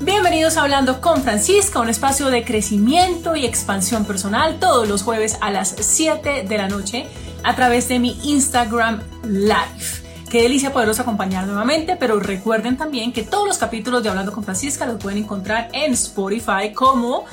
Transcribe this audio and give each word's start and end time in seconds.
Bienvenidos 0.00 0.56
a 0.56 0.62
Hablando 0.62 1.00
con 1.00 1.22
Francisca, 1.22 1.80
un 1.80 1.88
espacio 1.88 2.30
de 2.30 2.44
crecimiento 2.44 3.36
y 3.36 3.46
expansión 3.46 4.04
personal 4.04 4.58
todos 4.58 4.88
los 4.88 5.02
jueves 5.02 5.38
a 5.40 5.50
las 5.50 5.74
7 5.78 6.44
de 6.48 6.58
la 6.58 6.68
noche 6.68 7.06
a 7.42 7.54
través 7.54 7.88
de 7.88 7.98
mi 7.98 8.18
Instagram 8.24 9.02
Live. 9.24 10.04
Qué 10.30 10.42
delicia 10.42 10.72
poderos 10.72 11.00
acompañar 11.00 11.46
nuevamente, 11.46 11.96
pero 11.96 12.18
recuerden 12.18 12.76
también 12.76 13.12
que 13.12 13.22
todos 13.22 13.46
los 13.46 13.58
capítulos 13.58 14.02
de 14.02 14.08
Hablando 14.08 14.32
con 14.32 14.42
Francisca 14.42 14.84
los 14.84 15.00
pueden 15.00 15.18
encontrar 15.18 15.68
en 15.72 15.92
Spotify 15.92 16.72
como 16.74 17.24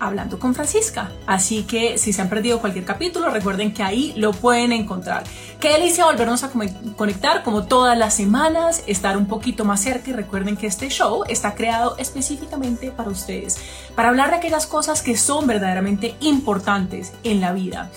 Hablando 0.00 0.38
con 0.38 0.54
Francisca. 0.54 1.10
Así 1.26 1.64
que 1.64 1.98
si 1.98 2.12
se 2.12 2.22
han 2.22 2.28
perdido 2.28 2.60
cualquier 2.60 2.84
capítulo, 2.84 3.30
recuerden 3.30 3.72
que 3.72 3.82
ahí 3.82 4.12
lo 4.16 4.32
pueden 4.32 4.72
encontrar. 4.72 5.24
Qué 5.60 5.70
delicia 5.70 6.04
volvernos 6.04 6.44
a 6.44 6.50
conectar 6.96 7.42
como 7.42 7.64
todas 7.64 7.98
las 7.98 8.14
semanas, 8.14 8.84
estar 8.86 9.16
un 9.16 9.26
poquito 9.26 9.64
más 9.64 9.80
cerca 9.80 10.10
y 10.10 10.12
recuerden 10.12 10.56
que 10.56 10.68
este 10.68 10.88
show 10.88 11.24
está 11.28 11.54
creado 11.54 11.96
específicamente 11.98 12.92
para 12.92 13.10
ustedes, 13.10 13.58
para 13.96 14.10
hablar 14.10 14.30
de 14.30 14.36
aquellas 14.36 14.66
cosas 14.66 15.02
que 15.02 15.16
son 15.16 15.46
verdaderamente 15.46 16.14
importantes 16.20 17.12
en 17.24 17.40
la 17.40 17.52
vida 17.52 17.90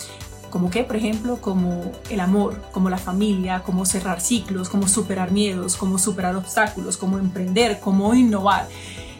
como 0.51 0.69
que, 0.69 0.83
por 0.83 0.97
ejemplo, 0.97 1.37
como 1.41 1.91
el 2.09 2.19
amor, 2.19 2.61
como 2.71 2.89
la 2.91 2.97
familia, 2.97 3.63
como 3.63 3.85
cerrar 3.85 4.21
ciclos, 4.21 4.69
como 4.69 4.87
superar 4.87 5.31
miedos, 5.31 5.77
como 5.77 5.97
superar 5.97 6.35
obstáculos, 6.35 6.97
como 6.97 7.17
emprender, 7.17 7.79
como 7.79 8.13
innovar. 8.13 8.67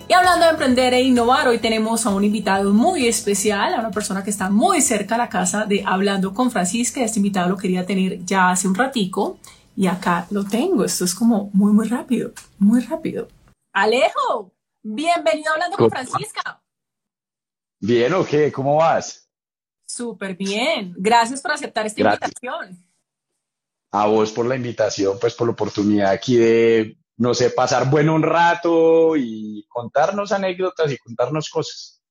Y 0.07 0.13
hablando 0.13 0.45
de 0.45 0.51
emprender 0.51 0.93
e 0.93 1.01
innovar, 1.01 1.47
hoy 1.47 1.59
tenemos 1.59 2.05
a 2.05 2.09
un 2.09 2.23
invitado 2.23 2.73
muy 2.73 3.07
especial, 3.07 3.73
a 3.73 3.79
una 3.79 3.91
persona 3.91 4.23
que 4.23 4.29
está 4.29 4.49
muy 4.49 4.81
cerca 4.81 5.15
a 5.15 5.17
la 5.17 5.29
casa 5.29 5.65
de 5.65 5.83
Hablando 5.85 6.33
con 6.33 6.51
Francisca. 6.51 7.01
Este 7.01 7.19
invitado 7.19 7.49
lo 7.49 7.57
quería 7.57 7.85
tener 7.85 8.23
ya 8.25 8.49
hace 8.49 8.67
un 8.67 8.75
ratico 8.75 9.37
y 9.75 9.87
acá 9.87 10.27
lo 10.31 10.43
tengo. 10.43 10.83
Esto 10.83 11.05
es 11.05 11.15
como 11.15 11.49
muy, 11.53 11.71
muy 11.71 11.87
rápido, 11.87 12.31
muy 12.57 12.81
rápido. 12.81 13.27
Alejo, 13.73 14.53
bienvenido 14.81 15.51
a 15.51 15.53
Hablando 15.53 15.77
con 15.77 15.89
Francisca. 15.89 16.61
Bien, 17.79 18.13
¿o 18.13 18.25
qué? 18.25 18.51
¿Cómo 18.51 18.75
vas? 18.75 19.29
Súper 19.85 20.35
bien. 20.35 20.93
Gracias 20.97 21.41
por 21.41 21.51
aceptar 21.51 21.85
esta 21.85 22.01
invitación. 22.01 22.85
A 23.91 24.07
vos 24.07 24.31
por 24.31 24.45
la 24.45 24.55
invitación, 24.55 25.17
pues 25.19 25.33
por 25.33 25.47
la 25.47 25.53
oportunidad 25.53 26.11
aquí 26.11 26.37
de, 26.37 27.00
no 27.21 27.35
sé, 27.35 27.51
pasar 27.51 27.87
bueno 27.87 28.15
un 28.15 28.23
rato 28.23 29.15
y 29.15 29.63
contarnos 29.69 30.31
anécdotas 30.31 30.91
y 30.91 30.97
contarnos 30.97 31.51
cosas. 31.51 32.01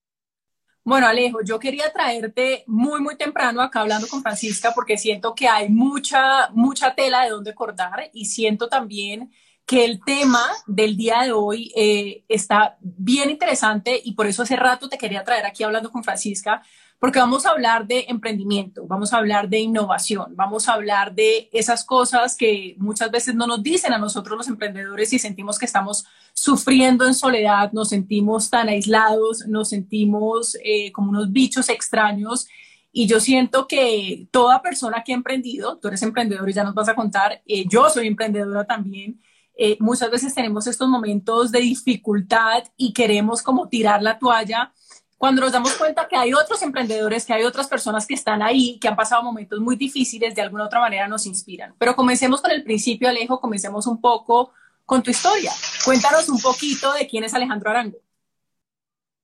Bueno, 0.84 1.08
Alejo, 1.08 1.40
yo 1.44 1.58
quería 1.58 1.92
traerte 1.92 2.62
muy, 2.68 3.00
muy 3.00 3.16
temprano 3.16 3.60
acá 3.60 3.80
hablando 3.80 4.06
con 4.06 4.22
Francisca 4.22 4.70
porque 4.72 4.96
siento 4.96 5.34
que 5.34 5.48
hay 5.48 5.68
mucha, 5.68 6.50
mucha 6.50 6.94
tela 6.94 7.24
de 7.24 7.30
donde 7.30 7.56
cortar 7.56 8.08
y 8.12 8.26
siento 8.26 8.68
también 8.68 9.32
que 9.66 9.84
el 9.84 10.00
tema 10.04 10.44
del 10.68 10.96
día 10.96 11.22
de 11.24 11.32
hoy 11.32 11.72
eh, 11.74 12.24
está 12.28 12.78
bien 12.80 13.30
interesante 13.30 14.00
y 14.04 14.12
por 14.12 14.28
eso 14.28 14.44
hace 14.44 14.54
rato 14.54 14.88
te 14.88 14.96
quería 14.96 15.24
traer 15.24 15.44
aquí 15.44 15.64
hablando 15.64 15.90
con 15.90 16.04
Francisca, 16.04 16.62
porque 17.00 17.18
vamos 17.18 17.46
a 17.46 17.50
hablar 17.50 17.86
de 17.86 18.04
emprendimiento, 18.08 18.86
vamos 18.86 19.14
a 19.14 19.16
hablar 19.16 19.48
de 19.48 19.58
innovación, 19.58 20.36
vamos 20.36 20.68
a 20.68 20.74
hablar 20.74 21.14
de 21.14 21.48
esas 21.50 21.82
cosas 21.82 22.36
que 22.36 22.76
muchas 22.78 23.10
veces 23.10 23.34
no 23.34 23.46
nos 23.46 23.62
dicen 23.62 23.94
a 23.94 23.98
nosotros 23.98 24.36
los 24.36 24.48
emprendedores 24.48 25.10
y 25.14 25.18
sentimos 25.18 25.58
que 25.58 25.64
estamos 25.64 26.04
sufriendo 26.34 27.06
en 27.06 27.14
soledad, 27.14 27.72
nos 27.72 27.88
sentimos 27.88 28.50
tan 28.50 28.68
aislados, 28.68 29.46
nos 29.48 29.70
sentimos 29.70 30.58
eh, 30.62 30.92
como 30.92 31.08
unos 31.10 31.32
bichos 31.32 31.70
extraños. 31.70 32.46
Y 32.92 33.06
yo 33.06 33.18
siento 33.18 33.66
que 33.66 34.26
toda 34.30 34.60
persona 34.60 35.02
que 35.02 35.12
ha 35.12 35.16
emprendido, 35.16 35.78
tú 35.78 35.88
eres 35.88 36.02
emprendedor 36.02 36.50
y 36.50 36.52
ya 36.52 36.64
nos 36.64 36.74
vas 36.74 36.88
a 36.90 36.94
contar, 36.94 37.40
eh, 37.46 37.64
yo 37.66 37.88
soy 37.88 38.08
emprendedora 38.08 38.64
también, 38.64 39.22
eh, 39.56 39.78
muchas 39.80 40.10
veces 40.10 40.34
tenemos 40.34 40.66
estos 40.66 40.88
momentos 40.88 41.50
de 41.50 41.60
dificultad 41.60 42.64
y 42.76 42.92
queremos 42.92 43.42
como 43.42 43.68
tirar 43.68 44.02
la 44.02 44.18
toalla 44.18 44.72
cuando 45.20 45.42
nos 45.42 45.52
damos 45.52 45.74
cuenta 45.74 46.08
que 46.08 46.16
hay 46.16 46.32
otros 46.32 46.62
emprendedores, 46.62 47.26
que 47.26 47.34
hay 47.34 47.44
otras 47.44 47.68
personas 47.68 48.06
que 48.06 48.14
están 48.14 48.40
ahí, 48.40 48.78
que 48.80 48.88
han 48.88 48.96
pasado 48.96 49.22
momentos 49.22 49.60
muy 49.60 49.76
difíciles, 49.76 50.34
de 50.34 50.40
alguna 50.40 50.64
otra 50.64 50.80
manera 50.80 51.06
nos 51.08 51.26
inspiran. 51.26 51.74
Pero 51.76 51.94
comencemos 51.94 52.40
con 52.40 52.50
el 52.50 52.64
principio, 52.64 53.06
Alejo, 53.06 53.38
comencemos 53.38 53.86
un 53.86 54.00
poco 54.00 54.54
con 54.86 55.02
tu 55.02 55.10
historia. 55.10 55.52
Cuéntanos 55.84 56.26
un 56.30 56.40
poquito 56.40 56.94
de 56.94 57.06
quién 57.06 57.24
es 57.24 57.34
Alejandro 57.34 57.68
Arango. 57.68 57.98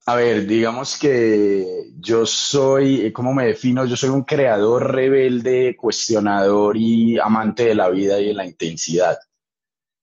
A 0.05 0.17
ver, 0.17 0.47
digamos 0.47 0.99
que 0.99 1.87
yo 1.99 2.27
soy, 2.27 3.11
¿cómo 3.15 3.33
me 3.33 3.47
defino? 3.47 3.87
Yo 3.87 3.97
soy 3.97 4.11
un 4.11 4.25
creador 4.25 4.93
rebelde, 4.93 5.79
cuestionador 5.79 6.77
y 6.77 7.19
amante 7.19 7.65
de 7.65 7.75
la 7.75 7.89
vida 7.89 8.21
y 8.21 8.27
de 8.27 8.35
la 8.35 8.45
intensidad. 8.45 9.17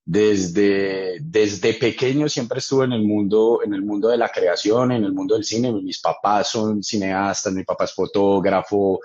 Desde, 0.05 1.19
desde 1.21 1.73
pequeño 1.75 2.27
siempre 2.27 2.59
estuve 2.59 2.85
en 2.85 2.91
el 2.91 3.03
mundo, 3.03 3.61
en 3.63 3.73
el 3.73 3.83
mundo 3.83 4.09
de 4.09 4.17
la 4.17 4.29
creación, 4.29 4.91
en 4.91 5.05
el 5.05 5.13
mundo 5.13 5.35
del 5.35 5.45
cine. 5.45 5.71
Mis 5.71 5.99
papás 5.99 6.49
son 6.49 6.83
cineastas, 6.83 7.53
mi 7.53 7.63
papá 7.63 7.85
es 7.85 7.93
fotógrafo, 7.93 8.99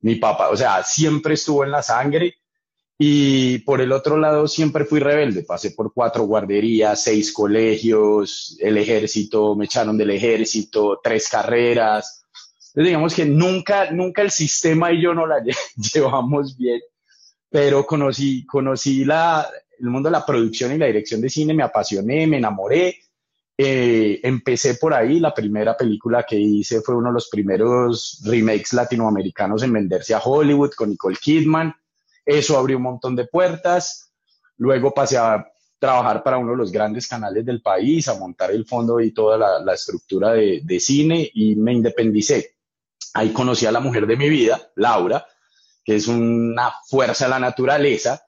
mi 0.00 0.16
papá, 0.16 0.50
o 0.50 0.56
sea, 0.56 0.82
siempre 0.82 1.34
estuvo 1.34 1.64
en 1.64 1.70
la 1.70 1.82
sangre. 1.82 2.36
Y 2.98 3.58
por 3.60 3.80
el 3.80 3.90
otro 3.92 4.16
lado, 4.16 4.46
siempre 4.46 4.84
fui 4.84 5.00
rebelde. 5.00 5.42
Pasé 5.42 5.72
por 5.72 5.92
cuatro 5.92 6.24
guarderías, 6.24 7.02
seis 7.02 7.32
colegios, 7.32 8.56
el 8.60 8.76
ejército, 8.78 9.56
me 9.56 9.64
echaron 9.64 9.96
del 9.96 10.10
ejército, 10.10 11.00
tres 11.02 11.28
carreras. 11.28 12.24
Entonces, 12.68 12.84
digamos 12.84 13.14
que 13.14 13.24
nunca, 13.24 13.90
nunca 13.90 14.22
el 14.22 14.30
sistema 14.30 14.92
y 14.92 15.02
yo 15.02 15.14
no 15.14 15.26
la 15.26 15.42
llevamos 15.94 16.56
bien, 16.56 16.80
pero 17.50 17.84
conocí, 17.84 18.46
conocí 18.46 19.04
la, 19.04 19.48
el 19.82 19.90
mundo 19.90 20.08
de 20.08 20.12
la 20.12 20.24
producción 20.24 20.72
y 20.72 20.78
la 20.78 20.86
dirección 20.86 21.20
de 21.20 21.28
cine 21.28 21.54
me 21.54 21.64
apasioné, 21.64 22.26
me 22.26 22.36
enamoré. 22.38 23.00
Eh, 23.58 24.20
empecé 24.22 24.76
por 24.76 24.94
ahí, 24.94 25.18
la 25.18 25.34
primera 25.34 25.76
película 25.76 26.22
que 26.22 26.38
hice 26.38 26.80
fue 26.80 26.94
uno 26.94 27.08
de 27.08 27.14
los 27.14 27.28
primeros 27.28 28.22
remakes 28.24 28.72
latinoamericanos 28.72 29.62
en 29.64 29.72
venderse 29.72 30.14
a 30.14 30.20
Hollywood 30.20 30.70
con 30.76 30.90
Nicole 30.90 31.18
Kidman. 31.20 31.74
Eso 32.24 32.56
abrió 32.56 32.76
un 32.76 32.84
montón 32.84 33.16
de 33.16 33.26
puertas. 33.26 34.12
Luego 34.56 34.94
pasé 34.94 35.18
a 35.18 35.44
trabajar 35.80 36.22
para 36.22 36.38
uno 36.38 36.52
de 36.52 36.58
los 36.58 36.70
grandes 36.70 37.08
canales 37.08 37.44
del 37.44 37.60
país, 37.60 38.06
a 38.06 38.14
montar 38.14 38.52
el 38.52 38.64
fondo 38.64 39.00
y 39.00 39.10
toda 39.10 39.36
la, 39.36 39.58
la 39.58 39.74
estructura 39.74 40.32
de, 40.32 40.60
de, 40.62 40.78
cine 40.78 41.28
y 41.34 41.56
me 41.56 41.72
independicé. 41.72 42.54
Ahí 43.14 43.32
conocí 43.32 43.66
a 43.66 43.72
la 43.72 43.80
mujer 43.80 44.06
de 44.06 44.16
mi 44.16 44.28
vida, 44.28 44.70
Laura, 44.76 45.26
que 45.84 45.96
es 45.96 46.06
una 46.06 46.72
fuerza 46.88 47.24
de 47.24 47.30
la 47.30 47.40
naturaleza 47.40 48.22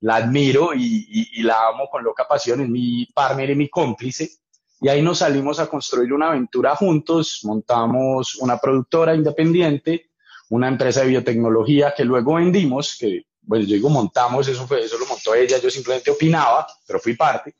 la 0.00 0.16
admiro 0.16 0.70
y, 0.74 1.42
la 1.42 1.68
amo 1.68 1.88
con 1.90 2.02
loca 2.02 2.26
pasión, 2.26 2.60
es 2.60 2.68
mi 2.68 3.06
partner 3.06 3.50
y 3.50 3.54
mi 3.54 3.68
cómplice. 3.68 4.30
Y 4.80 4.88
ahí 4.88 5.02
nos 5.02 5.18
salimos 5.18 5.60
a 5.60 5.66
construir 5.66 6.12
una 6.12 6.28
aventura 6.28 6.74
juntos, 6.74 7.40
montamos 7.44 8.36
una 8.36 8.58
productora 8.58 9.14
independiente, 9.14 10.10
una 10.48 10.68
empresa 10.68 11.00
de 11.00 11.08
biotecnología 11.08 11.92
que 11.94 12.04
luego 12.04 12.34
vendimos, 12.34 12.96
que, 12.98 13.26
bueno, 13.42 13.66
yo 13.66 13.74
digo 13.74 13.90
montamos, 13.90 14.48
eso, 14.48 14.66
fue, 14.66 14.82
eso 14.84 14.98
lo 14.98 15.06
montó 15.06 15.34
ella, 15.34 15.58
yo 15.58 15.70
simplemente 15.70 16.10
opinaba, 16.10 16.66
pero 16.86 16.98
fui 16.98 17.14
parte. 17.14 17.56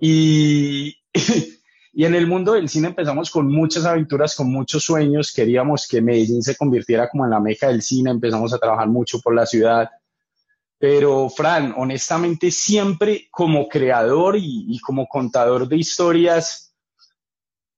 Y, 0.00 0.96
y 1.92 2.04
en 2.04 2.14
el 2.16 2.26
mundo 2.26 2.54
del 2.54 2.68
cine 2.68 2.88
empezamos 2.88 3.30
con 3.30 3.46
muchas 3.46 3.84
aventuras, 3.84 4.34
con 4.34 4.50
muchos 4.50 4.82
sueños, 4.82 5.32
queríamos 5.32 5.86
que 5.86 6.02
Medellín 6.02 6.42
se 6.42 6.56
convirtiera 6.56 7.08
como 7.08 7.24
en 7.24 7.30
la 7.30 7.38
meca 7.38 7.68
del 7.68 7.82
cine, 7.82 8.10
empezamos 8.10 8.52
a 8.52 8.58
trabajar 8.58 8.88
mucho 8.88 9.20
por 9.20 9.32
la 9.32 9.46
ciudad, 9.46 9.88
pero, 10.82 11.30
Fran, 11.30 11.72
honestamente, 11.76 12.50
siempre 12.50 13.28
como 13.30 13.68
creador 13.68 14.34
y, 14.36 14.80
como 14.80 15.06
contador 15.06 15.68
de 15.68 15.76
historias, 15.76 16.74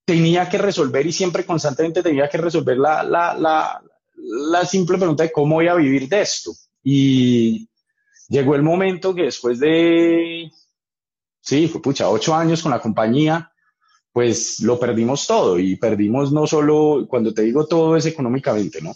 tenía 0.06 0.48
que 0.48 0.56
resolver 0.56 1.06
y 1.06 1.12
siempre 1.12 1.44
constantemente 1.44 2.02
tenía 2.02 2.30
que 2.30 2.38
resolver 2.38 2.78
la, 2.78 3.02
la, 3.02 3.34
la, 3.34 3.82
la 4.14 4.64
simple 4.64 4.96
pregunta 4.96 5.22
de 5.22 5.32
cómo 5.32 5.56
voy 5.56 5.68
a 5.68 5.74
vivir 5.74 6.08
de 6.08 6.22
esto. 6.22 6.52
Y 6.82 7.68
llegó 8.26 8.54
el 8.54 8.62
momento 8.62 9.14
que 9.14 9.24
después 9.24 9.60
de, 9.60 10.50
sí, 11.42 11.68
fue 11.68 11.82
pucha, 11.82 12.08
ocho 12.08 12.34
años 12.34 12.62
con 12.62 12.70
la 12.72 12.80
compañía, 12.80 13.52
pues 14.12 14.60
lo 14.60 14.80
perdimos 14.80 15.26
todo 15.26 15.58
y 15.58 15.76
perdimos 15.76 16.32
no 16.32 16.46
solo, 16.46 17.04
cuando 17.06 17.34
te 17.34 17.42
digo 17.42 17.66
todo 17.66 17.98
es 17.98 18.06
económicamente, 18.06 18.80
¿no? 18.80 18.94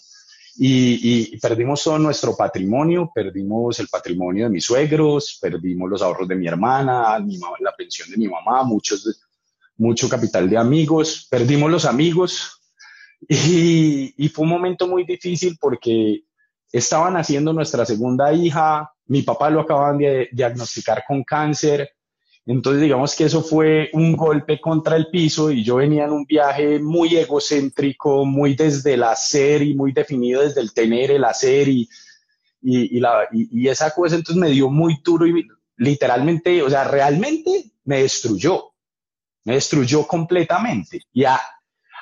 Y, 0.61 1.39
perdimos 1.39 1.85
todo 1.85 1.99
nuestro 2.01 2.37
patrimonio, 2.37 3.13
perdimos 3.15 3.79
el 3.79 3.87
patrimonio 3.87 4.45
de 4.45 4.51
mis 4.51 4.65
suegros, 4.65 5.39
perdimos 5.41 5.89
los 5.89 6.03
ahorros 6.03 6.27
de 6.27 6.35
mi 6.35 6.49
hermana, 6.49 7.17
la 7.61 7.77
pensión 7.77 8.11
de 8.11 8.17
mi 8.17 8.27
mamá, 8.27 8.65
muchos, 8.65 9.25
mucho 9.77 10.09
capital 10.09 10.51
de 10.51 10.57
amigos, 10.57 11.29
perdimos 11.31 11.71
los 11.71 11.85
amigos. 11.85 12.55
Y, 13.29 14.15
y 14.17 14.29
fue 14.29 14.45
un 14.45 14.51
momento 14.51 14.87
muy 14.87 15.05
difícil 15.05 15.59
porque 15.61 16.23
estaban 16.71 17.17
haciendo 17.17 17.53
nuestra 17.53 17.85
segunda 17.85 18.33
hija, 18.33 18.93
mi 19.07 19.23
papá 19.23 19.51
lo 19.51 19.63
acaban 19.63 19.99
de 19.99 20.29
diagnosticar 20.31 21.03
con 21.07 21.25
cáncer, 21.25 21.91
entonces, 22.51 22.81
digamos 22.81 23.15
que 23.15 23.25
eso 23.25 23.43
fue 23.43 23.91
un 23.93 24.17
golpe 24.17 24.59
contra 24.59 24.97
el 24.97 25.09
piso 25.09 25.51
y 25.51 25.63
yo 25.63 25.77
venía 25.77 26.07
en 26.07 26.13
un 26.13 26.25
viaje 26.25 26.79
muy 26.79 27.15
egocéntrico, 27.15 28.25
muy 28.25 28.55
desde 28.55 28.95
el 28.95 29.03
hacer 29.03 29.61
y 29.61 29.75
muy 29.75 29.93
definido 29.93 30.41
desde 30.41 30.63
el 30.63 30.73
tener, 30.73 31.11
el 31.11 31.25
hacer 31.25 31.69
y, 31.69 31.87
y, 32.63 33.69
esa 33.69 33.91
cosa 33.91 34.17
entonces 34.17 34.41
me 34.41 34.49
dio 34.49 34.71
muy 34.71 34.99
duro 35.05 35.27
y 35.27 35.47
literalmente, 35.77 36.63
o 36.63 36.71
sea, 36.71 36.85
realmente 36.85 37.67
me 37.85 38.01
destruyó. 38.01 38.73
me 39.45 39.53
destruyó 39.57 40.07
completamente. 40.07 41.03
Y 41.13 41.25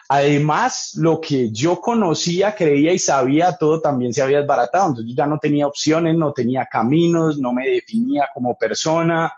además, 0.09 0.93
lo 0.95 1.21
que 1.21 1.51
yo 1.51 1.81
conocía, 1.81 2.55
creía 2.55 2.93
y 2.93 3.01
sabía, 3.01 3.57
todo 3.57 3.81
también 3.81 4.15
se 4.15 4.23
había 4.23 4.39
desbaratado. 4.39 4.91
Entonces 4.91 5.13
ya 5.17 5.27
no 5.27 5.41
tenía 5.41 5.67
opciones, 5.67 6.17
no 6.17 6.33
tenía 6.33 6.69
caminos, 6.71 7.37
no 7.37 7.53
me 7.53 7.69
definía 7.69 8.29
como 8.33 8.57
persona, 8.57 9.33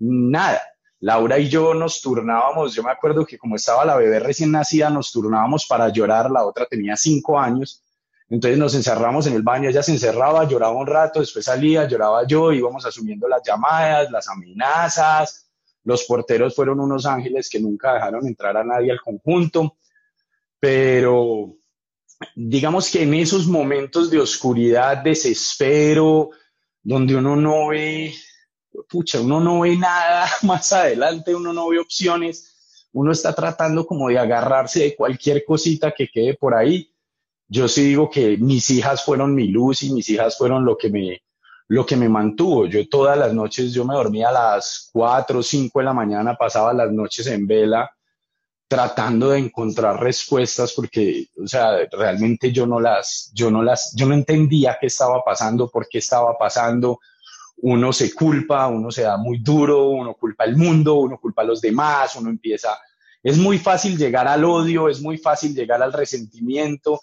nada. 0.00 0.60
Laura 1.00 1.38
y 1.38 1.48
yo 1.48 1.72
nos 1.72 2.02
turnábamos, 2.02 2.74
yo 2.74 2.82
me 2.82 2.90
acuerdo 2.90 3.24
que 3.24 3.38
como 3.38 3.56
estaba 3.56 3.84
la 3.86 3.96
bebé 3.96 4.20
recién 4.20 4.52
nacida, 4.52 4.90
nos 4.90 5.10
turnábamos 5.10 5.66
para 5.66 5.88
llorar, 5.88 6.30
la 6.30 6.44
otra 6.44 6.66
tenía 6.66 6.94
cinco 6.94 7.38
años, 7.38 7.82
entonces 8.28 8.58
nos 8.58 8.74
encerramos 8.74 9.26
en 9.26 9.34
el 9.34 9.42
baño, 9.42 9.68
ella 9.68 9.82
se 9.82 9.92
encerraba, 9.92 10.46
lloraba 10.46 10.76
un 10.76 10.86
rato, 10.86 11.20
después 11.20 11.46
salía, 11.46 11.88
lloraba 11.88 12.26
yo, 12.26 12.52
íbamos 12.52 12.84
asumiendo 12.84 13.26
las 13.28 13.42
llamadas, 13.42 14.10
las 14.10 14.28
amenazas, 14.28 15.50
los 15.84 16.04
porteros 16.04 16.54
fueron 16.54 16.80
unos 16.80 17.06
ángeles 17.06 17.48
que 17.48 17.60
nunca 17.60 17.94
dejaron 17.94 18.26
entrar 18.26 18.56
a 18.58 18.64
nadie 18.64 18.92
al 18.92 19.00
conjunto, 19.00 19.78
pero 20.58 21.56
digamos 22.36 22.90
que 22.90 23.02
en 23.02 23.14
esos 23.14 23.46
momentos 23.46 24.10
de 24.10 24.20
oscuridad, 24.20 24.98
desespero, 24.98 26.30
donde 26.82 27.16
uno 27.16 27.36
no 27.36 27.68
ve 27.68 28.14
pucha, 28.88 29.20
uno 29.20 29.40
no 29.40 29.60
ve 29.60 29.76
nada 29.76 30.28
más 30.42 30.72
adelante, 30.72 31.34
uno 31.34 31.52
no 31.52 31.68
ve 31.68 31.78
opciones, 31.78 32.86
uno 32.92 33.12
está 33.12 33.34
tratando 33.34 33.86
como 33.86 34.08
de 34.08 34.18
agarrarse 34.18 34.80
de 34.80 34.96
cualquier 34.96 35.44
cosita 35.44 35.92
que 35.92 36.08
quede 36.08 36.34
por 36.34 36.54
ahí. 36.54 36.92
Yo 37.48 37.68
sí 37.68 37.82
digo 37.82 38.10
que 38.10 38.36
mis 38.36 38.70
hijas 38.70 39.04
fueron 39.04 39.34
mi 39.34 39.48
luz 39.48 39.82
y 39.82 39.92
mis 39.92 40.08
hijas 40.08 40.36
fueron 40.36 40.64
lo 40.64 40.76
que 40.76 40.88
me, 40.88 41.22
lo 41.68 41.84
que 41.84 41.96
me 41.96 42.08
mantuvo. 42.08 42.66
Yo 42.66 42.88
todas 42.88 43.18
las 43.18 43.32
noches, 43.32 43.72
yo 43.72 43.84
me 43.84 43.94
dormía 43.94 44.28
a 44.28 44.32
las 44.32 44.90
4 44.92 45.38
o 45.38 45.42
5 45.42 45.78
de 45.78 45.84
la 45.84 45.92
mañana, 45.92 46.36
pasaba 46.36 46.72
las 46.72 46.92
noches 46.92 47.26
en 47.26 47.46
vela 47.46 47.90
tratando 48.70 49.30
de 49.30 49.40
encontrar 49.40 50.00
respuestas 50.00 50.72
porque, 50.74 51.26
o 51.42 51.48
sea, 51.48 51.76
realmente 51.90 52.52
yo 52.52 52.68
no 52.68 52.78
las, 52.78 53.32
yo 53.34 53.50
no 53.50 53.64
las, 53.64 53.92
yo 53.96 54.06
no 54.06 54.14
entendía 54.14 54.78
qué 54.80 54.86
estaba 54.86 55.24
pasando, 55.24 55.68
por 55.68 55.88
qué 55.88 55.98
estaba 55.98 56.38
pasando, 56.38 57.00
uno 57.62 57.92
se 57.92 58.14
culpa, 58.14 58.66
uno 58.68 58.90
se 58.90 59.02
da 59.02 59.16
muy 59.16 59.38
duro, 59.38 59.88
uno 59.88 60.14
culpa 60.14 60.44
al 60.44 60.56
mundo, 60.56 60.94
uno 60.94 61.18
culpa 61.18 61.42
a 61.42 61.46
los 61.46 61.60
demás, 61.60 62.16
uno 62.16 62.30
empieza, 62.30 62.78
es 63.22 63.36
muy 63.36 63.58
fácil 63.58 63.98
llegar 63.98 64.26
al 64.26 64.44
odio, 64.44 64.88
es 64.88 65.00
muy 65.00 65.18
fácil 65.18 65.54
llegar 65.54 65.82
al 65.82 65.92
resentimiento 65.92 67.00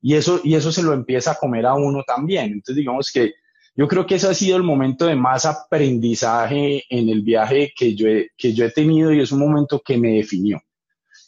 y 0.00 0.14
eso, 0.14 0.40
y 0.44 0.54
eso 0.54 0.72
se 0.72 0.82
lo 0.82 0.92
empieza 0.92 1.32
a 1.32 1.34
comer 1.34 1.66
a 1.66 1.74
uno 1.74 2.02
también. 2.06 2.52
Entonces 2.52 2.76
digamos 2.76 3.10
que 3.12 3.34
yo 3.76 3.86
creo 3.86 4.06
que 4.06 4.16
ese 4.16 4.28
ha 4.28 4.34
sido 4.34 4.56
el 4.56 4.62
momento 4.62 5.06
de 5.06 5.14
más 5.14 5.44
aprendizaje 5.44 6.84
en 6.88 7.08
el 7.08 7.22
viaje 7.22 7.72
que 7.76 7.94
yo 7.94 8.08
he, 8.08 8.30
que 8.36 8.52
yo 8.54 8.64
he 8.64 8.70
tenido 8.70 9.12
y 9.12 9.20
es 9.20 9.30
un 9.30 9.40
momento 9.40 9.80
que 9.84 9.98
me 9.98 10.12
definió, 10.12 10.60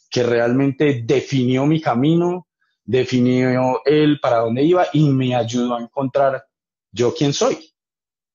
que 0.09 0.23
realmente 0.23 1.03
definió 1.05 1.65
mi 1.65 1.79
camino, 1.79 2.47
definió 2.83 3.81
el 3.85 4.19
para 4.19 4.39
dónde 4.39 4.63
iba 4.63 4.87
y 4.91 5.07
me 5.09 5.35
ayudó 5.35 5.75
a 5.75 5.81
encontrar 5.81 6.43
yo 6.91 7.13
quién 7.13 7.31
soy 7.31 7.70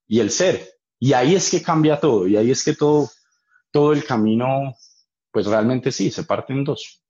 y 0.06 0.20
el 0.20 0.30
ser. 0.30 0.68
Y 0.98 1.12
ahí 1.12 1.34
es 1.34 1.50
que 1.50 1.62
cambia 1.62 2.00
todo, 2.00 2.26
y 2.26 2.36
ahí 2.36 2.50
es 2.50 2.64
que 2.64 2.74
todo, 2.74 3.10
todo 3.70 3.92
el 3.92 4.04
camino, 4.04 4.74
pues 5.30 5.46
realmente 5.46 5.92
sí, 5.92 6.10
se 6.10 6.24
parte 6.24 6.52
en 6.52 6.64
dos. 6.64 7.02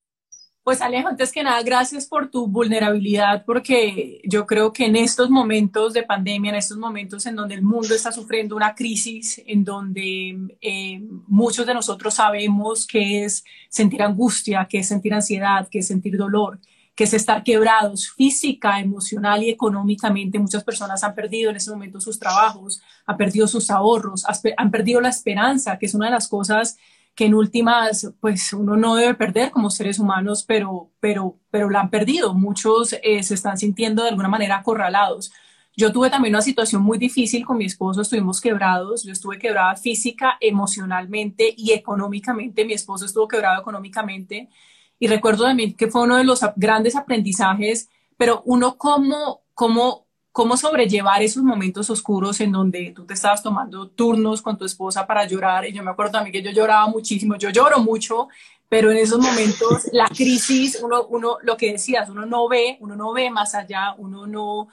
Pues 0.67 0.83
Alejo, 0.83 1.07
antes 1.07 1.31
que 1.31 1.45
nada, 1.45 1.63
gracias 1.63 2.07
por 2.07 2.29
tu 2.29 2.49
vulnerabilidad, 2.49 3.45
porque 3.45 4.21
yo 4.25 4.47
creo 4.47 4.73
que 4.73 4.87
en 4.87 4.97
estos 4.97 5.31
momentos 5.31 5.93
de 5.93 6.03
pandemia, 6.03 6.51
en 6.51 6.57
estos 6.57 6.77
momentos 6.77 7.25
en 7.27 7.37
donde 7.37 7.55
el 7.55 7.63
mundo 7.63 7.95
está 7.95 8.11
sufriendo 8.11 8.57
una 8.57 8.75
crisis, 8.75 9.41
en 9.47 9.63
donde 9.63 10.37
eh, 10.61 11.01
muchos 11.29 11.67
de 11.67 11.75
nosotros 11.75 12.15
sabemos 12.15 12.85
que 12.85 13.25
es 13.25 13.45
sentir 13.69 14.03
angustia, 14.03 14.67
que 14.69 14.81
es 14.81 14.89
sentir 14.89 15.15
ansiedad, 15.15 15.69
que 15.71 15.79
es 15.79 15.87
sentir 15.87 16.17
dolor, 16.17 16.59
que 16.97 17.05
es 17.05 17.13
estar 17.13 17.45
quebrados 17.45 18.11
física, 18.11 18.81
emocional 18.81 19.43
y 19.43 19.51
económicamente. 19.51 20.39
Muchas 20.39 20.65
personas 20.65 21.05
han 21.05 21.15
perdido 21.15 21.51
en 21.51 21.57
ese 21.57 21.71
momento 21.71 22.01
sus 22.01 22.19
trabajos, 22.19 22.81
han 23.05 23.19
perdido 23.19 23.47
sus 23.47 23.71
ahorros, 23.71 24.25
han 24.57 24.71
perdido 24.71 25.03
la 25.03 25.11
esperanza, 25.11 25.79
que 25.79 25.87
es 25.87 25.95
una 25.95 26.07
de 26.07 26.13
las 26.13 26.27
cosas 26.27 26.79
que 27.15 27.27
en 27.27 27.35
últimas, 27.35 28.13
pues 28.21 28.53
uno 28.53 28.77
no 28.77 28.95
debe 28.95 29.15
perder 29.15 29.51
como 29.51 29.71
seres 29.71 29.99
humanos, 29.99 30.45
pero, 30.47 30.91
pero, 30.99 31.39
pero 31.51 31.69
la 31.69 31.81
han 31.81 31.91
perdido. 31.91 32.35
Muchos 32.35 32.95
eh, 33.03 33.23
se 33.23 33.35
están 33.35 33.59
sintiendo 33.59 34.03
de 34.03 34.11
alguna 34.11 34.29
manera 34.29 34.57
acorralados. 34.57 35.33
Yo 35.77 35.93
tuve 35.93 36.09
también 36.09 36.35
una 36.35 36.43
situación 36.43 36.83
muy 36.83 36.97
difícil 36.97 37.45
con 37.45 37.59
mi 37.59 37.67
esposo, 37.67 38.01
estuvimos 38.01 38.41
quebrados, 38.41 39.05
yo 39.05 39.13
estuve 39.13 39.39
quebrada 39.39 39.77
física, 39.77 40.39
emocionalmente 40.41 41.53
y 41.55 41.73
económicamente, 41.73 42.65
mi 42.65 42.73
esposo 42.73 43.05
estuvo 43.05 43.29
quebrado 43.29 43.61
económicamente 43.61 44.49
y 44.99 45.09
recuerdo 45.09 45.45
también 45.45 45.75
que 45.75 45.89
fue 45.89 46.03
uno 46.03 46.17
de 46.17 46.25
los 46.25 46.41
grandes 46.57 46.97
aprendizajes, 46.97 47.89
pero 48.17 48.43
uno 48.47 48.79
cómo, 48.79 49.43
cómo, 49.55 50.07
cómo 50.33 50.57
sobrellevar 50.57 51.23
esos 51.23 51.43
momentos 51.43 51.91
oscuros 51.91 52.41
en 52.41 52.53
donde 52.53 52.93
tú 52.95 53.05
te 53.05 53.15
estabas 53.15 53.43
tomando 53.43 53.89
turnos 53.89 54.41
con 54.41 54.57
tu 54.57 54.65
esposa 54.65 55.07
para 55.07 55.27
llorar. 55.27 55.67
Y 55.67 55.73
yo 55.73 55.83
me 55.83 55.91
acuerdo 55.91 56.13
también 56.13 56.33
que 56.33 56.43
yo 56.43 56.51
lloraba 56.51 56.87
muchísimo, 56.87 57.37
yo 57.37 57.51
lloro 57.51 57.81
mucho, 57.81 58.29
pero 58.69 58.91
en 58.91 58.97
esos 58.97 59.19
momentos 59.19 59.89
la 59.93 60.09
crisis, 60.09 60.81
uno, 60.83 61.07
uno, 61.09 61.39
lo 61.43 61.57
que 61.57 61.73
decías, 61.73 62.09
uno 62.09 62.27
no 62.27 62.49
ve, 62.49 62.79
uno 62.81 62.97
no 62.97 63.13
ve 63.13 63.31
más 63.31 63.55
allá, 63.55 63.95
uno 63.99 64.27
no, 64.27 64.69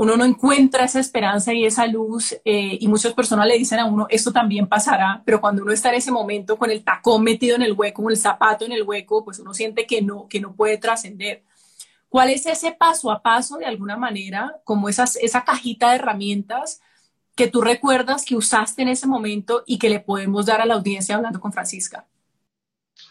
uno 0.00 0.16
no 0.16 0.24
encuentra 0.24 0.84
esa 0.86 0.98
esperanza 0.98 1.52
y 1.52 1.66
esa 1.66 1.86
luz 1.86 2.32
eh, 2.46 2.78
y 2.80 2.88
muchas 2.88 3.12
personas 3.12 3.46
le 3.46 3.58
dicen 3.58 3.80
a 3.80 3.84
uno, 3.84 4.06
esto 4.08 4.32
también 4.32 4.66
pasará, 4.66 5.20
pero 5.26 5.42
cuando 5.42 5.62
uno 5.62 5.72
está 5.72 5.90
en 5.90 5.96
ese 5.96 6.10
momento 6.10 6.56
con 6.56 6.70
el 6.70 6.82
tacón 6.82 7.22
metido 7.22 7.54
en 7.54 7.60
el 7.60 7.74
hueco, 7.74 8.02
con 8.02 8.10
el 8.10 8.16
zapato 8.16 8.64
en 8.64 8.72
el 8.72 8.84
hueco, 8.84 9.22
pues 9.22 9.40
uno 9.40 9.52
siente 9.52 9.86
que 9.86 10.00
no, 10.00 10.26
que 10.26 10.40
no 10.40 10.54
puede 10.54 10.78
trascender. 10.78 11.44
¿Cuál 12.08 12.30
es 12.30 12.46
ese 12.46 12.72
paso 12.72 13.10
a 13.10 13.20
paso 13.20 13.58
de 13.58 13.66
alguna 13.66 13.98
manera, 13.98 14.56
como 14.64 14.88
esas, 14.88 15.16
esa 15.16 15.44
cajita 15.44 15.90
de 15.90 15.96
herramientas 15.96 16.80
que 17.34 17.48
tú 17.48 17.60
recuerdas 17.60 18.24
que 18.24 18.36
usaste 18.36 18.80
en 18.80 18.88
ese 18.88 19.06
momento 19.06 19.64
y 19.66 19.78
que 19.78 19.90
le 19.90 20.00
podemos 20.00 20.46
dar 20.46 20.62
a 20.62 20.64
la 20.64 20.76
audiencia 20.76 21.14
hablando 21.14 21.40
con 21.40 21.52
Francisca? 21.52 22.06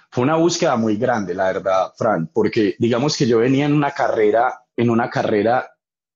Fue 0.09 0.23
una 0.23 0.37
búsqueda 0.37 0.75
muy 0.75 0.95
grande, 0.95 1.35
la 1.35 1.53
verdad, 1.53 1.93
Fran, 1.95 2.31
porque 2.33 2.75
digamos 2.79 3.15
que 3.15 3.27
yo 3.27 3.37
venía 3.37 3.67
en 3.67 3.73
una 3.73 3.91
carrera, 3.91 4.63
en 4.75 4.89
una 4.89 5.07
carrera 5.07 5.69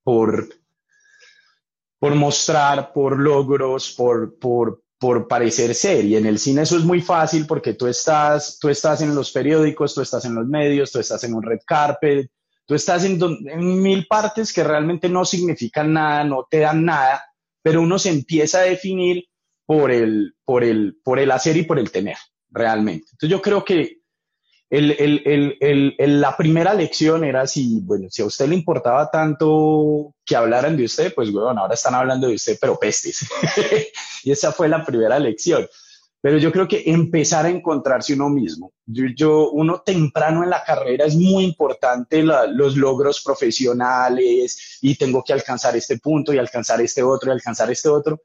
por 0.04 0.63
por 2.04 2.16
mostrar, 2.16 2.92
por 2.92 3.18
logros, 3.18 3.94
por, 3.94 4.38
por, 4.38 4.84
por 5.00 5.26
parecer 5.26 5.74
ser. 5.74 6.04
Y 6.04 6.18
en 6.18 6.26
el 6.26 6.38
cine 6.38 6.64
eso 6.64 6.76
es 6.76 6.84
muy 6.84 7.00
fácil 7.00 7.48
porque 7.48 7.76
tú 7.76 7.88
estás, 7.88 8.60
tú 8.60 8.68
estás 8.68 9.02
en 9.02 9.16
los 9.16 9.32
periódicos, 9.32 9.96
tú 9.96 10.02
estás 10.02 10.26
en 10.26 10.36
los 10.36 10.46
medios, 10.46 10.92
tú 10.92 11.00
estás 11.00 11.24
en 11.24 11.34
un 11.34 11.42
red 11.42 11.60
carpet, 11.66 12.30
tú 12.66 12.76
estás 12.76 13.06
en, 13.06 13.18
mil 13.82 14.06
partes 14.06 14.52
que 14.52 14.66
realmente 14.66 15.08
no 15.08 15.24
significan 15.24 15.94
nada, 15.94 16.26
no 16.26 16.46
te 16.52 16.60
dan 16.60 16.84
nada, 16.84 17.24
pero 17.62 17.82
uno 17.82 17.98
se 17.98 18.10
empieza 18.10 18.60
a 18.60 18.64
definir 18.64 19.24
por 19.66 19.90
el, 19.90 20.36
por 20.44 20.66
el, 20.66 21.00
por 21.06 21.20
el 21.20 21.32
hacer 21.32 21.56
y 21.56 21.64
por 21.64 21.80
el 21.80 21.90
tener, 21.90 22.18
realmente. 22.50 23.08
Entonces 23.14 23.30
yo 23.30 23.42
creo 23.42 23.64
que 23.64 24.00
el, 24.76 26.22
la 26.22 26.36
primera 26.36 26.74
lección 26.74 27.24
era 27.24 27.46
si, 27.46 27.80
bueno, 27.82 28.08
si 28.10 28.24
a 28.24 28.26
usted 28.26 28.48
le 28.48 28.56
importaba 28.56 29.10
tanto 29.12 30.16
que 30.26 30.36
hablaran 30.36 30.76
de 30.76 30.86
usted, 30.86 31.14
pues 31.14 31.32
bueno, 31.32 31.62
ahora 31.62 31.76
están 31.76 31.94
hablando 31.94 32.28
de 32.28 32.36
usted, 32.36 32.58
pero 32.60 32.80
pestes. 32.80 33.26
y 34.24 34.32
esa 34.32 34.52
fue 34.52 34.68
la 34.68 34.84
primera 34.84 35.20
lección. 35.20 35.68
Pero 36.22 36.38
yo 36.38 36.52
creo 36.54 36.68
que 36.68 36.84
empezar 36.86 37.46
a 37.46 37.50
encontrarse 37.50 38.14
uno 38.14 38.30
mismo. 38.30 38.72
Yo, 38.86 39.52
uno 39.52 39.82
temprano 39.82 40.42
en 40.42 40.50
la 40.50 40.64
carrera 40.64 41.06
es 41.06 41.16
muy 41.16 41.44
importante 41.44 42.24
los 42.24 42.78
logros 42.78 43.22
profesionales 43.22 44.80
y 44.82 44.96
tengo 44.96 45.22
que 45.22 45.34
alcanzar 45.34 45.76
este 45.76 46.00
punto 46.00 46.34
y 46.34 46.38
alcanzar 46.38 46.80
este 46.82 47.04
otro 47.04 47.30
y 47.30 47.34
alcanzar 47.34 47.70
este 47.70 47.90
otro 47.90 48.22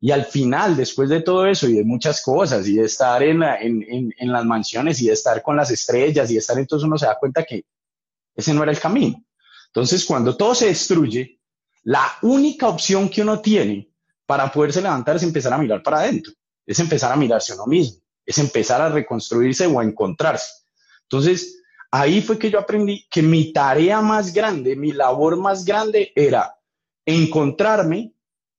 y 0.00 0.10
al 0.10 0.24
final, 0.24 0.76
después 0.76 1.08
de 1.08 1.22
todo 1.22 1.46
eso 1.46 1.68
y 1.68 1.74
de 1.74 1.84
muchas 1.84 2.22
cosas 2.22 2.66
y 2.68 2.76
de 2.76 2.84
estar 2.84 3.22
en, 3.22 3.42
en, 3.42 4.14
en, 4.18 4.32
las 4.32 4.44
mansiones 4.44 5.00
y 5.00 5.06
de 5.06 5.14
estar 5.14 5.42
con 5.42 5.56
las 5.56 5.70
estrellas 5.70 6.30
y 6.30 6.34
de 6.34 6.40
estar 6.40 6.58
entonces 6.58 6.86
uno 6.86 6.98
se 6.98 7.06
da 7.06 7.18
cuenta 7.18 7.44
que 7.44 7.64
ese 8.34 8.52
no 8.52 8.62
era 8.62 8.72
el 8.72 8.80
camino. 8.80 9.24
Entonces, 9.68 10.04
cuando 10.04 10.36
todo 10.36 10.54
se 10.54 10.66
destruye, 10.66 11.40
la 11.84 12.06
única 12.22 12.68
opción 12.68 13.08
que 13.08 13.22
uno 13.22 13.40
tiene 13.40 13.90
para 14.26 14.50
poderse 14.50 14.80
levantar 14.80 15.16
es 15.16 15.22
empezar 15.22 15.52
a 15.52 15.58
mirar 15.58 15.82
para 15.82 15.98
adentro, 15.98 16.32
es 16.66 16.78
empezar 16.78 17.12
a 17.12 17.16
mirarse 17.16 17.54
uno 17.54 17.66
mismo, 17.66 18.00
es 18.24 18.38
empezar 18.38 18.80
a 18.80 18.88
reconstruirse 18.88 19.66
o 19.66 19.80
a 19.80 19.84
encontrarse. 19.84 20.50
Entonces, 21.02 21.62
ahí 21.90 22.22
fue 22.22 22.38
que 22.38 22.50
yo 22.50 22.58
aprendí 22.58 23.06
que 23.10 23.22
mi 23.22 23.52
tarea 23.52 24.00
más 24.00 24.32
grande, 24.32 24.76
mi 24.76 24.92
labor 24.92 25.36
más 25.36 25.64
grande 25.64 26.12
era 26.14 26.56
encontrarme 27.04 28.13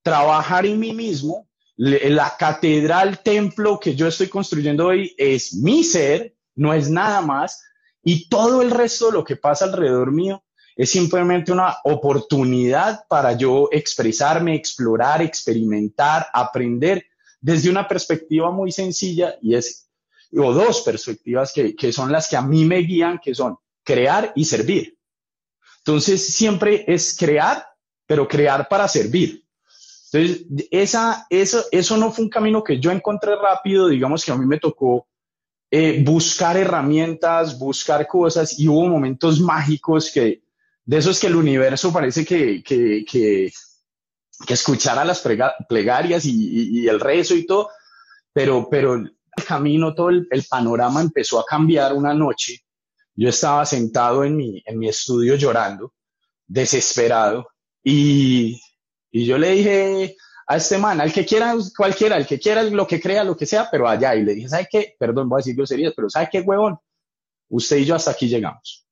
trabajar 0.05 0.67
en 0.67 0.79
mí 0.79 0.93
mismo. 0.93 1.47
La 1.77 2.37
catedral, 2.37 3.23
templo 3.23 3.79
que 3.79 3.95
yo 3.95 4.07
estoy 4.07 4.29
construyendo 4.29 4.85
hoy 4.85 5.13
es 5.17 5.55
mi 5.55 5.83
ser, 5.83 6.35
no 6.53 6.73
es 6.73 6.89
nada 6.89 7.21
más. 7.21 7.63
Y 8.03 8.29
todo 8.29 8.61
el 8.61 8.69
resto 8.69 9.07
de 9.07 9.13
lo 9.13 9.23
que 9.23 9.35
pasa 9.35 9.65
alrededor 9.65 10.11
mío 10.11 10.43
es 10.75 10.91
simplemente 10.91 11.51
una 11.51 11.77
oportunidad 11.83 13.05
para 13.09 13.33
yo 13.33 13.67
expresarme, 13.71 14.53
explorar, 14.55 15.23
experimentar, 15.23 16.27
aprender 16.31 17.07
desde 17.41 17.71
una 17.71 17.87
perspectiva 17.87 18.51
muy 18.51 18.71
sencilla 18.71 19.35
y 19.41 19.55
es 19.55 19.89
o 20.37 20.53
dos 20.53 20.81
perspectivas 20.81 21.51
que, 21.51 21.75
que 21.75 21.91
son 21.91 22.11
las 22.11 22.27
que 22.27 22.35
a 22.35 22.41
mí 22.41 22.63
me 22.63 22.77
guían, 22.79 23.19
que 23.23 23.33
son 23.33 23.57
crear 23.83 24.31
y 24.35 24.45
servir. 24.45 24.97
Entonces, 25.79 26.35
siempre 26.35 26.85
es 26.87 27.15
crear, 27.17 27.65
pero 28.05 28.27
crear 28.27 28.67
para 28.67 28.87
servir. 28.87 29.44
Entonces, 30.15 30.45
esa, 30.71 31.27
eso, 31.29 31.65
eso 31.71 31.97
no 31.97 32.11
fue 32.11 32.25
un 32.25 32.29
camino 32.29 32.63
que 32.63 32.79
yo 32.79 32.91
encontré 32.91 33.35
rápido, 33.35 33.89
digamos 33.89 34.23
que 34.23 34.31
a 34.31 34.37
mí 34.37 34.45
me 34.45 34.59
tocó 34.59 35.07
eh, 35.69 36.01
buscar 36.05 36.55
herramientas, 36.55 37.59
buscar 37.59 38.07
cosas 38.07 38.57
y 38.57 38.67
hubo 38.67 38.87
momentos 38.87 39.41
mágicos 39.41 40.09
que, 40.13 40.43
de 40.85 40.97
esos 40.97 41.19
que 41.19 41.27
el 41.27 41.35
universo 41.35 41.91
parece 41.91 42.23
que, 42.23 42.63
que, 42.63 43.03
que, 43.03 43.51
que 44.47 44.53
escuchara 44.53 45.03
las 45.03 45.21
plegarias 45.67 46.23
y, 46.25 46.87
el 46.87 46.99
rezo 47.01 47.35
y 47.35 47.45
todo, 47.45 47.69
pero, 48.31 48.69
pero 48.69 48.93
el 48.93 49.13
camino, 49.45 49.93
todo 49.93 50.09
el, 50.09 50.45
panorama 50.49 51.01
empezó 51.01 51.39
a 51.39 51.45
cambiar 51.45 51.93
una 51.93 52.13
noche. 52.13 52.63
Yo 53.15 53.27
estaba 53.29 53.65
sentado 53.65 54.23
en 54.23 54.37
mi, 54.37 54.63
en 54.65 54.79
mi 54.79 54.87
estudio 54.87 55.35
llorando, 55.35 55.93
desesperado, 56.47 57.49
y, 57.83 58.61
y 59.15 59.25
yo 59.25 59.37
le 59.37 59.51
dije 59.51 60.17
a 60.45 60.57
este 60.57 60.77
man, 60.77 60.99
al 60.99 61.13
que 61.13 61.25
quiera, 61.25 61.55
cualquiera, 61.77 62.17
el 62.17 62.27
que 62.27 62.37
quiera 62.37 62.63
lo 62.63 62.85
que 62.85 62.99
crea, 62.99 63.23
lo 63.23 63.37
que 63.37 63.45
sea, 63.45 63.69
pero 63.71 63.87
allá. 63.87 64.13
Y 64.13 64.23
le 64.23 64.33
dije, 64.33 64.49
¿sabe 64.49 64.67
qué? 64.69 64.93
Perdón, 64.99 65.29
voy 65.29 65.37
a 65.37 65.39
decir 65.39 65.55
groserías, 65.55 65.93
pero 65.95 66.09
¿sabe 66.09 66.27
qué, 66.29 66.41
huevón? 66.41 66.77
Usted 67.47 67.77
y 67.77 67.85
yo 67.85 67.95
hasta 67.95 68.11
aquí 68.11 68.27
llegamos. 68.27 68.85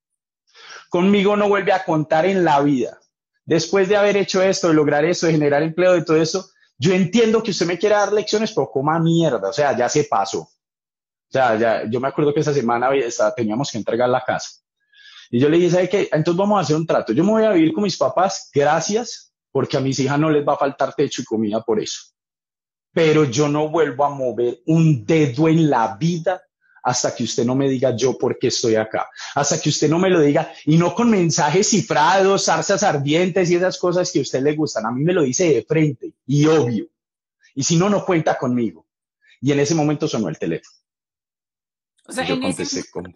Conmigo 0.89 1.35
no 1.35 1.49
vuelve 1.49 1.73
a 1.73 1.83
contar 1.83 2.25
en 2.25 2.45
la 2.45 2.61
vida. 2.61 2.97
Después 3.43 3.89
de 3.89 3.97
haber 3.97 4.15
hecho 4.15 4.41
esto, 4.41 4.69
de 4.69 4.75
lograr 4.75 5.03
esto, 5.03 5.25
de 5.25 5.33
generar 5.33 5.61
empleo, 5.61 5.91
de 5.91 6.05
todo 6.05 6.15
eso, 6.15 6.51
yo 6.77 6.93
entiendo 6.93 7.43
que 7.43 7.51
usted 7.51 7.65
me 7.65 7.77
quiera 7.77 7.97
dar 7.97 8.13
lecciones, 8.13 8.53
pero 8.53 8.71
coma 8.71 8.99
mierda. 8.99 9.49
O 9.49 9.53
sea, 9.53 9.75
ya 9.75 9.89
se 9.89 10.05
pasó. 10.05 10.39
O 10.39 10.49
sea, 11.29 11.59
ya, 11.59 11.83
yo 11.89 11.99
me 11.99 12.07
acuerdo 12.07 12.33
que 12.33 12.39
esa 12.39 12.53
semana 12.53 12.89
teníamos 13.35 13.69
que 13.69 13.77
entregar 13.77 14.07
la 14.07 14.23
casa. 14.23 14.51
Y 15.29 15.41
yo 15.41 15.49
le 15.49 15.57
dije, 15.57 15.71
¿sabe 15.71 15.89
qué? 15.89 16.09
Entonces 16.13 16.37
vamos 16.37 16.59
a 16.59 16.61
hacer 16.61 16.77
un 16.77 16.87
trato. 16.87 17.11
Yo 17.11 17.25
me 17.25 17.31
voy 17.31 17.43
a 17.43 17.51
vivir 17.51 17.73
con 17.73 17.83
mis 17.83 17.97
papás, 17.97 18.49
gracias 18.53 19.32
porque 19.53 19.77
a 19.77 19.79
mis 19.79 19.99
hijas 19.99 20.19
no 20.19 20.31
les 20.31 20.45
va 20.45 20.55
a 20.55 20.57
faltar 20.57 20.95
techo 20.95 21.21
y 21.21 21.25
comida 21.25 21.61
por 21.61 21.79
eso. 21.79 22.01
Pero 22.91 23.23
yo 23.23 23.47
no 23.47 23.69
vuelvo 23.69 24.03
a 24.03 24.09
mover 24.09 24.61
un 24.65 25.05
dedo 25.05 25.47
en 25.47 25.69
la 25.69 25.95
vida 25.95 26.41
hasta 26.83 27.15
que 27.15 27.23
usted 27.23 27.45
no 27.45 27.55
me 27.55 27.69
diga 27.69 27.95
yo 27.95 28.17
por 28.17 28.37
qué 28.37 28.47
estoy 28.47 28.75
acá, 28.75 29.07
hasta 29.35 29.61
que 29.61 29.69
usted 29.69 29.89
no 29.89 29.99
me 29.99 30.09
lo 30.09 30.19
diga 30.19 30.51
y 30.65 30.75
no 30.75 30.93
con 30.93 31.09
mensajes 31.09 31.69
cifrados, 31.69 32.45
zarzas 32.45 32.83
ardientes 32.83 33.49
y 33.49 33.55
esas 33.55 33.77
cosas 33.77 34.11
que 34.11 34.19
a 34.19 34.23
usted 34.23 34.41
le 34.41 34.55
gustan. 34.55 34.87
A 34.87 34.91
mí 34.91 35.03
me 35.03 35.13
lo 35.13 35.21
dice 35.21 35.53
de 35.53 35.63
frente 35.63 36.13
y 36.25 36.45
obvio. 36.47 36.87
Y 37.55 37.63
si 37.63 37.77
no, 37.77 37.89
no 37.89 38.03
cuenta 38.03 38.37
conmigo. 38.37 38.87
Y 39.39 39.51
en 39.51 39.59
ese 39.59 39.75
momento 39.75 40.07
sonó 40.07 40.29
el 40.29 40.39
teléfono. 40.39 40.75
O 42.07 42.11
sea, 42.11 42.25
yo 42.25 42.33
en 42.33 42.41
contesté 42.41 42.79
ese... 42.79 42.89
como... 42.89 43.07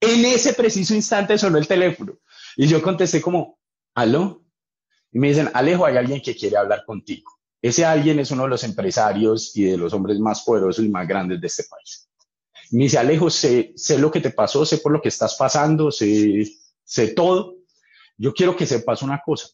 En 0.00 0.24
ese 0.24 0.52
preciso 0.52 0.94
instante 0.94 1.38
sonó 1.38 1.58
el 1.58 1.68
teléfono. 1.68 2.18
Y 2.56 2.66
yo 2.66 2.82
contesté 2.82 3.22
como, 3.22 3.58
¿aló? 3.94 4.43
Y 5.14 5.18
me 5.20 5.28
dicen, 5.28 5.48
Alejo, 5.54 5.86
hay 5.86 5.96
alguien 5.96 6.20
que 6.20 6.34
quiere 6.34 6.56
hablar 6.56 6.84
contigo. 6.84 7.30
Ese 7.62 7.84
alguien 7.84 8.18
es 8.18 8.32
uno 8.32 8.42
de 8.42 8.48
los 8.48 8.64
empresarios 8.64 9.56
y 9.56 9.62
de 9.62 9.76
los 9.76 9.94
hombres 9.94 10.18
más 10.18 10.42
poderosos 10.42 10.84
y 10.84 10.88
más 10.88 11.06
grandes 11.06 11.40
de 11.40 11.46
este 11.46 11.62
país. 11.70 12.10
me 12.72 12.82
dice, 12.82 12.98
Alejo, 12.98 13.30
sé, 13.30 13.72
sé 13.76 13.96
lo 13.96 14.10
que 14.10 14.20
te 14.20 14.30
pasó, 14.30 14.66
sé 14.66 14.78
por 14.78 14.90
lo 14.90 15.00
que 15.00 15.10
estás 15.10 15.36
pasando, 15.36 15.92
sé, 15.92 16.44
sé 16.82 17.14
todo. 17.14 17.58
Yo 18.18 18.34
quiero 18.34 18.56
que 18.56 18.66
sepas 18.66 19.02
una 19.02 19.22
cosa. 19.24 19.46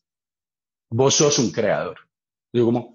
Vos 0.89 1.15
sos 1.15 1.39
un 1.39 1.53
creador. 1.53 1.99
Digo 2.51 2.67
como, 2.67 2.95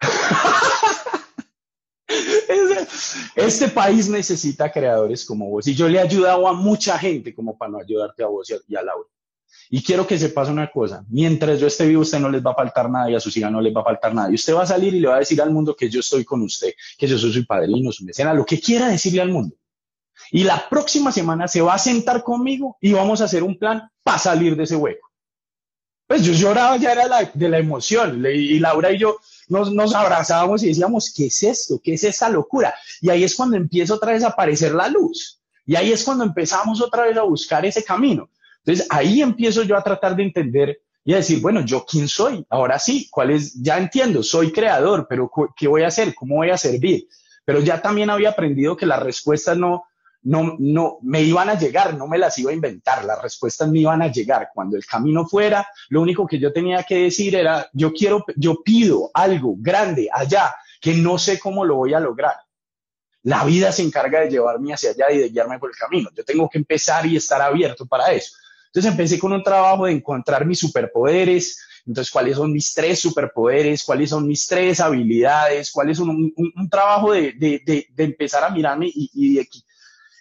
este 3.36 3.68
país 3.68 4.08
necesita 4.08 4.72
creadores 4.72 5.26
como 5.26 5.50
vos. 5.50 5.66
Y 5.66 5.74
yo 5.74 5.86
le 5.86 5.98
he 5.98 6.00
ayudado 6.00 6.48
a 6.48 6.54
mucha 6.54 6.98
gente 6.98 7.34
como 7.34 7.58
para 7.58 7.72
no 7.72 7.78
ayudarte 7.78 8.22
a 8.22 8.28
vos 8.28 8.50
y 8.66 8.74
a 8.74 8.82
Laura. 8.82 9.06
Y 9.68 9.82
quiero 9.82 10.06
que 10.06 10.18
se 10.18 10.30
pase 10.30 10.50
una 10.50 10.70
cosa, 10.70 11.04
mientras 11.08 11.60
yo 11.60 11.68
esté 11.68 11.86
vivo, 11.86 12.02
usted 12.02 12.18
no 12.18 12.28
les 12.28 12.44
va 12.44 12.50
a 12.52 12.54
faltar 12.56 12.90
nada 12.90 13.10
y 13.10 13.14
a 13.14 13.20
sus 13.20 13.36
hijas 13.36 13.52
no 13.52 13.60
les 13.60 13.74
va 13.74 13.82
a 13.82 13.84
faltar 13.84 14.14
nada. 14.14 14.30
Y 14.30 14.34
usted 14.34 14.54
va 14.54 14.62
a 14.62 14.66
salir 14.66 14.94
y 14.94 15.00
le 15.00 15.08
va 15.08 15.16
a 15.16 15.20
decir 15.20 15.40
al 15.40 15.50
mundo 15.50 15.76
que 15.76 15.88
yo 15.88 16.00
estoy 16.00 16.24
con 16.24 16.42
usted, 16.42 16.72
que 16.98 17.06
yo 17.06 17.16
soy 17.18 17.32
su 17.32 17.46
padrino, 17.46 17.92
su 17.92 18.04
mecena, 18.04 18.34
lo 18.34 18.44
que 18.44 18.60
quiera 18.60 18.88
decirle 18.88 19.20
al 19.20 19.30
mundo. 19.30 19.54
Y 20.32 20.44
la 20.44 20.68
próxima 20.68 21.12
semana 21.12 21.48
se 21.48 21.60
va 21.60 21.74
a 21.74 21.78
sentar 21.78 22.22
conmigo 22.22 22.76
y 22.80 22.92
vamos 22.92 23.20
a 23.20 23.24
hacer 23.24 23.42
un 23.42 23.58
plan 23.58 23.88
para 24.02 24.18
salir 24.18 24.56
de 24.56 24.64
ese 24.64 24.76
hueco. 24.76 25.08
Pues 26.06 26.24
yo 26.24 26.32
lloraba, 26.32 26.76
ya 26.76 26.92
era 26.92 27.30
de 27.32 27.48
la 27.48 27.58
emoción. 27.58 28.24
Y 28.26 28.58
Laura 28.58 28.90
y 28.90 28.98
yo 28.98 29.18
nos, 29.48 29.72
nos 29.72 29.94
abrazábamos 29.94 30.62
y 30.64 30.66
decíamos, 30.66 31.12
¿qué 31.14 31.26
es 31.26 31.42
esto? 31.44 31.80
¿Qué 31.82 31.94
es 31.94 32.02
esta 32.02 32.28
locura? 32.28 32.74
Y 33.00 33.10
ahí 33.10 33.22
es 33.22 33.36
cuando 33.36 33.56
empieza 33.56 33.94
otra 33.94 34.12
vez 34.12 34.24
a 34.24 34.28
aparecer 34.28 34.74
la 34.74 34.88
luz. 34.88 35.40
Y 35.64 35.76
ahí 35.76 35.92
es 35.92 36.02
cuando 36.02 36.24
empezamos 36.24 36.80
otra 36.80 37.04
vez 37.04 37.16
a 37.16 37.22
buscar 37.22 37.64
ese 37.64 37.84
camino. 37.84 38.28
Entonces 38.64 38.86
ahí 38.90 39.22
empiezo 39.22 39.62
yo 39.62 39.76
a 39.76 39.82
tratar 39.82 40.16
de 40.16 40.24
entender 40.24 40.80
y 41.04 41.14
a 41.14 41.16
decir, 41.16 41.40
bueno, 41.40 41.62
¿yo 41.64 41.84
quién 41.84 42.08
soy? 42.08 42.44
Ahora 42.50 42.78
sí, 42.78 43.08
¿cuál 43.10 43.30
es? 43.30 43.54
Ya 43.62 43.78
entiendo, 43.78 44.22
soy 44.22 44.52
creador, 44.52 45.06
pero 45.08 45.30
¿qué 45.56 45.66
voy 45.66 45.82
a 45.82 45.88
hacer? 45.88 46.14
¿Cómo 46.14 46.36
voy 46.36 46.50
a 46.50 46.58
servir? 46.58 47.08
Pero 47.44 47.60
ya 47.60 47.80
también 47.80 48.10
había 48.10 48.30
aprendido 48.30 48.76
que 48.76 48.86
las 48.86 49.02
respuestas 49.02 49.56
no, 49.56 49.84
no, 50.22 50.56
no 50.58 50.98
me 51.02 51.22
iban 51.22 51.48
a 51.48 51.58
llegar, 51.58 51.94
no 51.94 52.06
me 52.06 52.18
las 52.18 52.38
iba 52.38 52.50
a 52.50 52.54
inventar, 52.54 53.04
las 53.04 53.20
respuestas 53.22 53.68
me 53.68 53.80
iban 53.80 54.02
a 54.02 54.08
llegar. 54.08 54.50
Cuando 54.54 54.76
el 54.76 54.84
camino 54.84 55.26
fuera, 55.26 55.66
lo 55.88 56.02
único 56.02 56.26
que 56.26 56.38
yo 56.38 56.52
tenía 56.52 56.82
que 56.82 57.04
decir 57.04 57.34
era, 57.34 57.68
yo 57.72 57.92
quiero, 57.92 58.24
yo 58.36 58.62
pido 58.62 59.10
algo 59.14 59.54
grande 59.58 60.08
allá 60.12 60.54
que 60.80 60.94
no 60.94 61.18
sé 61.18 61.38
cómo 61.38 61.64
lo 61.64 61.76
voy 61.76 61.94
a 61.94 62.00
lograr. 62.00 62.36
La 63.22 63.44
vida 63.44 63.70
se 63.70 63.82
encarga 63.82 64.20
de 64.20 64.30
llevarme 64.30 64.72
hacia 64.72 64.90
allá 64.90 65.10
y 65.10 65.18
de 65.18 65.28
guiarme 65.28 65.58
por 65.58 65.70
el 65.70 65.76
camino. 65.76 66.10
Yo 66.14 66.24
tengo 66.24 66.48
que 66.48 66.58
empezar 66.58 67.04
y 67.06 67.16
estar 67.16 67.40
abierto 67.40 67.86
para 67.86 68.12
eso. 68.12 68.36
Entonces 68.70 68.92
empecé 68.92 69.18
con 69.18 69.32
un 69.32 69.42
trabajo 69.42 69.86
de 69.86 69.92
encontrar 69.92 70.46
mis 70.46 70.60
superpoderes, 70.60 71.60
entonces 71.84 72.12
cuáles 72.12 72.36
son 72.36 72.52
mis 72.52 72.72
tres 72.72 73.00
superpoderes, 73.00 73.82
cuáles 73.82 74.10
son 74.10 74.28
mis 74.28 74.46
tres 74.46 74.78
habilidades, 74.78 75.72
cuáles 75.72 75.98
son 75.98 76.10
un, 76.10 76.70
trabajo 76.70 77.12
de, 77.12 77.32
de, 77.32 77.86
de, 77.92 78.04
empezar 78.04 78.44
a 78.44 78.50
mirarme 78.50 78.86
y, 78.86 79.40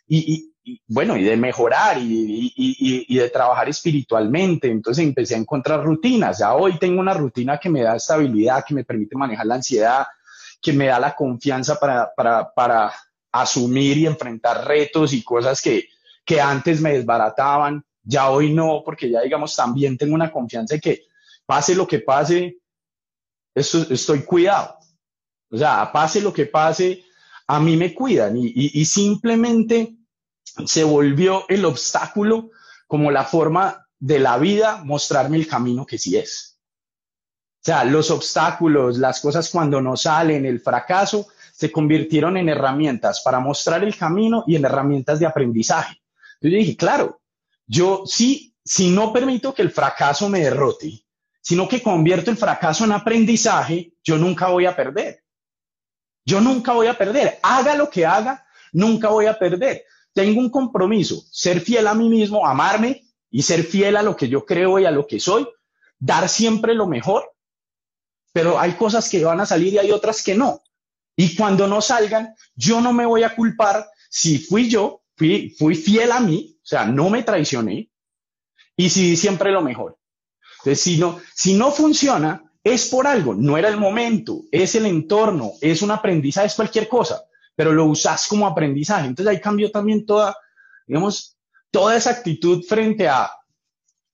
y, 0.07 0.51
bueno, 0.87 1.15
y 1.15 1.23
de 1.23 1.37
mejorar 1.37 1.97
y, 1.99 3.05
de 3.07 3.29
trabajar 3.29 3.69
espiritualmente. 3.69 4.67
Entonces 4.67 5.05
empecé 5.05 5.35
a 5.35 5.39
encontrar 5.39 5.83
rutinas. 5.83 6.39
Ya 6.39 6.55
hoy 6.55 6.79
tengo 6.79 6.99
una 6.99 7.13
rutina 7.13 7.59
que 7.59 7.69
me 7.69 7.83
da 7.83 7.97
estabilidad, 7.97 8.65
que 8.67 8.73
me 8.73 8.83
permite 8.83 9.15
manejar 9.15 9.45
la 9.45 9.55
ansiedad, 9.55 10.07
que 10.59 10.73
me 10.73 10.87
da 10.87 10.99
la 10.99 11.15
confianza 11.15 11.79
para, 11.79 12.91
asumir 13.31 13.95
y 13.99 14.07
enfrentar 14.07 14.65
retos 14.65 15.13
y 15.13 15.21
cosas 15.21 15.61
que 15.61 16.41
antes 16.41 16.81
me 16.81 16.93
desbarataban. 16.93 17.85
Ya 18.09 18.31
hoy 18.31 18.51
no, 18.51 18.81
porque 18.83 19.07
ya 19.07 19.21
digamos 19.21 19.55
también 19.55 19.95
tengo 19.95 20.15
una 20.15 20.31
confianza 20.31 20.73
de 20.73 20.81
que 20.81 21.03
pase 21.45 21.75
lo 21.75 21.87
que 21.87 21.99
pase, 21.99 22.57
estoy 23.53 24.23
cuidado. 24.23 24.79
O 25.51 25.57
sea, 25.57 25.91
pase 25.91 26.19
lo 26.19 26.33
que 26.33 26.47
pase, 26.47 27.03
a 27.45 27.59
mí 27.59 27.77
me 27.77 27.93
cuidan 27.93 28.35
y, 28.35 28.83
simplemente 28.85 29.95
se 30.65 30.83
volvió 30.83 31.45
el 31.49 31.65
obstáculo 31.65 32.49
como 32.87 33.11
la 33.11 33.25
forma 33.25 33.87
de 33.99 34.17
la 34.17 34.39
vida 34.39 34.81
mostrarme 34.83 35.37
el 35.37 35.47
camino 35.47 35.85
que 35.85 35.99
sí 35.99 36.17
es. 36.17 36.57
O 37.61 37.65
sea, 37.65 37.83
los 37.83 38.09
obstáculos, 38.09 38.97
las 38.97 39.19
cosas 39.19 39.49
cuando 39.51 39.81
no 39.81 39.95
salen, 39.95 40.47
el 40.47 40.61
fracaso, 40.61 41.27
se 41.53 41.71
convirtieron 41.71 42.37
en 42.37 42.49
herramientas 42.49 43.21
para 43.21 43.39
mostrar 43.39 43.83
el 43.83 43.95
camino 43.95 44.45
y 44.47 44.55
en 44.55 44.65
herramientas 44.65 45.19
de 45.19 45.27
aprendizaje. 45.27 46.01
Yo 46.41 46.49
dije, 46.49 46.75
claro, 46.75 47.18
yo 47.69 48.01
sí, 48.05 48.55
si 48.65 48.89
no 48.89 49.13
permito 49.13 49.53
que 49.53 49.61
el 49.61 49.69
fracaso 49.69 50.27
me 50.27 50.39
derrote, 50.39 51.05
sino 51.39 51.69
que 51.69 51.83
convierto 51.83 52.31
el 52.31 52.37
fracaso 52.37 52.83
en 52.83 52.91
aprendizaje, 52.91 53.93
yo 54.03 54.17
nunca 54.17 54.47
voy 54.47 54.65
a 54.65 54.75
perder. 54.75 55.23
Yo 56.25 56.41
nunca 56.41 56.73
voy 56.73 56.87
a 56.87 56.97
perder. 56.97 57.37
Haga 57.43 57.75
lo 57.75 57.89
que 57.89 58.07
haga, 58.07 58.43
nunca 58.73 59.09
voy 59.09 59.27
a 59.27 59.37
perder. 59.37 59.83
Tengo 60.13 60.39
un 60.39 60.49
compromiso, 60.49 61.23
ser 61.31 61.61
fiel 61.61 61.85
a 61.85 61.93
mí 61.93 62.09
mismo, 62.09 62.45
amarme 62.45 63.03
y 63.29 63.43
ser 63.43 63.63
fiel 63.63 63.97
a 63.97 64.01
lo 64.01 64.15
que 64.15 64.27
yo 64.27 64.45
creo 64.45 64.79
y 64.79 64.85
a 64.85 64.91
lo 64.91 65.05
que 65.05 65.19
soy, 65.19 65.47
dar 65.99 66.27
siempre 66.27 66.73
lo 66.73 66.87
mejor, 66.87 67.31
pero 68.33 68.59
hay 68.59 68.73
cosas 68.73 69.09
que 69.09 69.23
van 69.23 69.41
a 69.41 69.45
salir 69.45 69.73
y 69.73 69.77
hay 69.77 69.91
otras 69.91 70.23
que 70.23 70.33
no. 70.33 70.63
Y 71.15 71.35
cuando 71.35 71.67
no 71.67 71.81
salgan, 71.81 72.33
yo 72.55 72.81
no 72.81 72.93
me 72.93 73.05
voy 73.05 73.21
a 73.21 73.35
culpar 73.35 73.87
si 74.09 74.39
fui 74.39 74.67
yo, 74.67 75.03
fui, 75.15 75.55
fui 75.57 75.75
fiel 75.75 76.11
a 76.11 76.19
mí, 76.19 76.58
sea, 76.69 76.85
no 76.85 77.09
me 77.09 77.23
traicioné 77.23 77.89
y 78.75 78.89
sí 78.89 79.17
siempre 79.17 79.51
lo 79.51 79.61
mejor. 79.61 79.97
Entonces, 80.59 80.81
si 80.81 80.97
no, 80.97 81.19
si 81.33 81.53
no 81.55 81.71
funciona, 81.71 82.43
es 82.63 82.89
por 82.89 83.07
algo, 83.07 83.33
no 83.33 83.57
era 83.57 83.69
el 83.69 83.77
momento, 83.77 84.41
es 84.51 84.75
el 84.75 84.85
entorno, 84.85 85.53
es 85.61 85.81
un 85.81 85.91
aprendizaje, 85.91 86.47
es 86.47 86.55
cualquier 86.55 86.87
cosa, 86.87 87.23
pero 87.55 87.71
lo 87.71 87.85
usas 87.85 88.27
como 88.27 88.45
aprendizaje. 88.45 89.07
Entonces 89.07 89.33
ahí 89.33 89.41
cambió 89.41 89.71
también 89.71 90.05
toda, 90.05 90.35
digamos, 90.85 91.37
toda 91.71 91.95
esa 91.95 92.11
actitud 92.11 92.63
frente 92.63 93.07
a, 93.07 93.31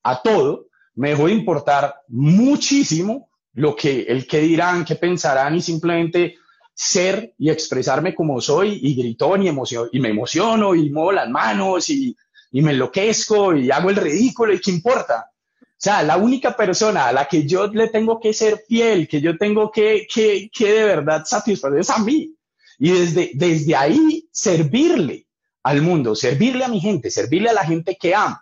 a 0.02 0.22
todo. 0.22 0.68
Me 0.94 1.10
dejó 1.10 1.26
de 1.26 1.32
importar 1.32 1.94
muchísimo 2.08 3.28
lo 3.52 3.76
que, 3.76 4.02
el 4.02 4.26
que 4.26 4.40
dirán, 4.40 4.84
qué 4.84 4.96
pensarán 4.96 5.56
y 5.56 5.60
simplemente 5.60 6.36
ser 6.72 7.34
y 7.38 7.50
expresarme 7.50 8.14
como 8.14 8.40
soy 8.40 8.78
y 8.82 8.94
gritón 8.94 9.42
y, 9.42 9.48
emoción, 9.48 9.88
y 9.92 9.98
me 9.98 10.10
emociono 10.10 10.74
y 10.74 10.90
muevo 10.90 11.10
las 11.10 11.28
manos 11.28 11.88
y, 11.88 12.16
y 12.52 12.62
me 12.62 12.72
enloquezco 12.72 13.54
y 13.54 13.70
hago 13.70 13.90
el 13.90 13.96
ridículo 13.96 14.52
y 14.52 14.60
qué 14.60 14.70
importa. 14.70 15.30
O 15.60 15.78
sea, 15.78 16.02
la 16.02 16.16
única 16.16 16.56
persona 16.56 17.08
a 17.08 17.12
la 17.12 17.26
que 17.26 17.46
yo 17.46 17.66
le 17.66 17.88
tengo 17.88 18.18
que 18.18 18.32
ser 18.32 18.64
fiel, 18.66 19.06
que 19.06 19.20
yo 19.20 19.36
tengo 19.36 19.70
que, 19.70 20.06
que, 20.12 20.48
que 20.50 20.72
de 20.72 20.84
verdad 20.84 21.24
satisfacer 21.24 21.80
es 21.80 21.90
a 21.90 21.98
mí. 21.98 22.34
Y 22.78 22.90
desde, 22.92 23.30
desde 23.34 23.76
ahí 23.76 24.28
servirle 24.32 25.26
al 25.62 25.82
mundo, 25.82 26.14
servirle 26.14 26.64
a 26.64 26.68
mi 26.68 26.80
gente, 26.80 27.10
servirle 27.10 27.50
a 27.50 27.54
la 27.54 27.64
gente 27.64 27.96
que 27.96 28.14
amo 28.14 28.38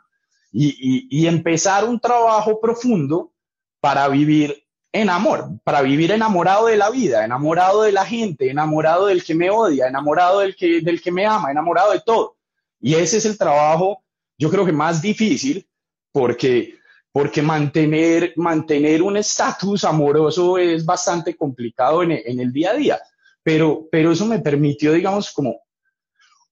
y, 0.53 0.69
y, 0.69 1.23
y 1.23 1.27
empezar 1.27 1.85
un 1.85 1.99
trabajo 1.99 2.61
profundo 2.61 3.33
para 3.81 4.07
vivir 4.09 4.65
en 4.95 5.11
amor, 5.11 5.49
para 5.65 5.83
vivir 5.83 6.13
enamorado 6.13 6.67
de 6.67 6.77
la 6.77 6.89
vida, 6.89 7.25
enamorado 7.25 7.83
de 7.83 7.91
la 7.91 8.07
gente, 8.07 8.49
enamorado 8.49 9.07
del 9.07 9.25
que 9.25 9.35
me 9.35 9.51
odia, 9.51 9.89
enamorado 9.89 10.39
del 10.39 10.55
que, 10.55 10.81
del 10.83 11.03
que 11.03 11.11
me 11.11 11.27
ama, 11.27 11.51
enamorado 11.51 11.91
de 11.91 12.01
todo. 12.01 12.37
Y 12.85 12.97
ese 12.97 13.17
es 13.17 13.25
el 13.25 13.39
trabajo, 13.39 14.05
yo 14.37 14.51
creo 14.51 14.67
que 14.67 14.71
más 14.71 15.01
difícil, 15.01 15.67
porque, 16.13 16.75
porque 17.11 17.41
mantener, 17.41 18.35
mantener 18.37 19.01
un 19.01 19.17
estatus 19.17 19.85
amoroso 19.85 20.59
es 20.59 20.85
bastante 20.85 21.35
complicado 21.35 22.03
en, 22.03 22.13
el 22.13 22.53
día 22.53 22.73
a 22.73 22.75
día. 22.75 23.01
Pero, 23.43 23.89
pero 23.91 24.13
eso 24.13 24.27
me 24.27 24.41
permitió, 24.41 24.93
digamos, 24.93 25.33
como 25.33 25.63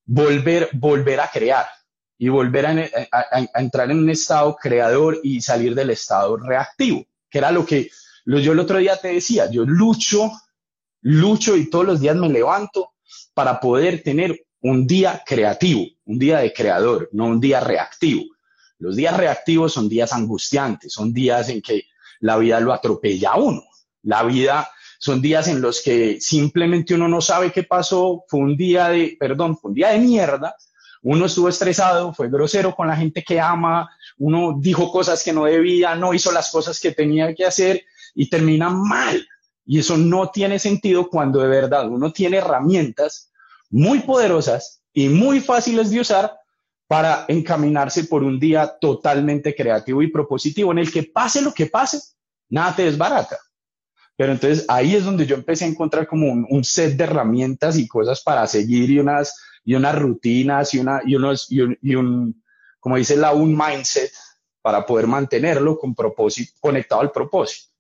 volver, 0.07 0.71
volver 0.73 1.21
a 1.21 1.29
crear 1.31 1.67
y 2.17 2.31
volver 2.31 2.65
a 2.65 3.61
entrar 3.61 3.91
en 3.91 3.99
un 3.99 4.09
estado 4.09 4.57
creador 4.57 5.21
y 5.23 5.43
salir 5.43 5.75
del 5.75 5.91
estado 5.91 6.39
reactivo, 6.39 7.05
que 7.29 7.39
era 7.39 7.53
lo 7.53 7.67
que 7.67 7.91
yo 8.25 8.53
el 8.53 8.59
otro 8.59 8.79
día 8.79 8.97
te 8.97 9.09
decía, 9.09 9.51
yo 9.51 9.67
lucho, 9.67 10.33
lucho 11.03 11.59
y 11.59 11.69
todos 11.69 11.85
los 11.85 12.01
días 12.01 12.17
me 12.17 12.31
levanto 12.31 12.95
para 13.35 13.61
poder 13.61 14.03
tener 14.03 14.47
un 14.63 14.87
día 14.87 15.23
creativo, 15.27 15.87
un 16.07 16.19
día 16.19 16.39
de 16.39 16.53
creador, 16.53 17.09
no 17.13 17.27
un 17.27 17.41
día 17.41 17.61
reactivo. 17.61 18.25
Los 18.79 18.97
días 18.97 19.17
reactivos 19.17 19.73
son 19.73 19.89
días 19.89 20.13
angustiantes, 20.13 20.93
son 20.93 21.13
días 21.13 21.49
en 21.49 21.61
que 21.61 21.85
la 22.21 22.37
vida 22.37 22.61
lo 22.61 22.73
atropella 22.73 23.33
a 23.33 23.37
uno. 23.39 23.63
La 24.03 24.23
vida 24.23 24.69
son 24.99 25.21
días 25.21 25.49
en 25.49 25.61
los 25.61 25.83
que 25.83 26.21
simplemente 26.21 26.95
uno 26.95 27.09
no 27.09 27.21
sabe 27.21 27.51
qué 27.51 27.65
pasó, 27.65 28.25
fue 28.29 28.41
un 28.41 28.57
día 28.57 28.89
de, 28.89 29.17
perdón, 29.19 29.59
fue 29.59 29.71
un 29.71 29.75
día 29.75 29.91
de 29.91 29.99
mierda, 29.99 30.55
uno 31.03 31.27
estuvo 31.27 31.49
estresado, 31.49 32.15
fue 32.15 32.31
grosero 32.31 32.75
con 32.75 32.87
la 32.87 32.97
gente 32.97 33.25
que 33.25 33.41
ama, 33.41 33.91
uno 34.19 34.57
dijo 34.61 34.93
cosas 34.93 35.25
que 35.25 35.33
no 35.33 35.45
debía, 35.45 35.97
no 35.97 36.15
hizo 36.15 36.31
las 36.31 36.53
cosas 36.53 36.79
que 36.79 36.93
tenía 36.93 37.35
que 37.35 37.45
hacer 37.45 37.85
y 38.15 38.31
termina 38.31 38.71
mal. 38.71 39.27
Y 39.67 39.81
eso 39.81 39.97
no 39.97 40.31
tiene 40.31 40.61
sentido 40.61 41.09
cuando 41.09 41.41
de 41.41 41.49
verdad 41.49 41.89
uno 41.89 42.13
tiene 42.13 42.37
herramientas 42.37 43.32
muy 43.73 44.01
poderosas 44.01 44.83
y 44.93 45.09
muy 45.09 45.41
fáciles 45.41 45.91
de 45.91 46.01
usar 46.01 46.39
para 46.87 47.25
encaminarse 47.27 48.05
por 48.05 48.23
un 48.23 48.39
día 48.39 48.77
totalmente 48.79 49.55
creativo 49.55 50.03
y 50.03 50.13
propositivo 50.13 50.71
en 50.73 50.79
el 50.79 50.93
que 50.93 51.05
pase 51.05 51.41
lo 51.41 51.53
que 51.55 51.67
pase, 51.67 51.99
nada 52.51 52.77
te 52.77 52.85
desbarata. 52.85 53.39
Pero 54.15 54.33
entonces 54.33 54.67
ahí 54.69 54.95
es 54.95 55.05
donde 55.05 55.25
yo 55.25 55.35
empecé 55.35 55.65
a 55.65 55.69
encontrar 55.69 56.07
como 56.07 56.31
un, 56.31 56.65
set 56.65 56.97
de 56.97 57.05
herramientas 57.05 57.79
y 57.79 57.89
cosas 57.89 58.23
para 58.23 58.47
seguir 58.47 58.91
y 58.91 58.99
unas, 58.99 59.35
y 59.65 59.75
unas 59.75 59.99
rutinas 59.99 60.75
y, 60.75 60.81
una, 60.81 61.01
y, 61.07 61.17
unos, 61.17 61.51
y, 61.51 61.95
un, 61.95 62.45
como 62.79 62.97
dice 62.97 63.17
la, 63.17 63.33
un 63.33 63.57
mindset 63.57 64.13
para 64.61 64.85
poder 64.85 65.07
mantenerlo 65.07 65.79
con 65.79 65.95
propósito, 65.95 66.53
conectado 66.61 67.01
al 67.01 67.11
propósito. 67.11 67.72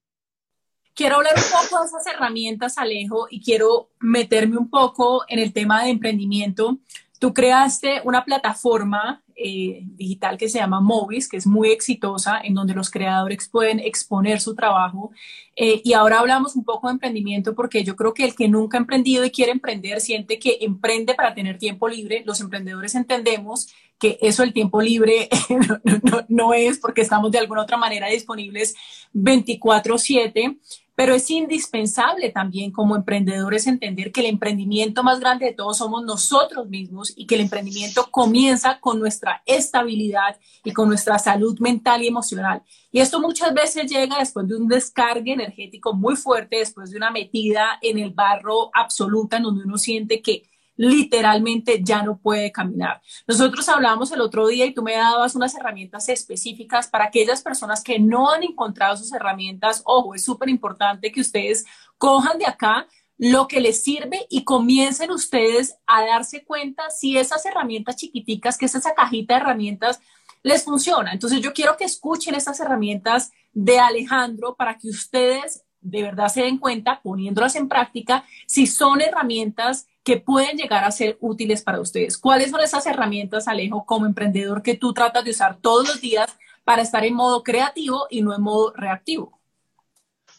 Quiero 0.94 1.16
hablar 1.16 1.32
un 1.36 1.68
poco 1.68 1.80
de 1.80 1.86
esas 1.86 2.06
herramientas, 2.06 2.76
Alejo, 2.76 3.26
y 3.30 3.40
quiero 3.40 3.90
meterme 3.98 4.58
un 4.58 4.68
poco 4.68 5.24
en 5.28 5.38
el 5.38 5.52
tema 5.52 5.82
de 5.82 5.90
emprendimiento. 5.90 6.78
Tú 7.18 7.32
creaste 7.32 8.02
una 8.04 8.24
plataforma 8.24 9.22
eh, 9.42 9.80
digital 9.84 10.38
que 10.38 10.48
se 10.48 10.58
llama 10.58 10.80
Movis, 10.80 11.28
que 11.28 11.36
es 11.36 11.46
muy 11.46 11.70
exitosa, 11.70 12.40
en 12.42 12.54
donde 12.54 12.74
los 12.74 12.90
creadores 12.90 13.48
pueden 13.48 13.80
exponer 13.80 14.40
su 14.40 14.54
trabajo. 14.54 15.10
Eh, 15.56 15.82
y 15.84 15.92
ahora 15.92 16.20
hablamos 16.20 16.56
un 16.56 16.64
poco 16.64 16.86
de 16.86 16.94
emprendimiento 16.94 17.54
porque 17.54 17.84
yo 17.84 17.96
creo 17.96 18.14
que 18.14 18.24
el 18.24 18.34
que 18.34 18.48
nunca 18.48 18.78
ha 18.78 18.80
emprendido 18.80 19.24
y 19.24 19.30
quiere 19.30 19.52
emprender 19.52 20.00
siente 20.00 20.38
que 20.38 20.58
emprende 20.60 21.14
para 21.14 21.34
tener 21.34 21.58
tiempo 21.58 21.88
libre. 21.88 22.22
Los 22.24 22.40
emprendedores 22.40 22.94
entendemos 22.94 23.68
que 23.98 24.18
eso 24.20 24.42
el 24.42 24.52
tiempo 24.52 24.80
libre 24.80 25.28
no, 26.28 26.54
es 26.54 26.78
porque 26.78 27.02
estamos 27.02 27.30
de 27.30 27.38
alguna 27.38 27.62
otra 27.62 27.76
manera 27.76 28.08
disponibles 28.08 28.74
24/7 29.14 30.58
pero 31.02 31.16
es 31.16 31.28
indispensable 31.30 32.30
también 32.30 32.70
como 32.70 32.94
emprendedores 32.94 33.66
entender 33.66 34.12
que 34.12 34.20
el 34.20 34.26
emprendimiento 34.26 35.02
más 35.02 35.18
grande 35.18 35.46
de 35.46 35.52
todos 35.52 35.78
somos 35.78 36.04
nosotros 36.04 36.68
mismos 36.68 37.12
y 37.16 37.26
que 37.26 37.34
el 37.34 37.40
emprendimiento 37.40 38.06
comienza 38.08 38.78
con 38.78 39.00
nuestra 39.00 39.42
estabilidad 39.44 40.38
y 40.62 40.70
con 40.70 40.86
nuestra 40.86 41.18
salud 41.18 41.58
mental 41.58 42.04
y 42.04 42.06
emocional. 42.06 42.62
Y 42.92 43.00
esto 43.00 43.20
muchas 43.20 43.52
veces 43.52 43.90
llega 43.90 44.20
después 44.20 44.46
de 44.46 44.54
un 44.54 44.68
descargue 44.68 45.32
energético 45.32 45.92
muy 45.92 46.14
fuerte, 46.14 46.58
después 46.58 46.92
de 46.92 46.98
una 46.98 47.10
metida 47.10 47.80
en 47.82 47.98
el 47.98 48.10
barro 48.10 48.70
absoluta, 48.72 49.38
en 49.38 49.42
donde 49.42 49.64
uno 49.64 49.78
siente 49.78 50.22
que 50.22 50.44
literalmente 50.76 51.80
ya 51.82 52.02
no 52.02 52.18
puede 52.18 52.50
caminar. 52.50 53.00
Nosotros 53.26 53.68
hablábamos 53.68 54.10
el 54.12 54.20
otro 54.20 54.46
día 54.46 54.66
y 54.66 54.74
tú 54.74 54.82
me 54.82 54.94
dabas 54.94 55.34
unas 55.34 55.54
herramientas 55.54 56.08
específicas 56.08 56.88
para 56.88 57.04
aquellas 57.04 57.42
personas 57.42 57.82
que 57.82 57.98
no 57.98 58.30
han 58.30 58.42
encontrado 58.42 58.96
sus 58.96 59.12
herramientas. 59.12 59.82
Ojo, 59.84 60.14
es 60.14 60.24
súper 60.24 60.48
importante 60.48 61.12
que 61.12 61.20
ustedes 61.20 61.64
cojan 61.98 62.38
de 62.38 62.46
acá 62.46 62.86
lo 63.18 63.46
que 63.46 63.60
les 63.60 63.82
sirve 63.82 64.26
y 64.30 64.42
comiencen 64.42 65.10
ustedes 65.10 65.76
a 65.86 66.04
darse 66.04 66.44
cuenta 66.44 66.90
si 66.90 67.16
esas 67.16 67.44
herramientas 67.46 67.96
chiquiticas, 67.96 68.58
que 68.58 68.66
es 68.66 68.74
esa 68.74 68.94
cajita 68.94 69.34
de 69.34 69.40
herramientas, 69.40 70.00
les 70.42 70.64
funciona. 70.64 71.12
Entonces 71.12 71.40
yo 71.40 71.52
quiero 71.52 71.76
que 71.76 71.84
escuchen 71.84 72.34
estas 72.34 72.58
herramientas 72.58 73.30
de 73.52 73.78
Alejandro 73.78 74.56
para 74.56 74.76
que 74.76 74.88
ustedes 74.88 75.64
de 75.82 76.02
verdad 76.02 76.28
se 76.28 76.42
den 76.42 76.58
cuenta, 76.58 77.00
poniéndolas 77.02 77.56
en 77.56 77.68
práctica, 77.68 78.24
si 78.46 78.66
son 78.66 79.00
herramientas 79.00 79.86
que 80.04 80.16
pueden 80.16 80.56
llegar 80.56 80.84
a 80.84 80.90
ser 80.90 81.16
útiles 81.20 81.62
para 81.62 81.80
ustedes. 81.80 82.18
¿Cuáles 82.18 82.50
son 82.50 82.60
esas 82.60 82.86
herramientas, 82.86 83.46
Alejo, 83.46 83.84
como 83.86 84.06
emprendedor 84.06 84.62
que 84.62 84.76
tú 84.76 84.92
tratas 84.92 85.24
de 85.24 85.30
usar 85.30 85.58
todos 85.60 85.86
los 85.86 86.00
días 86.00 86.36
para 86.64 86.82
estar 86.82 87.04
en 87.04 87.14
modo 87.14 87.42
creativo 87.42 88.06
y 88.10 88.22
no 88.22 88.34
en 88.34 88.42
modo 88.42 88.72
reactivo? 88.76 89.38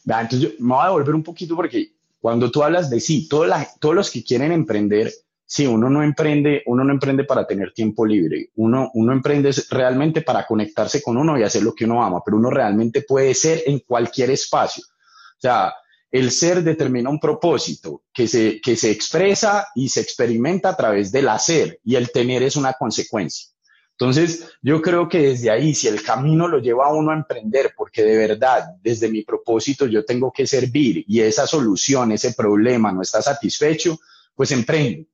entonces 0.05 0.41
yo 0.41 0.49
me 0.59 0.73
voy 0.73 0.83
a 0.83 0.87
devolver 0.87 1.15
un 1.15 1.23
poquito 1.23 1.55
porque 1.55 1.93
cuando 2.19 2.51
tú 2.51 2.61
hablas 2.61 2.89
de 2.89 2.99
sí, 2.99 3.27
todos 3.27 3.47
los 3.81 4.11
que 4.11 4.23
quieren 4.23 4.51
emprender, 4.51 5.11
sí, 5.45 5.65
uno 5.65 5.89
no 5.89 6.03
emprende, 6.03 6.63
uno 6.65 6.83
no 6.83 6.91
emprende 6.91 7.23
para 7.23 7.45
tener 7.45 7.73
tiempo 7.73 8.05
libre, 8.05 8.49
uno, 8.55 8.91
uno 8.93 9.13
emprende 9.13 9.51
realmente 9.69 10.21
para 10.21 10.45
conectarse 10.45 11.01
con 11.01 11.17
uno 11.17 11.37
y 11.37 11.43
hacer 11.43 11.63
lo 11.63 11.73
que 11.73 11.85
uno 11.85 12.03
ama, 12.03 12.21
pero 12.23 12.37
uno 12.37 12.49
realmente 12.49 13.01
puede 13.01 13.33
ser 13.33 13.63
en 13.65 13.79
cualquier 13.79 14.29
espacio. 14.31 14.83
O 14.87 15.41
sea, 15.41 15.73
el 16.13 16.29
ser 16.29 16.63
determina 16.63 17.09
un 17.09 17.19
propósito 17.19 18.03
que 18.13 18.27
se, 18.27 18.61
que 18.61 18.75
se 18.75 18.91
expresa 18.91 19.69
y 19.73 19.89
se 19.89 19.99
experimenta 19.99 20.69
a 20.69 20.77
través 20.77 21.11
del 21.11 21.27
hacer 21.27 21.79
y 21.83 21.95
el 21.95 22.11
tener 22.11 22.43
es 22.43 22.55
una 22.55 22.73
consecuencia. 22.73 23.49
Entonces, 23.97 24.47
yo 24.61 24.79
creo 24.79 25.09
que 25.09 25.29
desde 25.29 25.49
ahí, 25.49 25.73
si 25.73 25.87
el 25.87 26.03
camino 26.03 26.47
lo 26.47 26.59
lleva 26.59 26.85
a 26.85 26.93
uno 26.93 27.09
a 27.11 27.15
emprender, 27.15 27.73
porque 27.75 28.03
de 28.03 28.15
verdad, 28.15 28.75
desde 28.83 29.09
mi 29.09 29.23
propósito 29.23 29.87
yo 29.87 30.05
tengo 30.05 30.31
que 30.31 30.45
servir 30.45 31.03
y 31.07 31.19
esa 31.19 31.47
solución, 31.47 32.11
ese 32.11 32.33
problema 32.33 32.91
no 32.91 33.01
está 33.01 33.19
satisfecho, 33.23 33.99
pues 34.35 34.51
emprendo. 34.51 35.07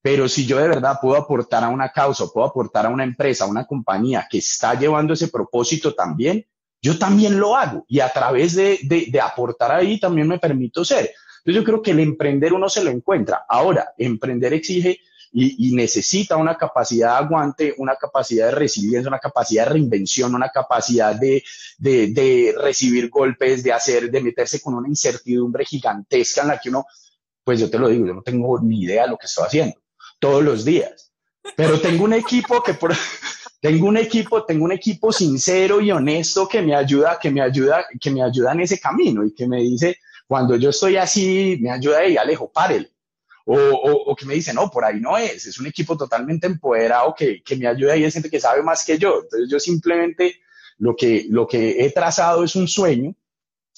Pero 0.00 0.26
si 0.26 0.46
yo 0.46 0.56
de 0.56 0.68
verdad 0.68 0.96
puedo 1.02 1.18
aportar 1.18 1.64
a 1.64 1.68
una 1.68 1.92
causa, 1.92 2.24
puedo 2.32 2.46
aportar 2.46 2.86
a 2.86 2.88
una 2.88 3.04
empresa, 3.04 3.44
a 3.44 3.48
una 3.48 3.66
compañía 3.66 4.26
que 4.30 4.38
está 4.38 4.72
llevando 4.72 5.12
ese 5.12 5.28
propósito 5.28 5.94
también, 5.94 6.46
yo 6.82 6.98
también 6.98 7.38
lo 7.38 7.56
hago 7.56 7.84
y 7.88 8.00
a 8.00 8.08
través 8.08 8.54
de, 8.54 9.20
aportar 9.22 9.72
ahí 9.72 10.00
también 10.00 10.28
me 10.28 10.38
permito 10.38 10.84
ser. 10.84 11.12
Entonces 11.38 11.54
yo 11.54 11.64
creo 11.64 11.82
que 11.82 11.90
el 11.90 12.00
emprender 12.00 12.52
uno 12.52 12.68
se 12.68 12.84
lo 12.84 12.90
encuentra. 12.90 13.44
Ahora, 13.48 13.92
emprender 13.98 14.52
exige 14.52 15.00
y, 15.32 15.72
necesita 15.74 16.36
una 16.36 16.56
capacidad 16.56 17.12
de 17.12 17.24
aguante, 17.24 17.74
una 17.78 17.94
capacidad 17.96 18.46
de 18.46 18.52
resiliencia, 18.52 19.08
una 19.08 19.18
capacidad 19.18 19.64
de 19.64 19.72
reinvención, 19.72 20.34
una 20.34 20.48
capacidad 20.48 21.14
de, 21.14 21.42
de, 21.78 22.54
recibir 22.58 23.08
golpes, 23.08 23.62
de 23.62 23.72
hacer, 23.72 24.10
de 24.10 24.20
meterse 24.20 24.60
con 24.60 24.74
una 24.74 24.88
incertidumbre 24.88 25.64
gigantesca 25.64 26.42
en 26.42 26.48
la 26.48 26.58
que 26.58 26.70
uno, 26.70 26.84
pues 27.44 27.60
yo 27.60 27.70
te 27.70 27.78
lo 27.78 27.88
digo, 27.88 28.06
yo 28.06 28.14
no 28.14 28.22
tengo 28.22 28.58
ni 28.60 28.82
idea 28.82 29.04
de 29.04 29.10
lo 29.10 29.18
que 29.18 29.26
estoy 29.26 29.46
haciendo 29.46 29.80
todos 30.18 30.42
los 30.42 30.64
días, 30.64 31.12
pero 31.56 31.80
tengo 31.80 32.04
un 32.04 32.12
equipo 32.12 32.62
que 32.62 32.74
por, 32.74 32.92
tengo 33.60 33.86
un 33.86 33.98
equipo, 33.98 34.44
tengo 34.44 34.64
un 34.64 34.72
equipo 34.72 35.12
sincero 35.12 35.80
y 35.80 35.90
honesto 35.90 36.48
que 36.48 36.62
me 36.62 36.74
ayuda, 36.74 37.18
que 37.20 37.30
me 37.30 37.42
ayuda, 37.42 37.84
que 38.00 38.10
me 38.10 38.22
ayuda 38.22 38.52
en 38.52 38.60
ese 38.60 38.80
camino 38.80 39.24
y 39.24 39.34
que 39.34 39.46
me 39.46 39.60
dice, 39.60 39.98
cuando 40.26 40.56
yo 40.56 40.70
estoy 40.70 40.96
así, 40.96 41.58
me 41.60 41.70
ayuda 41.70 42.06
y 42.06 42.16
Alejo, 42.16 42.50
párele. 42.50 42.90
O, 43.44 43.56
o, 43.56 44.10
o, 44.10 44.16
que 44.16 44.26
me 44.26 44.34
dice, 44.34 44.54
no, 44.54 44.70
por 44.70 44.84
ahí 44.84 45.00
no 45.00 45.18
es, 45.18 45.44
es 45.46 45.58
un 45.58 45.66
equipo 45.66 45.96
totalmente 45.96 46.46
empoderado 46.46 47.14
que, 47.16 47.42
que 47.42 47.56
me 47.56 47.66
ayuda 47.66 47.96
y 47.96 48.04
es 48.04 48.14
gente 48.14 48.30
que 48.30 48.38
sabe 48.38 48.62
más 48.62 48.84
que 48.84 48.96
yo. 48.96 49.22
Entonces 49.24 49.48
yo 49.50 49.58
simplemente 49.58 50.36
lo 50.78 50.94
que, 50.94 51.26
lo 51.28 51.46
que 51.46 51.84
he 51.84 51.90
trazado 51.90 52.44
es 52.44 52.54
un 52.54 52.68
sueño 52.68 53.14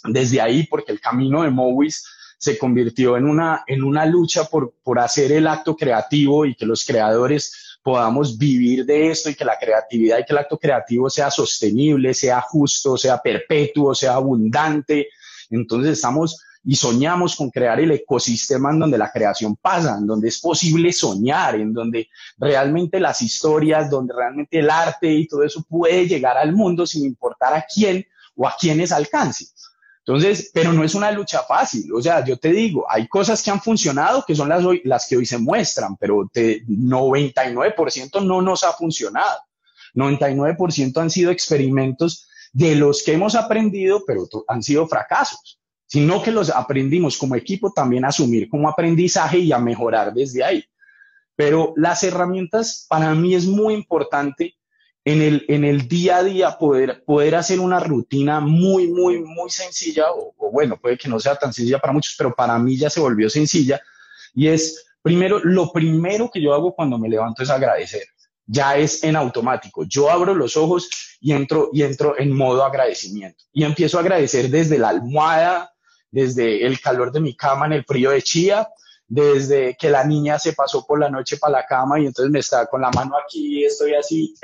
desde 0.05 0.41
ahí, 0.41 0.67
porque 0.67 0.93
el 0.93 1.01
camino 1.01 1.43
de 1.43 1.51
Mowis 1.51 2.05
se 2.39 2.59
convirtió 2.59 3.17
en 3.17 3.27
una, 3.27 3.65
en 3.67 3.83
una 3.83 4.05
lucha 4.05 4.45
por, 4.45 4.75
por 4.83 4.99
hacer 4.99 5.33
el 5.33 5.47
acto 5.47 5.77
creativo 5.77 6.45
y 6.45 6.55
que 6.55 6.67
los 6.67 6.85
creadores 6.85 7.72
podamos 7.83 8.39
vivir 8.39 8.85
de 8.87 9.11
esto 9.11 9.31
y 9.31 9.35
que 9.35 9.45
la 9.45 9.59
creatividad 9.59 10.19
y 10.19 10.25
que 10.25 10.33
el 10.33 10.39
acto 10.39 10.59
creativo 10.59 11.11
sea 11.11 11.31
sostenible, 11.31 12.15
sea 12.15 12.41
justo, 12.41 12.97
sea 12.97 13.19
perpetuo, 13.19 13.95
sea 13.95 14.15
abundante. 14.15 15.09
Entonces 15.51 15.93
estamos 15.93 16.41
y 16.65 16.77
soñamos 16.77 17.35
con 17.35 17.51
crear 17.51 17.81
el 17.81 17.91
ecosistema 17.91 18.71
en 18.71 18.79
donde 18.79 18.99
la 18.99 19.11
creación 19.11 19.57
pasa, 19.57 19.97
en 19.99 20.07
donde 20.07 20.29
es 20.29 20.41
posible 20.41 20.93
soñar, 20.93 21.57
en 21.57 21.73
donde 21.73 22.09
realmente 22.39 23.01
las 23.01 23.21
historias, 23.21 23.91
donde 23.91 24.15
realmente 24.15 24.61
el 24.61 24.71
arte 24.71 25.13
y 25.13 25.27
todo 25.27 25.43
eso 25.43 25.65
puede 25.69 26.07
llegar 26.07 26.39
al 26.39 26.53
mundo 26.53 26.87
sin 26.87 27.05
importar 27.05 27.55
a 27.55 27.67
quién 27.73 28.07
o 28.37 28.47
a 28.47 28.55
quiénes 28.59 28.93
alcance. 28.93 29.47
Entonces, 30.05 30.51
pero 30.53 30.73
no 30.73 30.83
es 30.83 30.95
una 30.95 31.13
lucha 31.13 31.43
fácil. 31.45 31.93
O 31.93 32.03
sea, 32.03 32.25
yo 32.25 32.37
te 32.37 32.53
digo, 32.53 32.85
hay 32.89 33.07
cosas 33.07 33.43
que 33.43 33.51
han 33.51 33.61
funcionado 33.61 34.25
que 34.27 34.35
son 34.35 34.49
las, 34.49 34.65
hoy, 34.65 34.83
las 34.85 35.07
que 35.07 35.17
hoy 35.17 35.27
se 35.27 35.39
muestran, 35.39 35.97
pero 35.97 36.29
de 36.35 36.65
99% 36.67 38.25
no 38.25 38.43
nos 38.43 38.65
ha 38.65 38.73
funcionado. 38.73 39.39
99% 39.95 41.01
han 41.01 41.11
sido 41.11 41.31
experimentos 41.31 42.27
de 42.53 42.75
los 42.75 43.03
que 43.03 43.13
hemos 43.13 43.37
aprendido, 43.37 44.03
pero 44.05 44.27
han 44.49 44.63
sido 44.63 44.89
fracasos, 44.89 45.61
sino 45.87 46.23
que 46.23 46.33
los 46.33 46.51
aprendimos 46.51 47.17
como 47.17 47.37
equipo 47.37 47.73
también 47.73 48.05
a 48.05 48.09
asumir 48.09 48.49
como 48.49 48.69
aprendizaje 48.69 49.39
y 49.39 49.53
a 49.53 49.59
mejorar 49.59 50.13
desde 50.13 50.43
ahí. 50.43 50.65
Pero 51.37 51.73
las 51.77 52.03
herramientas 52.03 52.87
para 52.89 53.15
mí 53.15 53.35
es 53.35 53.47
muy 53.47 53.75
importante 53.75 54.57
en 55.05 55.21
el, 55.21 55.45
en 55.49 55.65
el 55.65 55.89
día 55.89 56.19
a 56.19 56.23
día 56.23 56.59
poder, 56.59 57.03
poder 57.05 57.35
hacer 57.35 57.59
una 57.59 57.81
rutina 57.81 58.41
muy, 58.41 58.89
muy, 58.89 59.21
muy 59.21 59.51
sencilla, 59.51 60.05
o, 60.13 60.35
bueno, 60.53 60.77
puede 60.77 60.97
que 60.97 61.09
no 61.09 61.19
sea 61.19 61.35
tan 61.35 61.53
sencilla 61.53 61.79
para 61.79 61.93
muchos, 61.93 62.15
pero 62.17 62.35
para 62.35 62.59
mí 62.59 62.77
ya 62.77 62.89
se 62.89 63.01
volvió 63.01 63.29
sencilla. 63.29 63.81
Y 64.35 64.49
es, 64.49 64.85
primero, 65.03 65.41
lo 65.41 65.73
primero 65.73 66.31
que 66.33 66.41
yo 66.41 66.55
hago 66.55 66.75
cuando 66.75 66.99
me 66.99 67.09
levanto 67.09 67.43
es 67.43 67.51
agradecer. 67.51 68.05
Ya 68.47 68.77
es 68.77 69.03
en 69.03 69.17
automático. 69.17 69.85
Yo 69.85 70.11
abro 70.11 70.35
los 70.35 70.57
ojos 70.57 70.89
y 71.21 71.33
entro, 71.33 71.71
y 71.73 71.83
entro 71.83 72.19
en 72.19 72.37
modo 72.37 72.65
agradecimiento. 72.65 73.45
Y 73.53 73.65
empiezo 73.65 73.99
a 73.99 74.03
agradecer 74.03 74.51
desde 74.51 74.79
la 74.79 74.91
almohada, 74.91 75.73
desde 76.11 76.65
el 76.65 76.81
calor 76.81 77.11
de 77.11 77.21
mi 77.21 77.35
cama 77.35 77.67
en 77.67 77.73
el 77.73 77.85
frío 77.85 78.11
de 78.11 78.23
Chía, 78.23 78.69
desde 79.13 79.77
que 79.79 79.91
la 79.91 80.05
niña 80.05 80.39
se 80.39 80.55
pasó 80.55 80.87
por 80.87 80.99
la 80.99 81.11
noche 81.11 81.37
para 81.37 81.59
la 81.59 81.67
cama 81.67 82.01
y 82.01 82.07
entonces 82.07 82.33
me 82.33 82.39
está 82.39 82.65
con 82.65 82.81
la 82.81 82.91
mano 82.91 83.13
aquí, 83.23 83.63
estoy 83.63 83.93
así. 83.93 84.35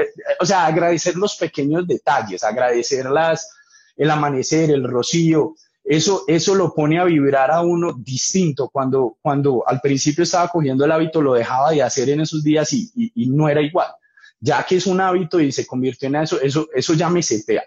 O 0.40 0.44
sea, 0.44 0.66
agradecer 0.66 1.16
los 1.16 1.37
pequeños 1.37 1.87
detalles, 1.87 2.44
agradecer 2.44 3.07
las, 3.07 3.50
el 3.96 4.11
amanecer, 4.11 4.70
el 4.70 4.85
rocío. 4.85 5.54
Eso, 5.83 6.24
eso 6.26 6.54
lo 6.54 6.74
pone 6.74 6.98
a 7.00 7.04
vibrar 7.04 7.50
a 7.50 7.62
uno 7.62 7.94
distinto. 7.94 8.68
Cuando, 8.68 9.16
cuando 9.22 9.64
al 9.66 9.81
principio 9.81 10.24
estaba 10.24 10.48
cogiendo 10.48 10.85
el 10.85 10.92
hábito, 10.92 11.22
lo 11.22 11.33
dejaba 11.33 11.70
de 11.70 11.81
hacer 11.81 12.11
en 12.11 12.20
esos 12.20 12.44
días 12.44 12.70
y, 12.74 12.90
y, 12.94 13.26
no 13.31 13.48
era 13.48 13.62
igual. 13.62 13.88
Ya 14.38 14.62
que 14.66 14.76
es 14.76 14.87
un 14.87 15.00
hábito 15.00 15.40
y 15.40 15.50
se 15.50 15.66
convirtió 15.66 16.09
en 16.09 16.16
eso, 16.16 16.38
eso, 16.42 16.68
eso 16.74 16.92
ya 16.92 17.09
me 17.09 17.22
setea. 17.22 17.64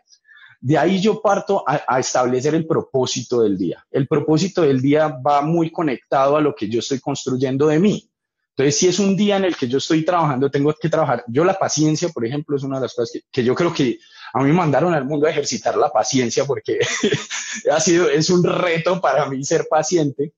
De 0.61 0.77
ahí 0.77 1.01
yo 1.01 1.23
parto 1.23 1.63
a, 1.67 1.99
establecer 1.99 2.53
el 2.53 2.67
propósito 2.67 3.41
del 3.41 3.57
día. 3.57 3.83
El 3.89 4.07
propósito 4.07 4.61
del 4.61 4.79
día 4.79 5.07
va 5.07 5.41
muy 5.41 5.71
conectado 5.71 6.37
a 6.37 6.41
lo 6.41 6.53
que 6.53 6.69
yo 6.69 6.79
estoy 6.79 6.99
construyendo 6.99 7.65
de 7.65 7.79
mí. 7.79 8.07
Entonces, 8.51 8.77
si 8.77 8.87
es 8.87 8.99
un 8.99 9.17
día 9.17 9.37
en 9.37 9.45
el 9.45 9.55
que 9.55 9.67
yo 9.67 9.79
estoy 9.79 10.05
trabajando, 10.05 10.51
tengo 10.51 10.71
que 10.79 10.87
trabajar. 10.87 11.23
Yo 11.27 11.43
la 11.43 11.57
paciencia, 11.57 12.09
por 12.09 12.27
ejemplo, 12.27 12.55
es 12.55 12.61
una 12.61 12.75
de 12.75 12.83
las 12.83 12.93
cosas 12.93 13.19
que, 13.31 13.43
yo 13.43 13.55
creo 13.55 13.73
que 13.73 13.97
a 14.33 14.39
mí 14.39 14.49
me 14.49 14.53
mandaron 14.53 14.93
al 14.93 15.03
mundo 15.03 15.25
a 15.25 15.31
ejercitar 15.31 15.75
la 15.75 15.89
paciencia 15.89 16.45
porque 16.45 16.77
ha 17.71 17.79
sido, 17.79 18.07
es 18.07 18.29
un 18.29 18.43
reto 18.43 19.01
para 19.01 19.27
mí 19.27 19.43
ser 19.43 19.65
paciente 19.67 20.33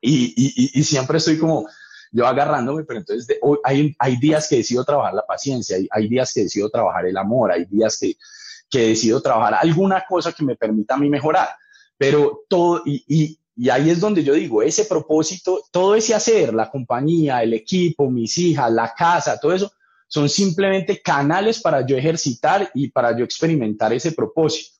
y, 0.00 0.82
siempre 0.84 1.18
estoy 1.18 1.38
como 1.38 1.68
yo 2.12 2.26
agarrándome, 2.26 2.84
pero 2.84 3.00
entonces 3.00 3.38
hay, 3.62 3.94
hay 3.98 4.16
días 4.16 4.48
que 4.48 4.56
decido 4.56 4.84
trabajar 4.84 5.12
la 5.12 5.26
paciencia, 5.26 5.76
hay, 5.76 5.86
hay 5.90 6.08
días 6.08 6.32
que 6.32 6.44
decido 6.44 6.70
trabajar 6.70 7.04
el 7.04 7.16
amor, 7.18 7.52
hay 7.52 7.66
días 7.66 7.98
que, 7.98 8.16
que 8.70 8.88
decido 8.88 9.20
trabajar 9.20 9.58
alguna 9.60 10.04
cosa 10.08 10.32
que 10.32 10.44
me 10.44 10.56
permita 10.56 10.94
a 10.94 10.98
mí 10.98 11.08
mejorar. 11.08 11.48
Pero 11.98 12.44
todo, 12.48 12.82
y, 12.86 13.04
y, 13.06 13.38
y 13.56 13.68
ahí 13.68 13.90
es 13.90 14.00
donde 14.00 14.24
yo 14.24 14.32
digo, 14.32 14.62
ese 14.62 14.86
propósito, 14.86 15.64
todo 15.70 15.94
ese 15.94 16.14
hacer, 16.14 16.54
la 16.54 16.70
compañía, 16.70 17.42
el 17.42 17.52
equipo, 17.52 18.10
mis 18.10 18.38
hijas, 18.38 18.72
la 18.72 18.94
casa, 18.94 19.38
todo 19.38 19.52
eso, 19.52 19.70
son 20.08 20.28
simplemente 20.28 21.02
canales 21.02 21.60
para 21.60 21.86
yo 21.86 21.96
ejercitar 21.96 22.70
y 22.74 22.88
para 22.88 23.16
yo 23.16 23.24
experimentar 23.24 23.92
ese 23.92 24.12
propósito. 24.12 24.78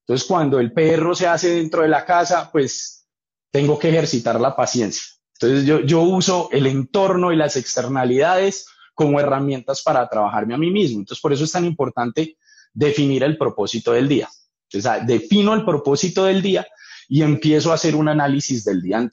Entonces, 0.00 0.26
cuando 0.26 0.58
el 0.58 0.72
perro 0.72 1.14
se 1.14 1.26
hace 1.26 1.50
dentro 1.50 1.82
de 1.82 1.88
la 1.88 2.04
casa, 2.04 2.50
pues 2.50 3.06
tengo 3.52 3.78
que 3.78 3.90
ejercitar 3.90 4.40
la 4.40 4.56
paciencia. 4.56 5.02
Entonces, 5.34 5.66
yo, 5.66 5.80
yo 5.80 6.02
uso 6.02 6.48
el 6.52 6.66
entorno 6.66 7.32
y 7.32 7.36
las 7.36 7.56
externalidades 7.56 8.66
como 8.94 9.20
herramientas 9.20 9.82
para 9.82 10.08
trabajarme 10.08 10.54
a 10.54 10.58
mí 10.58 10.70
mismo. 10.70 11.00
Entonces, 11.00 11.20
por 11.20 11.32
eso 11.32 11.44
es 11.44 11.52
tan 11.52 11.64
importante 11.64 12.36
definir 12.72 13.22
el 13.22 13.36
propósito 13.36 13.92
del 13.92 14.08
día. 14.08 14.28
Entonces, 14.70 15.06
defino 15.06 15.54
el 15.54 15.64
propósito 15.64 16.24
del 16.24 16.40
día 16.42 16.66
y 17.08 17.22
empiezo 17.22 17.70
a 17.70 17.74
hacer 17.74 17.94
un 17.94 18.08
análisis 18.08 18.64
del 18.64 18.80
día 18.80 19.06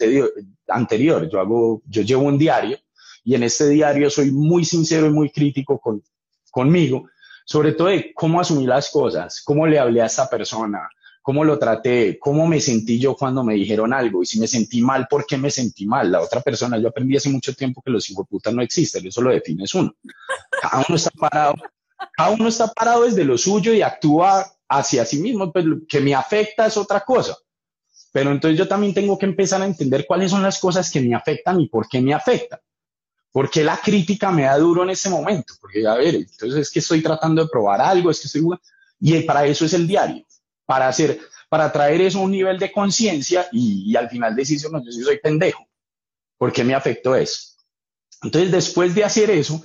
anterior. 0.67 1.29
Yo 1.29 1.39
hago, 1.39 1.81
yo 1.85 2.01
llevo 2.01 2.23
un 2.23 2.37
diario 2.37 2.77
y 3.23 3.35
en 3.35 3.43
este 3.43 3.69
diario 3.69 4.09
soy 4.09 4.31
muy 4.31 4.63
sincero 4.63 5.07
y 5.07 5.11
muy 5.11 5.29
crítico 5.29 5.79
con, 5.79 6.01
conmigo, 6.49 7.09
sobre 7.45 7.73
todo 7.73 7.89
de 7.89 8.13
cómo 8.13 8.39
asumí 8.39 8.65
las 8.65 8.89
cosas, 8.89 9.41
cómo 9.43 9.67
le 9.67 9.79
hablé 9.79 10.01
a 10.01 10.05
esta 10.05 10.29
persona, 10.29 10.87
cómo 11.21 11.43
lo 11.43 11.59
traté, 11.59 12.17
cómo 12.19 12.47
me 12.47 12.61
sentí 12.61 12.97
yo 12.99 13.15
cuando 13.15 13.43
me 13.43 13.55
dijeron 13.55 13.93
algo 13.93 14.23
y 14.23 14.25
si 14.25 14.39
me 14.39 14.47
sentí 14.47 14.81
mal, 14.81 15.07
¿por 15.09 15.25
qué 15.25 15.37
me 15.37 15.51
sentí 15.51 15.85
mal? 15.85 16.11
La 16.11 16.21
otra 16.21 16.41
persona, 16.41 16.77
yo 16.77 16.87
aprendí 16.87 17.17
hace 17.17 17.29
mucho 17.29 17.53
tiempo 17.53 17.81
que 17.81 17.91
los 17.91 18.07
putas 18.29 18.53
no 18.53 18.61
existen, 18.61 19.05
eso 19.05 19.21
lo 19.21 19.31
defines 19.31 19.75
uno. 19.75 19.93
Cada 20.61 20.85
uno 20.87 20.95
está 20.95 21.11
parado 21.11 21.55
cada 22.15 22.31
uno 22.31 22.47
está 22.47 22.67
parado 22.67 23.03
desde 23.03 23.23
lo 23.23 23.37
suyo 23.37 23.73
y 23.73 23.81
actúa 23.81 24.45
hacia 24.67 25.05
sí 25.05 25.19
mismo, 25.19 25.51
pues 25.51 25.65
que 25.87 25.99
me 25.99 26.13
afecta 26.13 26.65
es 26.65 26.77
otra 26.77 27.01
cosa. 27.01 27.35
Pero 28.11 28.31
entonces 28.31 28.57
yo 28.57 28.67
también 28.67 28.93
tengo 28.93 29.17
que 29.17 29.25
empezar 29.25 29.61
a 29.61 29.65
entender 29.65 30.05
cuáles 30.07 30.31
son 30.31 30.41
las 30.41 30.59
cosas 30.59 30.91
que 30.91 31.01
me 31.01 31.15
afectan 31.15 31.59
y 31.59 31.67
por 31.67 31.87
qué 31.87 32.01
me 32.01 32.13
afectan. 32.13 32.59
¿Por 33.31 33.49
qué 33.49 33.63
la 33.63 33.77
crítica 33.77 34.31
me 34.31 34.43
da 34.43 34.57
duro 34.57 34.83
en 34.83 34.89
ese 34.89 35.09
momento? 35.09 35.53
Porque, 35.61 35.85
a 35.85 35.93
ver, 35.93 36.15
entonces 36.15 36.59
es 36.59 36.71
que 36.71 36.79
estoy 36.79 37.01
tratando 37.01 37.43
de 37.43 37.49
probar 37.49 37.79
algo, 37.81 38.09
es 38.09 38.19
que 38.19 38.27
estoy... 38.27 38.43
Y 38.99 39.21
para 39.21 39.45
eso 39.45 39.65
es 39.65 39.73
el 39.73 39.87
diario, 39.87 40.25
para 40.65 40.87
hacer, 40.87 41.19
para 41.47 41.71
traer 41.71 42.01
eso 42.01 42.19
a 42.19 42.23
un 42.23 42.31
nivel 42.31 42.57
de 42.57 42.71
conciencia 42.71 43.47
y, 43.51 43.95
al 43.95 44.09
final 44.09 44.35
decir, 44.35 44.59
no, 44.71 44.83
yo 44.83 44.91
sí 44.91 45.03
soy 45.03 45.19
pendejo. 45.19 45.65
¿Por 46.37 46.51
qué 46.51 46.63
me 46.63 46.73
afectó 46.73 47.15
eso? 47.15 47.53
Entonces, 48.23 48.51
después 48.51 48.93
de 48.95 49.03
hacer 49.03 49.29
eso, 49.29 49.63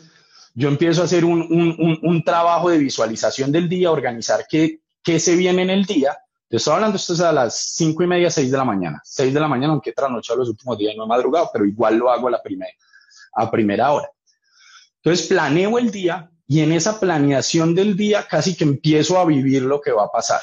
yo 0.55 0.69
empiezo 0.69 1.03
a 1.03 1.05
hacer 1.05 1.25
un, 1.25 2.23
trabajo 2.25 2.71
de 2.71 2.79
visualización 2.79 3.51
del 3.51 3.69
día, 3.69 3.91
organizar 3.91 4.47
qué, 4.49 4.81
qué 5.03 5.19
se 5.19 5.35
viene 5.35 5.63
en 5.63 5.71
el 5.71 5.85
día. 5.85 6.17
Te 6.49 6.59
estoy 6.59 6.75
hablando, 6.75 6.97
esto 6.97 7.15
es 7.15 7.21
a 7.21 7.33
las 7.33 7.75
cinco 7.75 8.05
y 8.05 8.07
media, 8.07 8.31
seis 8.31 8.51
de 8.53 8.57
la 8.57 8.65
mañana. 8.65 9.01
Seis 9.05 9.35
de 9.35 9.41
la 9.41 9.49
mañana, 9.49 9.73
aunque 9.73 9.93
trasnochado 9.93 10.39
los 10.39 10.49
últimos 10.51 10.79
días, 10.79 10.95
no 10.97 11.05
he 11.05 11.09
madrugado, 11.09 11.51
pero 11.53 11.65
igual 11.65 11.97
lo 11.97 12.11
hago 12.11 12.29
a 12.29 12.31
la 12.31 12.43
primera, 12.43 12.73
a 13.35 13.51
primera 13.51 13.91
hora. 13.91 14.09
Entonces 15.03 15.27
planeo 15.27 15.79
el 15.79 15.91
día 15.91 16.31
y 16.47 16.61
en 16.61 16.71
esa 16.71 17.01
planeación 17.01 17.75
del 17.75 17.97
día 17.97 18.27
casi 18.29 18.57
que 18.57 18.65
empiezo 18.65 19.19
a 19.19 19.25
vivir 19.25 19.63
lo 19.63 19.81
que 19.81 19.91
va 19.91 20.05
a 20.05 20.11
pasar. 20.11 20.41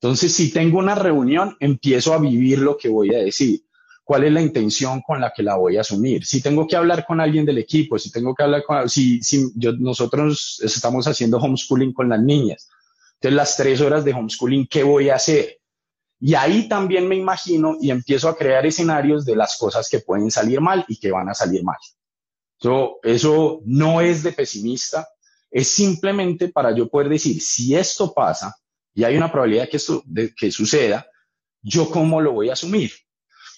Entonces, 0.00 0.34
si 0.34 0.50
tengo 0.50 0.78
una 0.78 0.94
reunión, 0.94 1.56
empiezo 1.60 2.14
a 2.14 2.18
vivir 2.18 2.60
lo 2.60 2.78
que 2.78 2.88
voy 2.88 3.14
a 3.14 3.18
decir 3.18 3.64
cuál 4.10 4.24
es 4.24 4.32
la 4.32 4.42
intención 4.42 5.02
con 5.02 5.20
la 5.20 5.32
que 5.32 5.44
la 5.44 5.54
voy 5.54 5.76
a 5.76 5.82
asumir. 5.82 6.26
Si 6.26 6.42
tengo 6.42 6.66
que 6.66 6.74
hablar 6.74 7.06
con 7.06 7.20
alguien 7.20 7.46
del 7.46 7.58
equipo, 7.58 7.96
si 7.96 8.10
tengo 8.10 8.34
que 8.34 8.42
hablar 8.42 8.64
con, 8.64 8.88
si, 8.88 9.22
si 9.22 9.52
yo, 9.54 9.70
nosotros 9.74 10.60
estamos 10.64 11.06
haciendo 11.06 11.38
homeschooling 11.38 11.92
con 11.92 12.08
las 12.08 12.20
niñas, 12.20 12.68
entonces 13.14 13.36
las 13.36 13.56
tres 13.56 13.80
horas 13.80 14.04
de 14.04 14.12
homeschooling, 14.12 14.66
¿qué 14.66 14.82
voy 14.82 15.10
a 15.10 15.14
hacer? 15.14 15.60
Y 16.18 16.34
ahí 16.34 16.68
también 16.68 17.06
me 17.06 17.14
imagino 17.14 17.76
y 17.80 17.92
empiezo 17.92 18.28
a 18.28 18.36
crear 18.36 18.66
escenarios 18.66 19.24
de 19.24 19.36
las 19.36 19.56
cosas 19.56 19.88
que 19.88 20.00
pueden 20.00 20.28
salir 20.32 20.60
mal 20.60 20.84
y 20.88 20.98
que 20.98 21.12
van 21.12 21.28
a 21.28 21.34
salir 21.34 21.62
mal. 21.62 21.78
So, 22.56 22.98
eso 23.04 23.60
no 23.64 24.00
es 24.00 24.24
de 24.24 24.32
pesimista, 24.32 25.06
es 25.52 25.68
simplemente 25.68 26.48
para 26.48 26.74
yo 26.74 26.88
poder 26.88 27.10
decir, 27.10 27.40
si 27.40 27.76
esto 27.76 28.12
pasa 28.12 28.56
y 28.92 29.04
hay 29.04 29.16
una 29.16 29.30
probabilidad 29.30 29.68
que 29.68 29.76
esto 29.76 30.02
de, 30.04 30.34
que 30.34 30.50
suceda, 30.50 31.06
yo 31.62 31.88
cómo 31.88 32.20
lo 32.20 32.32
voy 32.32 32.50
a 32.50 32.54
asumir. 32.54 32.90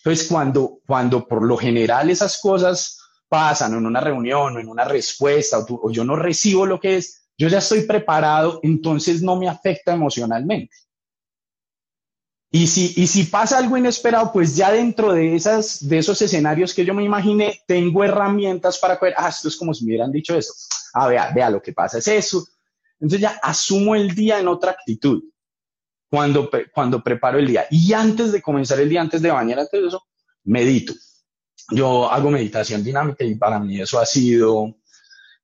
Entonces, 0.04 0.26
cuando, 0.28 0.80
cuando 0.84 1.26
por 1.28 1.42
lo 1.42 1.56
general 1.56 2.10
esas 2.10 2.40
cosas 2.40 2.98
pasan 3.28 3.74
en 3.74 3.86
una 3.86 4.00
reunión 4.00 4.56
o 4.56 4.58
en 4.58 4.68
una 4.68 4.84
respuesta 4.84 5.64
o, 5.68 5.90
yo 5.90 6.04
no 6.04 6.16
recibo 6.16 6.66
lo 6.66 6.80
que 6.80 6.96
es, 6.96 7.28
yo 7.38 7.46
ya 7.48 7.58
estoy 7.58 7.82
preparado, 7.82 8.58
entonces 8.64 9.22
no 9.22 9.36
me 9.36 9.48
afecta 9.48 9.92
emocionalmente. 9.92 10.74
Y 12.50 12.66
si, 12.66 12.92
y 12.96 13.06
si 13.06 13.24
pasa 13.24 13.58
algo 13.58 13.76
inesperado, 13.76 14.32
pues 14.32 14.56
ya 14.56 14.72
dentro 14.72 15.12
de, 15.12 15.36
esas, 15.36 15.88
de 15.88 15.98
esos 15.98 16.20
escenarios 16.20 16.74
que 16.74 16.84
yo 16.84 16.92
me 16.94 17.04
imaginé, 17.04 17.62
tengo 17.66 18.04
herramientas 18.04 18.78
para 18.78 18.98
ver, 18.98 19.14
ah, 19.16 19.28
esto 19.28 19.48
es 19.48 19.56
como 19.56 19.72
si 19.72 19.84
me 19.84 19.92
hubieran 19.92 20.12
dicho 20.12 20.36
eso. 20.36 20.52
Ah, 20.92 21.06
vea, 21.06 21.30
vea, 21.32 21.48
lo 21.48 21.62
que 21.62 21.72
pasa 21.72 21.98
es 21.98 22.08
eso. 22.08 22.44
Entonces 23.00 23.20
ya 23.20 23.38
asumo 23.42 23.94
el 23.94 24.14
día 24.14 24.40
en 24.40 24.48
otra 24.48 24.72
actitud 24.72 25.22
cuando, 26.12 26.50
cuando 26.74 27.02
preparo 27.02 27.38
el 27.38 27.46
día. 27.46 27.64
Y 27.70 27.94
antes 27.94 28.32
de 28.32 28.42
comenzar 28.42 28.78
el 28.78 28.90
día, 28.90 29.00
antes 29.00 29.22
de 29.22 29.30
bañar, 29.30 29.60
antes 29.60 29.80
de 29.80 29.88
eso, 29.88 30.04
medito. 30.44 30.92
Yo 31.70 32.12
hago 32.12 32.30
meditación 32.30 32.84
dinámica 32.84 33.24
y 33.24 33.34
para 33.36 33.58
mí 33.58 33.80
eso 33.80 33.98
ha 33.98 34.04
sido, 34.04 34.74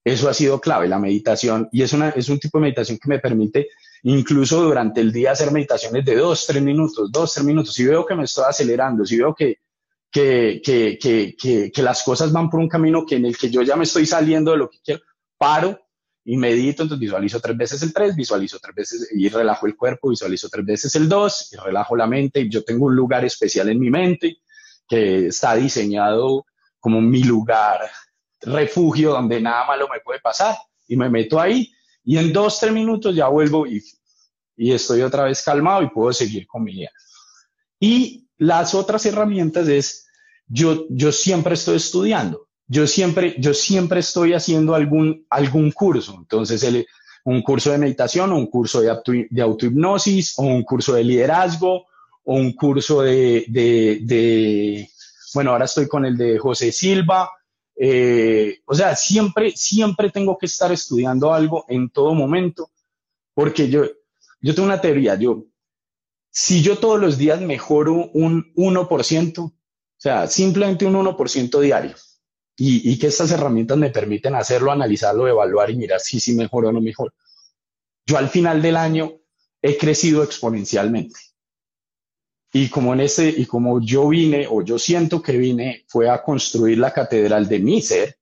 eso 0.05 0.29
ha 0.29 0.35
sido 0.35 0.61
clave, 0.61 0.87
la 0.87 0.99
meditación. 0.99 1.71
Y 1.73 1.81
es, 1.81 1.95
una, 1.95 2.11
es 2.11 2.29
un 2.29 2.39
tipo 2.39 2.59
de 2.59 2.65
meditación 2.65 2.99
que 2.99 3.09
me 3.09 3.19
permite 3.19 3.71
incluso 4.03 4.63
durante 4.63 5.01
el 5.01 5.11
día 5.11 5.33
hacer 5.33 5.51
meditaciones 5.53 6.05
de 6.05 6.17
dos, 6.17 6.47
tres 6.47 6.63
minutos, 6.63 7.11
dos, 7.11 7.33
tres 7.33 7.47
minutos. 7.47 7.73
Si 7.73 7.87
veo 7.87 8.05
que 8.05 8.15
me 8.15 8.25
estoy 8.25 8.45
acelerando, 8.47 9.07
si 9.07 9.17
veo 9.17 9.35
que, 9.35 9.61
que, 10.13 10.61
que, 10.63 10.99
que, 11.01 11.73
que, 11.73 11.83
las 11.83 12.03
cosas 12.03 12.31
van 12.31 12.51
por 12.51 12.61
un 12.61 12.69
camino 12.69 13.07
que 13.07 13.17
en 13.17 13.25
el 13.25 13.39
que 13.39 13.49
yo 13.49 13.63
ya 13.63 13.75
me 13.75 13.85
estoy 13.85 14.05
saliendo 14.05 14.51
de 14.51 14.59
lo 14.59 14.69
que 14.69 14.81
quiero, 14.85 15.01
paro 15.39 15.81
y 16.31 16.37
medito, 16.37 16.83
entonces 16.83 17.01
visualizo 17.01 17.41
tres 17.41 17.57
veces 17.57 17.83
el 17.83 17.95
tres, 17.95 18.15
visualizo 18.15 18.59
tres 18.59 18.75
veces 18.75 19.09
y 19.15 19.31
relajo 19.31 19.67
el 19.67 19.75
cuerpo, 19.75 20.11
visualizo 20.11 20.51
tres 20.51 20.67
veces 20.67 20.95
el 20.95 21.09
dos 21.09 21.51
y 21.55 21.57
relajo 21.57 21.97
la 21.97 22.07
mente. 22.07 22.47
Yo 22.51 22.63
tengo 22.65 22.85
un 22.85 22.95
lugar 22.95 23.25
especial 23.25 23.71
en 23.71 23.81
mi 23.81 23.89
mente 23.89 24.37
que 24.87 25.29
está 25.29 25.55
diseñado 25.55 26.45
como 26.81 27.01
mi 27.01 27.25
lugar 27.25 27.81
refugio 28.43 29.13
donde 29.13 29.41
nada 29.41 29.65
malo 29.65 29.89
me 29.91 30.01
puede 30.01 30.21
pasar 30.21 30.55
y 30.87 30.99
me 30.99 31.09
meto 31.09 31.41
ahí 31.41 31.73
y 32.05 32.19
en 32.19 32.31
dos, 32.31 32.61
tres 32.61 32.75
minutos 32.75 33.17
ya 33.17 33.29
vuelvo 33.29 33.67
y, 33.67 33.83
y 34.55 34.73
estoy 34.73 35.01
otra 35.01 35.25
vez 35.25 35.43
calmado 35.43 35.83
y 35.83 35.89
puedo 35.89 36.13
seguir 36.13 36.47
con 36.47 36.63
mi 36.63 36.75
día. 36.75 36.91
Y 37.81 38.29
las 38.37 38.75
otras 38.75 39.07
herramientas 39.07 39.67
es, 39.67 40.07
yo, 40.47 40.85
yo 40.91 41.11
siempre 41.11 41.55
estoy 41.55 41.77
estudiando, 41.77 42.48
yo 42.69 42.87
siempre, 42.87 43.35
yo 43.39 43.55
siempre 43.55 44.01
estoy 44.01 44.35
haciendo 44.35 44.75
algún, 44.75 45.27
algún 45.31 45.73
curso. 45.73 46.17
Entonces, 46.19 46.63
el, 46.63 46.87
un 47.25 47.43
curso 47.43 47.71
de 47.71 47.79
meditación, 47.79 48.31
o 48.33 48.37
un 48.37 48.47
curso 48.47 48.81
de, 48.81 48.91
auto, 48.91 49.13
de 49.13 49.43
autohipnosis, 49.43 50.39
o 50.39 50.43
un 50.43 50.63
curso 50.63 50.95
de 50.95 51.05
liderazgo, 51.05 51.87
o 52.25 52.35
un 52.35 52.53
curso 52.53 53.03
de, 53.03 54.89
bueno, 55.35 55.51
ahora 55.53 55.65
estoy 55.65 55.89
con 55.89 56.05
el 56.05 56.17
de 56.17 56.39
José 56.39 56.73
Silva, 56.73 57.31
eh, 57.75 58.61
o 58.67 58.75
sea, 58.75 58.95
siempre, 58.97 59.53
siempre 59.53 60.11
tengo 60.11 60.37
que 60.37 60.47
estar 60.47 60.71
estudiando 60.73 61.33
algo 61.33 61.65
en 61.69 61.91
todo 61.91 62.13
momento, 62.15 62.71
porque 63.35 63.69
yo, 63.69 63.85
yo 64.41 64.55
tengo 64.55 64.67
una 64.67 64.81
teoría, 64.81 65.15
yo, 65.15 65.45
si 66.31 66.63
yo 66.63 66.79
todos 66.79 67.01
los 67.01 67.19
días 67.19 67.41
mejoro 67.41 68.11
un 68.13 68.53
1%, 68.55 69.39
o 69.39 69.53
sea, 69.97 70.27
simplemente 70.27 70.87
un 70.87 70.95
1% 70.95 71.61
diario, 71.61 71.95
y, 72.61 72.99
que 72.99 73.07
estas 73.07 73.31
herramientas 73.31 73.79
me 73.79 73.91
permiten 73.91 74.35
hacerlo, 74.35 74.73
analizarlo, 74.73 75.29
evaluar 75.29 75.71
y 75.71 75.77
mirar 75.77 76.01
si 76.01 76.19
sí 76.19 76.35
mejoro 76.35 76.71
o 76.71 76.73
no 76.73 76.81
mejor, 76.81 77.15
yo 78.05 78.19
al 78.19 78.29
final 78.29 78.61
del 78.61 78.77
año 78.77 79.21
he 79.63 79.77
crecido 79.79 80.25
exponencialmente. 80.25 81.21
Y 82.53 82.69
como, 82.69 82.95
en 82.95 83.01
ese, 83.01 83.29
y 83.29 83.47
como 83.47 83.81
yo 83.81 84.09
vine, 84.09 84.49
o 84.51 84.63
yo 84.63 84.77
siento 84.77 85.23
que 85.23 85.37
vine, 85.37 85.85
fue 85.87 86.11
a 86.11 86.21
construir 86.21 86.79
la 86.79 86.93
catedral 86.93 87.47
de 87.47 87.61
mi 87.61 87.81
ser 87.81 88.19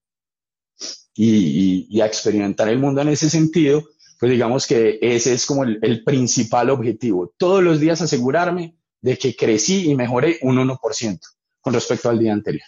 y, 1.15 1.87
y, 1.89 2.01
a 2.03 2.07
experimentar 2.07 2.69
el 2.69 2.79
mundo 2.79 3.01
en 3.01 3.09
ese 3.09 3.31
sentido, 3.31 3.89
pues 4.21 4.31
digamos 4.31 4.67
que 4.67 4.99
ese 5.01 5.33
es 5.33 5.47
como 5.47 5.65
el, 5.65 5.79
el, 5.81 6.05
principal 6.05 6.69
objetivo. 6.69 7.33
Todos 7.39 7.63
los 7.63 7.81
días 7.81 8.03
asegurarme 8.03 8.77
de 9.01 9.17
que 9.17 9.35
crecí 9.35 9.89
y 9.89 9.95
mejoré 9.95 10.39
un 10.43 10.57
1% 10.57 11.21
con 11.63 11.73
respecto 11.73 12.11
al 12.11 12.19
día 12.19 12.35
anterior. 12.35 12.67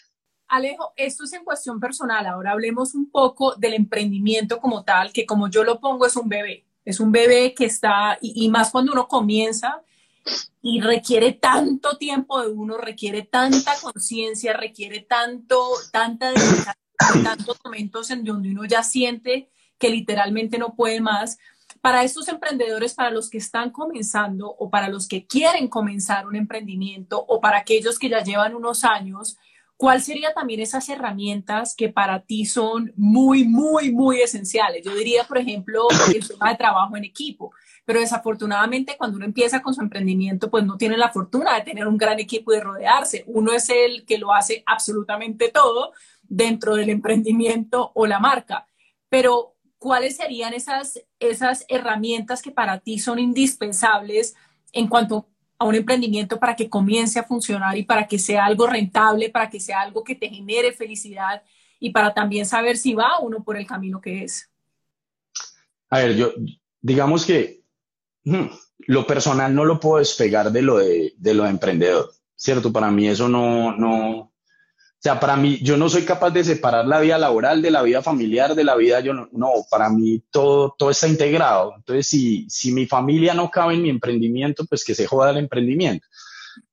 Alejo, 0.48 0.94
esto 0.96 1.24
es 1.24 1.32
en 1.34 1.44
cuestión 1.44 1.78
personal. 1.78 2.26
Ahora 2.26 2.52
hablemos 2.52 2.94
un 2.94 3.10
poco 3.10 3.54
del 3.56 3.74
emprendimiento 3.74 4.58
como 4.60 4.82
tal, 4.82 5.12
que 5.12 5.26
como 5.26 5.48
yo 5.48 5.62
lo 5.62 5.78
pongo 5.78 6.06
es 6.06 6.16
un 6.16 6.28
bebé. 6.28 6.64
Es 6.84 7.00
un 7.00 7.12
bebé 7.12 7.54
que 7.54 7.66
está, 7.66 8.18
y, 8.22 8.48
más 8.48 8.70
cuando 8.70 8.92
uno 8.92 9.08
comienza, 9.08 9.82
y 10.62 10.80
requiere 10.80 11.32
tanto 11.32 11.98
tiempo 11.98 12.40
de 12.40 12.48
uno, 12.48 12.78
requiere 12.78 13.22
tanta 13.22 13.74
conciencia, 13.80 14.54
requiere 14.54 15.00
tanto, 15.00 15.62
tanta 15.92 16.32
tantos 17.22 17.58
momentos 17.64 18.10
en 18.10 18.24
donde 18.24 18.50
uno 18.50 18.64
ya 18.64 18.82
siente 18.82 19.50
que 19.78 19.90
literalmente 19.90 20.58
no 20.58 20.74
puede 20.74 21.00
más. 21.00 21.38
Para 21.80 22.02
estos 22.02 22.28
emprendedores, 22.28 22.94
para 22.94 23.10
los 23.10 23.30
que 23.30 23.38
están 23.38 23.70
comenzando 23.70 24.48
o 24.48 24.70
para 24.70 24.88
los 24.88 25.06
que 25.06 25.26
quieren 25.26 25.68
comenzar 25.68 26.26
un 26.26 26.36
emprendimiento 26.36 27.22
o 27.28 27.40
para 27.40 27.58
aquellos 27.58 27.98
que 27.98 28.08
ya 28.08 28.22
llevan 28.22 28.54
unos 28.54 28.84
años, 28.84 29.36
¿cuál 29.78 30.02
sería 30.02 30.34
también 30.34 30.60
esas 30.60 30.86
herramientas 30.90 31.74
que 31.74 31.88
para 31.88 32.20
ti 32.20 32.44
son 32.44 32.92
muy, 32.96 33.44
muy, 33.44 33.90
muy 33.90 34.20
esenciales? 34.20 34.84
Yo 34.84 34.94
diría, 34.94 35.24
por 35.24 35.38
ejemplo, 35.38 35.86
el 36.14 36.28
tema 36.28 36.50
de 36.50 36.56
trabajo 36.56 36.98
en 36.98 37.04
equipo 37.04 37.52
pero 37.88 38.00
desafortunadamente 38.00 38.98
cuando 38.98 39.16
uno 39.16 39.24
empieza 39.24 39.62
con 39.62 39.72
su 39.72 39.80
emprendimiento, 39.80 40.50
pues 40.50 40.62
no 40.62 40.76
tiene 40.76 40.98
la 40.98 41.08
fortuna 41.08 41.54
de 41.54 41.62
tener 41.62 41.88
un 41.88 41.96
gran 41.96 42.20
equipo 42.20 42.52
de 42.52 42.60
rodearse. 42.60 43.24
Uno 43.28 43.50
es 43.50 43.70
el 43.70 44.04
que 44.04 44.18
lo 44.18 44.34
hace 44.34 44.62
absolutamente 44.66 45.48
todo 45.48 45.92
dentro 46.24 46.76
del 46.76 46.90
emprendimiento 46.90 47.90
o 47.94 48.06
la 48.06 48.18
marca. 48.18 48.66
Pero, 49.08 49.56
¿cuáles 49.78 50.18
serían 50.18 50.52
esas, 50.52 51.00
esas 51.18 51.64
herramientas 51.68 52.42
que 52.42 52.50
para 52.50 52.78
ti 52.80 52.98
son 52.98 53.18
indispensables 53.18 54.34
en 54.72 54.86
cuanto 54.86 55.30
a 55.58 55.64
un 55.64 55.74
emprendimiento 55.74 56.38
para 56.38 56.54
que 56.54 56.68
comience 56.70 57.18
a 57.18 57.24
funcionar 57.24 57.76
y 57.76 57.82
para 57.82 58.06
que 58.06 58.18
sea 58.18 58.46
algo 58.46 58.66
rentable, 58.66 59.30
para 59.30 59.50
que 59.50 59.60
sea 59.60 59.80
algo 59.80 60.04
que 60.04 60.14
te 60.14 60.28
genere 60.28 60.72
felicidad 60.72 61.42
y 61.80 61.90
para 61.90 62.14
también 62.14 62.46
saber 62.46 62.76
si 62.76 62.94
va 62.94 63.18
uno 63.20 63.42
por 63.42 63.56
el 63.56 63.66
camino 63.66 64.00
que 64.00 64.24
es? 64.24 64.50
A 65.90 65.98
ver, 65.98 66.16
yo 66.16 66.32
digamos 66.80 67.24
que 67.24 67.62
lo 68.86 69.06
personal 69.06 69.54
no 69.54 69.64
lo 69.64 69.80
puedo 69.80 69.98
despegar 69.98 70.52
de 70.52 70.62
lo 70.62 70.78
de, 70.78 71.14
de 71.16 71.34
lo 71.34 71.44
de 71.44 71.50
emprendedor, 71.50 72.12
¿cierto? 72.36 72.72
Para 72.72 72.90
mí 72.90 73.08
eso 73.08 73.28
no, 73.28 73.76
no, 73.76 74.32
o 74.98 75.00
sea, 75.00 75.20
para 75.20 75.36
mí, 75.36 75.60
yo 75.62 75.76
no 75.76 75.88
soy 75.88 76.04
capaz 76.04 76.30
de 76.30 76.42
separar 76.42 76.84
la 76.84 76.98
vida 76.98 77.18
laboral 77.18 77.62
de 77.62 77.70
la 77.70 77.82
vida 77.82 78.02
familiar, 78.02 78.56
de 78.56 78.64
la 78.64 78.74
vida, 78.74 78.98
yo 78.98 79.14
no, 79.14 79.28
no 79.30 79.52
para 79.70 79.88
mí 79.90 80.24
todo, 80.28 80.74
todo 80.76 80.90
está 80.90 81.06
integrado. 81.06 81.74
Entonces, 81.76 82.08
si, 82.08 82.50
si 82.50 82.72
mi 82.72 82.84
familia 82.84 83.32
no 83.32 83.48
cabe 83.48 83.74
en 83.74 83.82
mi 83.82 83.90
emprendimiento, 83.90 84.66
pues 84.66 84.84
que 84.84 84.96
se 84.96 85.06
joda 85.06 85.30
el 85.30 85.36
emprendimiento. 85.36 86.04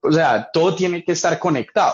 O 0.02 0.12
sea, 0.12 0.50
todo 0.52 0.74
tiene 0.74 1.04
que 1.04 1.12
estar 1.12 1.38
conectado. 1.38 1.94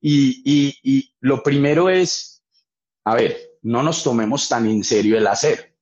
Y, 0.00 0.40
y, 0.42 0.78
y 0.82 1.14
lo 1.20 1.42
primero 1.42 1.90
es, 1.90 2.42
a 3.04 3.14
ver, 3.14 3.36
no 3.60 3.82
nos 3.82 4.02
tomemos 4.02 4.48
tan 4.48 4.66
en 4.66 4.82
serio 4.82 5.18
el 5.18 5.26
hacer. 5.26 5.76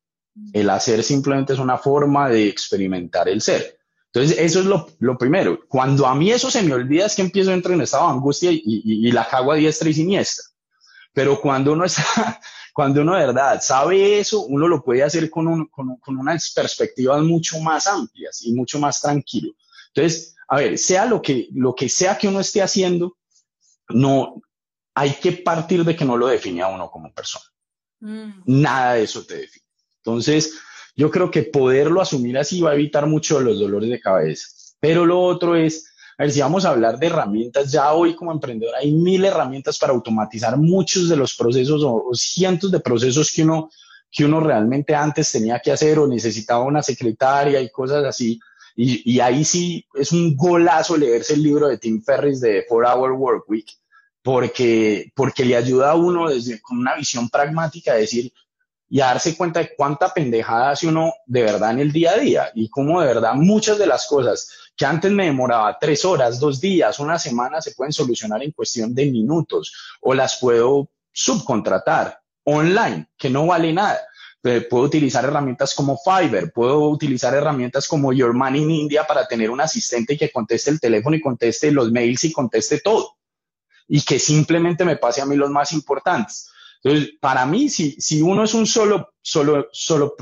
El 0.52 0.68
hacer 0.68 1.04
simplemente 1.04 1.52
es 1.52 1.61
una 1.61 1.78
forma 1.78 2.28
de 2.28 2.48
experimentar 2.48 3.28
el 3.28 3.40
ser. 3.40 3.80
Entonces, 4.12 4.38
eso 4.38 4.61
es 4.61 4.66
lo, 4.66 4.88
lo, 4.99 5.16
primero. 5.16 5.61
Cuando 5.68 6.07
a 6.07 6.14
mí 6.14 6.31
eso 6.31 6.51
se 6.51 6.62
me 6.62 6.75
olvida 6.75 7.07
es 7.07 7.14
que 7.14 7.23
empiezo 7.23 7.51
a 7.51 7.55
entrar 7.55 7.75
en 7.75 7.83
estado 7.83 8.07
de 8.07 8.14
angustia 8.14 8.51
y, 8.51 8.61
y, 8.64 9.09
y 9.09 9.12
la 9.12 9.29
cago 9.29 9.53
a 9.53 9.57
diestra 9.57 9.88
y 9.88 9.94
siniestra. 9.94 10.44
Pero 11.12 11.40
cuando 11.40 11.73
uno 11.73 11.85
está, 11.85 12.40
cuando 12.75 13.03
uno 13.03 13.14
de 13.14 13.27
verdad 13.27 13.61
sabe 13.62 14.18
eso, 14.18 14.42
uno 14.42 14.66
lo 14.66 14.83
puede 14.83 15.03
hacer 15.03 15.31
con, 15.31 15.46
un, 15.46 15.66
con, 15.66 15.96
con 15.96 16.18
unas 16.18 16.53
perspectivas 16.53 17.23
mucho 17.23 17.61
más 17.61 17.87
amplias 17.87 18.42
y 18.42 18.53
mucho 18.53 18.81
más 18.81 19.01
tranquilo. 19.01 19.53
Entonces, 19.94 20.35
a 20.49 20.57
ver, 20.57 20.79
sea 20.79 21.07
lo 21.07 21.23
que, 21.23 21.49
lo 21.53 21.75
que 21.75 21.88
sea 21.88 22.18
que 22.18 22.27
uno 22.27 22.40
esté 22.40 22.62
haciendo, 22.62 23.16
no, 23.88 24.42
hay 24.94 25.14
que 25.14 25.33
partir 25.33 25.85
de 25.85 25.94
que 25.94 26.05
no 26.05 26.16
lo 26.16 26.27
define 26.27 26.62
a 26.62 26.68
uno 26.68 26.90
como 26.90 27.12
persona. 27.12 27.44
Mm. 28.01 28.42
Nada 28.46 28.94
de 28.94 29.05
eso 29.05 29.25
te 29.25 29.37
define. 29.37 29.66
Entonces, 29.99 30.55
yo 30.96 31.11
creo 31.11 31.31
que 31.31 31.42
poderlo 31.42 32.00
asumir 32.00 32.38
así 32.38 32.61
va 32.61 32.70
a 32.70 32.74
evitar 32.74 33.07
mucho 33.07 33.40
los 33.40 33.59
dolores 33.59 33.90
de 33.90 34.00
cabeza. 34.00 34.48
Pero 34.81 35.05
lo 35.07 35.20
otro 35.20 35.57
es, 35.57 35.92
a 36.18 36.24
ver, 36.24 36.33
si 36.33 36.40
vamos 36.40 36.64
a 36.64 36.70
hablar 36.70 36.98
de 36.98 37.07
herramientas, 37.07 37.70
ya 37.70 37.92
hoy 37.92 38.14
como 38.14 38.33
emprendedor 38.33 38.74
hay 38.74 38.92
mil 38.92 39.24
herramientas 39.24 39.79
para 39.79 39.92
automatizar 39.92 40.57
muchos 40.57 41.09
de 41.09 41.16
los 41.16 41.35
procesos 41.35 41.83
o, 41.85 42.11
cientos 42.14 42.70
de 42.70 42.81
procesos 42.81 43.31
que 43.31 43.42
uno, 43.42 43.70
que 44.11 44.24
uno 44.24 44.40
realmente 44.40 44.94
antes 44.94 45.31
tenía 45.31 45.61
que 45.61 45.72
hacer 45.72 45.98
o 45.98 46.07
necesitaba 46.07 46.64
una 46.64 46.83
secretaria 46.83 47.61
y 47.61 47.70
cosas 47.70 48.05
así. 48.05 48.40
Y, 48.76 49.20
ahí 49.20 49.44
sí 49.44 49.85
es 49.94 50.12
un 50.12 50.35
golazo 50.37 50.96
leerse 50.96 51.35
el 51.35 51.42
libro 51.42 51.68
de 51.68 51.76
Tim 51.76 52.03
Ferriss 52.03 52.40
de 52.40 52.64
Four 52.66 52.87
Hour 52.87 53.12
Work 53.12 53.50
Week, 53.50 53.66
porque, 54.22 55.12
porque 55.14 55.44
le 55.44 55.57
ayuda 55.57 55.90
a 55.90 55.96
uno 55.96 56.31
desde 56.31 56.62
con 56.62 56.79
una 56.79 56.96
visión 56.96 57.29
pragmática 57.29 57.94
de 57.94 58.00
decir, 58.00 58.33
y 58.92 59.00
a 59.00 59.07
darse 59.07 59.37
cuenta 59.37 59.61
de 59.61 59.72
cuánta 59.76 60.12
pendejada 60.12 60.70
hace 60.70 60.88
uno 60.88 61.14
de 61.24 61.42
verdad 61.42 61.70
en 61.70 61.79
el 61.79 61.92
día 61.92 62.11
a 62.11 62.18
día 62.18 62.50
y 62.55 62.68
cómo 62.68 63.00
de 63.00 63.07
verdad 63.07 63.35
muchas 63.35 63.79
de 63.79 63.87
las 63.87 64.07
cosas 64.09 64.50
que 64.76 64.85
antes 64.85 65.12
me 65.12 65.26
demoraba 65.26 65.79
tres 65.81 66.05
horas, 66.05 66.40
dos 66.40 66.61
días, 66.61 66.98
una 66.98 67.18
semana 67.18 67.62
se 67.62 67.72
pueden 67.72 67.92
solucionar 67.92 68.42
en 68.42 68.50
cuestión 68.50 68.92
de 68.92 69.07
minutos 69.07 69.72
o 70.00 70.12
las 70.12 70.38
puedo 70.40 70.90
subcontratar 71.12 72.20
online, 72.44 73.07
que 73.16 73.31
no 73.31 73.46
vale 73.46 73.72
nada. 73.72 74.00
Eh, 74.42 74.62
puedo 74.62 74.85
utilizar 74.85 75.24
herramientas 75.24 75.74
como 75.74 75.98
Fiverr, 75.98 76.50
puedo 76.50 76.88
utilizar 76.88 77.35
herramientas 77.35 77.87
como 77.87 78.12
Your 78.12 78.33
Money 78.33 78.62
in 78.62 78.70
India 78.70 79.05
para 79.05 79.29
tener 79.29 79.50
un 79.50 79.61
asistente 79.61 80.16
que 80.16 80.33
conteste 80.33 80.70
el 80.70 80.81
teléfono 80.81 81.14
y 81.14 81.20
conteste 81.20 81.70
los 81.70 81.92
mails 81.92 82.24
y 82.24 82.33
conteste 82.33 82.81
todo. 82.81 83.18
Y 83.87 84.03
que 84.03 84.18
simplemente 84.18 84.85
me 84.85 84.96
pase 84.96 85.20
a 85.20 85.26
mí 85.26 85.37
los 85.37 85.50
más 85.50 85.72
importantes. 85.72 86.50
Entonces, 86.83 87.14
para 87.21 87.45
mí, 87.47 87.69
si, 87.69 87.93
si 88.01 88.23
uno 88.23 88.45
es 88.45 88.55
un 88.55 88.66
solo, 88.66 89.12
solo, 89.21 89.69
solo, 89.73 90.14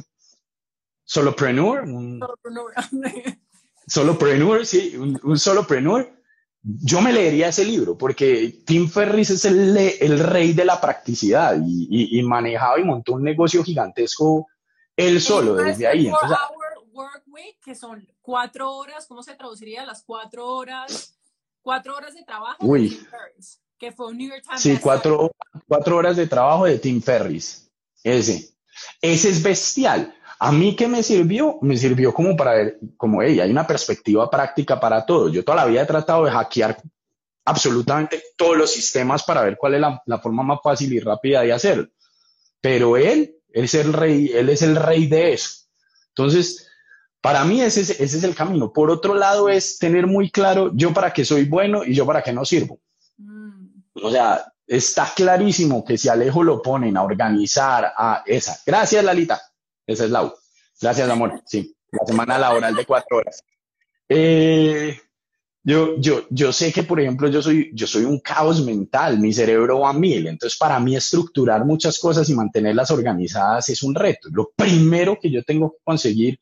solopreneur, 1.04 1.82
un, 1.82 2.20
solopreneur, 3.86 4.66
sí, 4.66 4.96
un, 4.96 5.18
un 5.22 5.38
solopreneur, 5.38 6.18
yo 6.62 7.00
me 7.00 7.12
leería 7.12 7.48
ese 7.48 7.64
libro 7.64 7.96
porque 7.96 8.62
Tim 8.66 8.88
Ferriss 8.88 9.30
es 9.30 9.44
el, 9.44 9.76
el 9.76 10.18
rey 10.18 10.52
de 10.52 10.64
la 10.64 10.80
practicidad 10.80 11.56
y, 11.64 12.18
y, 12.18 12.22
manejaba 12.22 12.80
y 12.80 12.84
montó 12.84 13.14
un 13.14 13.22
negocio 13.22 13.62
gigantesco 13.62 14.48
él 14.96 15.20
solo 15.20 15.54
desde 15.54 15.86
ahí. 15.86 16.08
Entonces, 16.08 16.36
work 16.92 17.22
week, 17.28 17.58
que 17.64 17.74
son 17.76 18.06
cuatro 18.20 18.74
horas, 18.74 19.06
¿cómo 19.06 19.22
se 19.22 19.34
traduciría? 19.36 19.86
Las 19.86 20.02
cuatro 20.02 20.46
horas, 20.46 21.16
cuatro 21.62 21.96
horas 21.96 22.14
de 22.14 22.24
trabajo. 22.24 22.58
Uy. 22.60 23.00
Que 23.78 23.92
fue 23.92 24.08
un 24.08 24.18
New 24.18 24.28
York 24.28 24.42
Times. 24.44 24.60
Sí, 24.60 24.78
cuatro, 24.80 25.30
cuatro 25.66 25.96
horas 25.96 26.16
de 26.16 26.26
trabajo 26.26 26.66
de 26.66 26.78
Tim 26.78 27.00
Ferriss. 27.00 27.70
Ese. 28.02 28.50
Ese 29.00 29.28
es 29.30 29.42
bestial. 29.42 30.14
A 30.40 30.52
mí 30.52 30.76
que 30.76 30.86
me 30.86 31.02
sirvió, 31.02 31.58
me 31.62 31.76
sirvió 31.76 32.12
como 32.14 32.36
para 32.36 32.54
ver, 32.54 32.78
como, 32.96 33.22
hey, 33.22 33.40
hay 33.40 33.50
una 33.50 33.66
perspectiva 33.66 34.30
práctica 34.30 34.78
para 34.78 35.04
todo. 35.04 35.28
Yo 35.28 35.44
toda 35.44 35.56
la 35.56 35.66
vida 35.66 35.82
he 35.82 35.86
tratado 35.86 36.24
de 36.24 36.30
hackear 36.30 36.80
absolutamente 37.44 38.22
todos 38.36 38.56
los 38.56 38.70
sistemas 38.70 39.24
para 39.24 39.42
ver 39.42 39.56
cuál 39.56 39.74
es 39.74 39.80
la, 39.80 40.18
forma 40.20 40.42
más 40.42 40.60
fácil 40.62 40.92
y 40.92 41.00
rápida 41.00 41.42
de 41.42 41.52
hacerlo. 41.52 41.88
Pero 42.60 42.96
él, 42.96 43.36
él 43.48 43.64
es 43.64 43.74
el 43.74 43.92
rey, 43.92 44.30
él 44.32 44.48
es 44.48 44.62
el 44.62 44.76
rey 44.76 45.06
de 45.06 45.32
eso. 45.32 45.66
Entonces, 46.10 46.68
para 47.20 47.44
mí 47.44 47.60
ese 47.60 47.80
es, 47.80 47.90
ese 47.90 48.18
es 48.18 48.24
el 48.24 48.34
camino. 48.34 48.72
Por 48.72 48.90
otro 48.90 49.14
lado, 49.14 49.48
es 49.48 49.78
tener 49.78 50.06
muy 50.06 50.30
claro 50.30 50.70
yo 50.74 50.92
para 50.92 51.12
qué 51.12 51.24
soy 51.24 51.44
bueno 51.44 51.84
y 51.84 51.94
yo 51.94 52.06
para 52.06 52.22
qué 52.22 52.32
no 52.32 52.44
sirvo. 52.44 52.80
Mm. 53.16 53.57
O 54.02 54.10
sea, 54.10 54.52
está 54.66 55.12
clarísimo 55.14 55.84
que 55.84 55.96
si 55.98 56.08
Alejo 56.08 56.42
lo 56.42 56.60
ponen 56.60 56.96
a 56.96 57.02
organizar 57.02 57.92
a 57.96 58.22
esa. 58.26 58.58
Gracias, 58.66 59.04
Lalita. 59.04 59.40
Esa 59.86 60.04
es 60.04 60.10
la 60.10 60.24
U. 60.24 60.32
Gracias, 60.80 61.08
amor. 61.08 61.42
Sí, 61.46 61.74
la 61.90 62.06
semana 62.06 62.38
laboral 62.38 62.74
de 62.74 62.84
cuatro 62.84 63.18
horas. 63.18 63.42
Eh, 64.08 64.98
yo, 65.64 65.98
yo, 65.98 66.26
yo 66.30 66.52
sé 66.52 66.72
que, 66.72 66.82
por 66.82 67.00
ejemplo, 67.00 67.28
yo 67.28 67.42
soy, 67.42 67.70
yo 67.74 67.86
soy 67.86 68.04
un 68.04 68.20
caos 68.20 68.64
mental, 68.64 69.18
mi 69.18 69.32
cerebro 69.32 69.80
va 69.80 69.90
a 69.90 69.92
mil, 69.92 70.26
entonces 70.26 70.58
para 70.58 70.78
mí 70.80 70.96
estructurar 70.96 71.64
muchas 71.64 71.98
cosas 71.98 72.28
y 72.30 72.34
mantenerlas 72.34 72.90
organizadas 72.90 73.68
es 73.68 73.82
un 73.82 73.94
reto. 73.94 74.28
Lo 74.32 74.50
primero 74.56 75.18
que 75.20 75.30
yo 75.30 75.42
tengo 75.42 75.72
que 75.72 75.78
conseguir, 75.84 76.38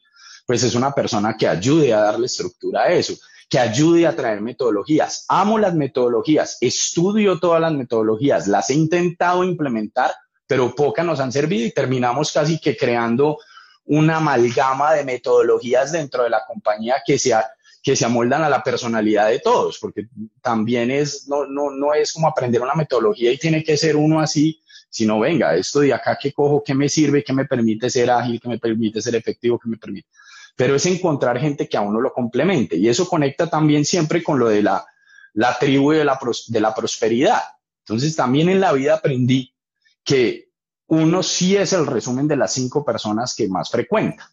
pues 0.46 0.62
es 0.62 0.74
una 0.74 0.92
persona 0.92 1.36
que 1.36 1.48
ayude 1.48 1.92
a 1.92 2.00
darle 2.00 2.26
estructura 2.26 2.82
a 2.82 2.92
eso, 2.92 3.14
que 3.48 3.59
ayude 3.59 4.06
a 4.06 4.16
traer 4.16 4.40
metodologías. 4.40 5.24
Amo 5.28 5.59
las 5.59 5.74
metodologías, 5.74 6.59
estudio 6.61 7.38
todas 7.38 7.61
las 7.61 7.72
metodologías, 7.72 8.46
las 8.48 8.70
he 8.70 8.74
intentado 8.74 9.44
implementar, 9.44 10.12
pero 10.46 10.74
pocas 10.74 11.06
nos 11.06 11.20
han 11.20 11.32
servido 11.32 11.66
y 11.66 11.72
terminamos 11.72 12.32
casi 12.32 12.59
que 12.59 12.76
creando 12.76 13.38
una 13.85 14.16
amalgama 14.16 14.94
de 14.94 15.04
metodologías 15.04 15.92
dentro 15.92 16.24
de 16.24 16.30
la 16.30 16.42
compañía 16.44 16.96
que 17.06 17.18
se, 17.18 17.35
que 17.82 17.94
se 17.94 18.04
amoldan 18.04 18.42
a 18.42 18.48
la 18.48 18.64
personalidad 18.64 19.28
de 19.28 19.38
todos, 19.38 19.78
porque 19.78 20.09
también 20.42 20.90
es, 20.90 21.28
no, 21.28 21.46
no, 21.46 21.70
no 21.70 21.94
es 21.94 22.12
como 22.12 22.26
aprender 22.26 22.61
una 22.61 22.74
metodología 22.74 23.30
y 23.30 23.38
tiene 23.38 23.62
que 23.62 23.76
ser 23.76 23.94
uno 23.94 24.18
así, 24.18 24.61
sino 24.90 25.20
venga, 25.20 25.54
esto 25.54 25.80
de 25.80 25.94
acá 25.94 26.18
que 26.20 26.32
cojo, 26.32 26.64
qué 26.64 26.74
me 26.74 26.88
sirve, 26.88 27.22
qué 27.22 27.32
me 27.32 27.44
permite 27.44 27.88
ser 27.90 28.11
ágil, 28.11 28.40
qué 28.40 28.48
me 28.48 28.59
permite 28.59 29.00
ser 29.00 29.14
efectivo, 29.14 29.59
qué 29.59 29.68
me 29.68 29.76
permite. 29.76 30.09
Pero 30.56 30.74
es 30.74 30.86
encontrar 30.86 31.38
gente 31.38 31.68
que 31.68 31.76
a 31.76 31.82
uno 31.82 32.00
lo 32.00 32.12
complemente 32.12 32.76
y 32.76 32.88
eso 32.88 33.08
conecta 33.08 33.48
también 33.48 33.84
siempre 33.84 34.22
con 34.22 34.38
lo 34.38 34.48
de 34.48 34.62
la, 34.62 34.86
la 35.34 35.58
tribu 35.58 35.92
y 35.92 35.98
de 35.98 36.04
la, 36.04 36.18
de 36.48 36.60
la 36.60 36.74
prosperidad. 36.74 37.42
Entonces 37.80 38.16
también 38.16 38.48
en 38.48 38.60
la 38.60 38.72
vida 38.72 38.94
aprendí 38.94 39.54
que 40.02 40.48
uno 40.88 41.22
sí 41.22 41.56
es 41.56 41.72
el 41.72 41.86
resumen 41.86 42.26
de 42.26 42.36
las 42.36 42.54
cinco 42.54 42.84
personas 42.84 43.34
que 43.34 43.48
más 43.48 43.70
frecuenta. 43.70 44.30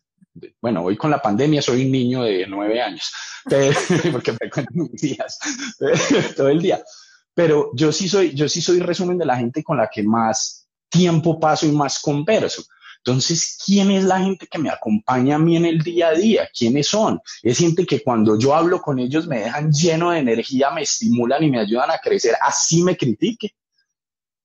Bueno, 0.62 0.84
hoy 0.84 0.98
con 0.98 1.12
la 1.12 1.22
pandemia 1.22 1.62
soy 1.62 1.86
un 1.86 1.92
niño 1.92 2.24
de 2.24 2.48
nueve 2.48 2.82
años, 2.82 3.12
porque 4.12 4.34
frecuento 4.34 4.72
mis 4.74 5.02
días, 5.02 5.38
todo 6.36 6.50
el 6.50 6.62
día. 6.62 6.84
Pero 7.36 7.72
yo 7.74 7.92
sí 7.92 8.08
soy, 8.08 8.34
yo 8.34 8.48
sí 8.48 8.62
soy 8.62 8.80
resumen 8.80 9.18
de 9.18 9.26
la 9.26 9.38
gente 9.38 9.64
con 9.64 9.78
la 9.78 9.90
que 9.90 10.04
más 10.04 10.68
tiempo 10.90 11.40
paso 11.40 11.66
y 11.66 11.72
más 11.72 12.00
converso. 12.00 12.64
Entonces, 13.06 13.58
¿quién 13.66 13.92
es 13.92 14.06
la 14.06 14.20
gente 14.20 14.48
que 14.48 14.58
me 14.58 14.70
acompaña 14.70 15.36
a 15.36 15.40
mí 15.40 15.58
en 15.58 15.66
el 15.66 15.80
día 15.80 16.08
a 16.08 16.14
día? 16.14 16.50
¿Quiénes 16.58 16.88
son? 16.88 17.20
Es 17.42 17.58
gente 17.58 17.86
que 17.86 18.02
cuando 18.02 18.40
yo 18.40 18.56
hablo 18.56 18.82
con 18.82 18.98
ellos 18.98 19.28
me 19.28 19.40
dejan 19.40 19.74
lleno 19.74 20.12
de 20.12 20.20
energía, 20.20 20.72
me 20.72 20.84
estimulan 20.84 21.44
y 21.44 21.52
me 21.52 21.60
ayudan 21.60 21.92
a 21.92 21.98
crecer, 21.98 22.36
así 22.42 22.82
me 22.82 22.96
critique. 22.96 23.56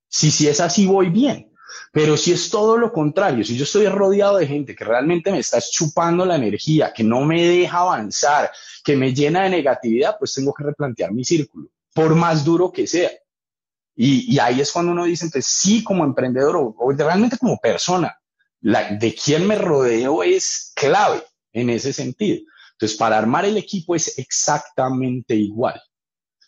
Si, 0.09 0.33
si 0.33 0.49
es 0.49 0.59
así, 0.59 0.87
voy 0.87 1.09
bien. 1.09 1.53
Pero 1.93 2.17
si 2.17 2.33
es 2.33 2.51
todo 2.51 2.77
lo 2.77 2.93
contrario, 2.93 3.45
si 3.45 3.57
yo 3.57 3.63
estoy 3.63 3.87
rodeado 3.87 4.39
de 4.39 4.47
gente 4.49 4.75
que 4.75 4.85
realmente 4.85 5.31
me 5.31 5.39
está 5.39 5.61
chupando 5.61 6.27
la 6.27 6.35
energía, 6.35 6.93
que 6.93 7.05
no 7.05 7.21
me 7.21 7.45
deja 7.45 7.79
avanzar, 7.79 8.51
que 8.83 8.97
me 8.97 9.15
llena 9.15 9.45
de 9.45 9.51
negatividad, 9.51 10.17
pues 10.19 10.35
tengo 10.35 10.53
que 10.53 10.65
replantear 10.65 11.13
mi 11.13 11.25
círculo, 11.25 11.69
por 11.95 12.17
más 12.17 12.45
duro 12.45 12.73
que 12.73 12.89
sea. 12.89 13.11
Y, 13.95 14.39
ahí 14.39 14.61
es 14.61 14.73
cuando 14.73 14.93
uno 14.93 15.05
dice, 15.05 15.27
entonces 15.27 15.51
sí, 15.51 15.83
como 15.85 16.05
emprendedor 16.05 16.57
o 16.57 16.93
realmente 16.93 17.39
como 17.39 17.59
persona, 17.59 18.19
la, 18.61 18.95
de 18.95 19.15
quién 19.15 19.47
me 19.47 19.57
rodeo 19.57 20.23
es 20.23 20.73
clave 20.75 21.23
en 21.53 21.71
ese 21.71 21.93
sentido. 21.93 22.41
Entonces, 22.73 22.97
para 22.97 23.19
armar 23.19 23.45
el 23.45 23.57
equipo 23.57 23.95
es 23.95 24.19
exactamente 24.19 25.35
igual. 25.35 25.81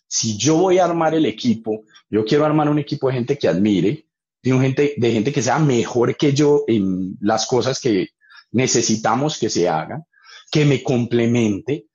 Si 0.07 0.37
yo 0.37 0.57
voy 0.57 0.79
a 0.79 0.85
armar 0.85 1.15
el 1.15 1.27
equipo, 1.27 1.85
yo 2.09 2.25
quiero 2.25 2.45
armar 2.45 2.69
un 2.69 2.79
equipo 2.79 3.09
de 3.09 3.15
gente 3.15 3.39
que 3.39 3.49
admire, 3.49 4.07
de 4.43 4.53
gente, 4.53 4.95
de 4.97 5.13
gente 5.13 5.33
que 5.33 5.43
sea 5.43 5.59
mejor 5.59 6.17
que 6.17 6.33
yo 6.33 6.65
en 6.67 7.17
las 7.21 7.47
cosas 7.47 7.81
que 7.81 8.09
necesitamos 8.53 9.39
que 9.39 9.51
se 9.51 9.69
hagan, 9.69 10.05
que 10.51 10.65
me 10.65 10.83
complemente, 10.83 11.87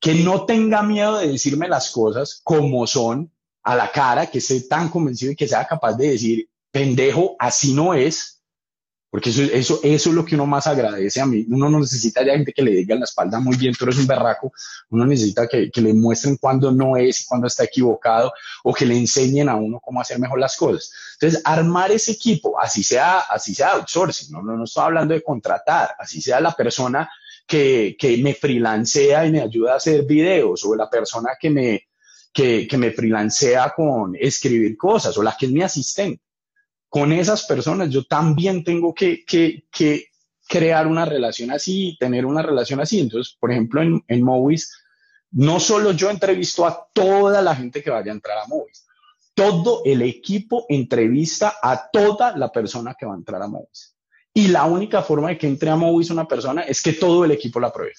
que 0.00 0.14
no 0.14 0.44
tenga 0.44 0.82
miedo 0.82 1.18
de 1.18 1.28
decirme 1.28 1.68
las 1.68 1.90
cosas 1.90 2.40
como 2.42 2.86
son, 2.86 3.32
a 3.62 3.76
la 3.76 3.92
cara, 3.92 4.26
que 4.26 4.38
esté 4.38 4.60
tan 4.62 4.88
convencido 4.88 5.32
y 5.32 5.36
que 5.36 5.46
sea 5.46 5.64
capaz 5.66 5.94
de 5.94 6.10
decir, 6.10 6.48
pendejo, 6.70 7.36
así 7.38 7.72
no 7.74 7.94
es, 7.94 8.41
porque 9.12 9.28
eso, 9.28 9.42
eso, 9.42 9.80
eso 9.82 10.08
es 10.08 10.14
lo 10.14 10.24
que 10.24 10.36
uno 10.36 10.46
más 10.46 10.66
agradece 10.66 11.20
a 11.20 11.26
mí. 11.26 11.44
Uno 11.50 11.68
no 11.68 11.80
necesita 11.80 12.24
ya 12.24 12.32
gente 12.32 12.54
que 12.54 12.62
le 12.62 12.70
diga 12.70 12.94
en 12.94 13.00
la 13.00 13.04
espalda 13.04 13.38
muy 13.40 13.58
bien, 13.58 13.74
tú 13.74 13.84
eres 13.84 13.98
un 13.98 14.06
berraco. 14.06 14.54
Uno 14.88 15.04
necesita 15.04 15.46
que, 15.46 15.70
que 15.70 15.82
le 15.82 15.92
muestren 15.92 16.38
cuándo 16.38 16.72
no 16.72 16.96
es 16.96 17.20
y 17.20 17.24
cuándo 17.26 17.46
está 17.46 17.64
equivocado 17.64 18.32
o 18.64 18.72
que 18.72 18.86
le 18.86 18.96
enseñen 18.96 19.50
a 19.50 19.56
uno 19.56 19.80
cómo 19.80 20.00
hacer 20.00 20.18
mejor 20.18 20.40
las 20.40 20.56
cosas. 20.56 20.90
Entonces, 21.20 21.42
armar 21.44 21.92
ese 21.92 22.12
equipo, 22.12 22.58
así 22.58 22.82
sea, 22.82 23.18
así 23.18 23.54
sea 23.54 23.72
outsourcing, 23.72 24.32
no, 24.32 24.42
no, 24.42 24.56
no 24.56 24.64
estoy 24.64 24.84
hablando 24.84 25.12
de 25.12 25.22
contratar, 25.22 25.94
así 25.98 26.22
sea 26.22 26.40
la 26.40 26.52
persona 26.52 27.10
que, 27.46 27.94
que 27.98 28.16
me 28.16 28.32
freelancea 28.32 29.26
y 29.26 29.30
me 29.30 29.42
ayuda 29.42 29.74
a 29.74 29.76
hacer 29.76 30.04
videos 30.06 30.64
o 30.64 30.74
la 30.74 30.88
persona 30.88 31.32
que 31.38 31.50
me, 31.50 31.88
que, 32.32 32.66
que 32.66 32.78
me 32.78 32.92
freelancea 32.92 33.74
con 33.76 34.16
escribir 34.18 34.74
cosas 34.74 35.14
o 35.18 35.22
la 35.22 35.36
que 35.38 35.44
es 35.44 35.52
mi 35.52 35.62
asistente 35.62 36.22
con 36.92 37.10
esas 37.10 37.44
personas 37.44 37.88
yo 37.88 38.04
también 38.04 38.62
tengo 38.64 38.92
que, 38.92 39.24
crear 40.46 40.86
una 40.86 41.06
relación 41.06 41.50
así, 41.50 41.96
tener 41.98 42.26
una 42.26 42.42
relación 42.42 42.80
así. 42.80 43.00
Entonces, 43.00 43.34
por 43.40 43.50
ejemplo, 43.50 43.80
en, 43.80 44.04
en 44.08 44.22
no 45.30 45.58
solo 45.58 45.92
yo 45.92 46.10
entrevisto 46.10 46.66
a 46.66 46.86
toda 46.92 47.40
la 47.40 47.56
gente 47.56 47.82
que 47.82 47.88
vaya 47.88 48.12
a 48.12 48.14
entrar 48.14 48.36
a 48.36 48.46
Movis, 48.46 48.86
todo 49.32 49.80
el 49.86 50.02
equipo 50.02 50.66
entrevista 50.68 51.54
a 51.62 51.88
toda 51.90 52.36
la 52.36 52.52
persona 52.52 52.94
que 52.94 53.06
va 53.06 53.14
a 53.14 53.16
entrar 53.16 53.40
a 53.40 53.48
Movis. 53.48 53.96
Y 54.34 54.48
la 54.48 54.64
única 54.64 55.00
forma 55.00 55.30
de 55.30 55.38
que 55.38 55.46
entre 55.46 55.70
a 55.70 55.76
Movis 55.76 56.10
una 56.10 56.28
persona 56.28 56.60
es 56.60 56.82
que 56.82 56.92
todo 56.92 57.24
el 57.24 57.30
equipo 57.30 57.58
la 57.58 57.68
apruebe. 57.68 57.94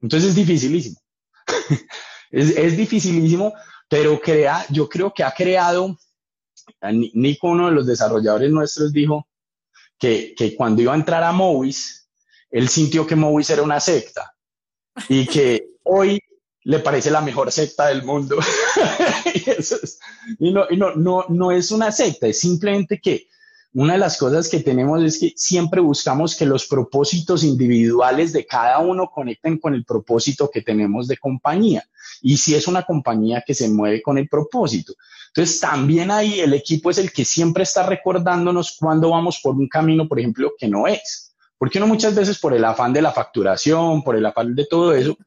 Entonces 0.00 0.30
es 0.30 0.36
dificilísimo. 0.36 0.98
es, 2.30 2.56
es 2.56 2.78
dificilísimo, 2.78 3.52
pero 3.90 4.18
crea, 4.18 4.64
yo 4.70 4.88
creo 4.88 5.12
que 5.12 5.22
ha 5.22 5.32
creado 5.32 5.98
Nico, 6.92 7.48
uno 7.48 7.66
de 7.66 7.72
los 7.72 7.86
desarrolladores 7.86 8.50
nuestros, 8.50 8.92
dijo 8.92 9.26
que, 9.98 10.34
que 10.36 10.54
cuando 10.54 10.82
iba 10.82 10.92
a 10.92 10.96
entrar 10.96 11.22
a 11.22 11.32
Movis, 11.32 12.08
él 12.50 12.68
sintió 12.68 13.06
que 13.06 13.16
Movis 13.16 13.50
era 13.50 13.62
una 13.62 13.80
secta 13.80 14.34
y 15.08 15.26
que 15.26 15.68
hoy 15.84 16.20
le 16.62 16.80
parece 16.80 17.10
la 17.10 17.20
mejor 17.20 17.52
secta 17.52 17.86
del 17.86 18.02
mundo. 18.02 18.36
y, 20.38 20.52
no, 20.52 20.64
y 20.68 20.76
no, 20.76 20.94
no, 20.96 21.24
no 21.28 21.52
es 21.52 21.70
una 21.70 21.92
secta, 21.92 22.26
es 22.26 22.40
simplemente 22.40 23.00
que 23.00 23.28
una 23.72 23.92
de 23.92 23.98
las 23.98 24.16
cosas 24.16 24.48
que 24.48 24.60
tenemos 24.60 25.02
es 25.02 25.18
que 25.18 25.34
siempre 25.36 25.82
buscamos 25.82 26.34
que 26.34 26.46
los 26.46 26.66
propósitos 26.66 27.44
individuales 27.44 28.32
de 28.32 28.46
cada 28.46 28.78
uno 28.78 29.10
conecten 29.14 29.58
con 29.58 29.74
el 29.74 29.84
propósito 29.84 30.50
que 30.50 30.62
tenemos 30.62 31.08
de 31.08 31.18
compañía. 31.18 31.86
Y 32.22 32.38
si 32.38 32.54
es 32.54 32.68
una 32.68 32.84
compañía 32.84 33.44
que 33.46 33.52
se 33.52 33.68
mueve 33.68 34.00
con 34.00 34.16
el 34.16 34.30
propósito. 34.30 34.94
Entonces, 35.36 35.60
también 35.60 36.10
ahí 36.10 36.40
el 36.40 36.54
equipo 36.54 36.88
es 36.88 36.96
el 36.96 37.12
que 37.12 37.26
siempre 37.26 37.62
está 37.64 37.84
recordándonos 37.84 38.74
cuando 38.80 39.10
vamos 39.10 39.38
por 39.42 39.54
un 39.54 39.68
camino, 39.68 40.08
por 40.08 40.18
ejemplo, 40.18 40.54
que 40.58 40.66
no 40.66 40.86
es. 40.86 41.36
Porque 41.58 41.76
uno 41.76 41.86
muchas 41.86 42.14
veces 42.14 42.38
por 42.38 42.54
el 42.54 42.64
afán 42.64 42.94
de 42.94 43.02
la 43.02 43.12
facturación, 43.12 44.02
por 44.02 44.16
el 44.16 44.24
afán 44.24 44.54
de 44.54 44.64
todo 44.64 44.94
eso, 44.94 45.18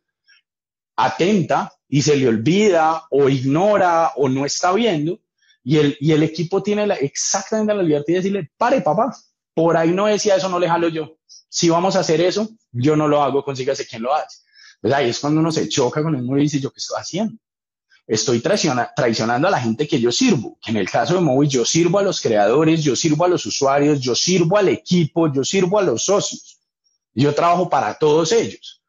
atenta 0.95 1.71
y 1.87 2.01
se 2.01 2.15
le 2.15 2.27
olvida 2.27 3.03
o 3.11 3.29
ignora 3.29 4.13
o 4.15 4.27
no 4.27 4.47
está 4.47 4.73
viendo 4.73 5.19
y 5.63 5.77
el, 5.77 5.95
y 5.99 6.11
el 6.11 6.23
equipo 6.23 6.63
tiene 6.63 6.87
la, 6.87 6.95
exactamente 6.95 7.75
la 7.75 7.83
libertad 7.83 8.07
de 8.07 8.13
decirle, 8.13 8.51
pare 8.57 8.81
papá, 8.81 9.15
por 9.53 9.77
ahí 9.77 9.91
no 9.91 10.07
decía 10.07 10.37
eso, 10.37 10.49
no 10.49 10.57
le 10.57 10.67
jalo 10.67 10.87
yo. 10.89 11.17
Si 11.27 11.69
vamos 11.69 11.95
a 11.95 11.99
hacer 11.99 12.19
eso, 12.19 12.49
yo 12.71 12.95
no 12.95 13.07
lo 13.07 13.21
hago, 13.21 13.43
consígase 13.43 13.85
quien 13.85 14.01
lo 14.01 14.15
hace. 14.15 14.39
Pues 14.81 14.91
ahí 14.91 15.09
es 15.09 15.19
cuando 15.19 15.39
uno 15.39 15.51
se 15.51 15.69
choca 15.69 16.01
con 16.01 16.15
el 16.15 16.23
mundo 16.23 16.39
y 16.39 16.45
dice, 16.45 16.59
¿yo 16.59 16.71
qué 16.71 16.79
estoy 16.79 16.97
haciendo? 16.99 17.35
Estoy 18.09 18.41
traicionando 18.41 19.47
a 19.47 19.51
la 19.51 19.61
gente 19.61 19.87
que 19.87 19.99
yo 19.99 20.11
sirvo, 20.11 20.57
en 20.65 20.77
el 20.77 20.89
caso 20.89 21.13
de 21.13 21.21
Movi 21.21 21.47
yo 21.47 21.63
sirvo 21.63 21.99
a 21.99 22.03
los 22.03 22.19
creadores, 22.19 22.83
yo 22.83 22.95
sirvo 22.95 23.23
a 23.23 23.27
los 23.27 23.45
usuarios, 23.45 23.99
yo 24.01 24.15
sirvo 24.15 24.57
al 24.57 24.69
equipo, 24.69 25.31
yo 25.31 25.43
sirvo 25.43 25.77
a 25.77 25.83
los 25.83 26.05
socios. 26.05 26.59
Yo 27.13 27.35
trabajo 27.35 27.69
para 27.69 27.93
todos 27.93 28.31
ellos. 28.31 28.81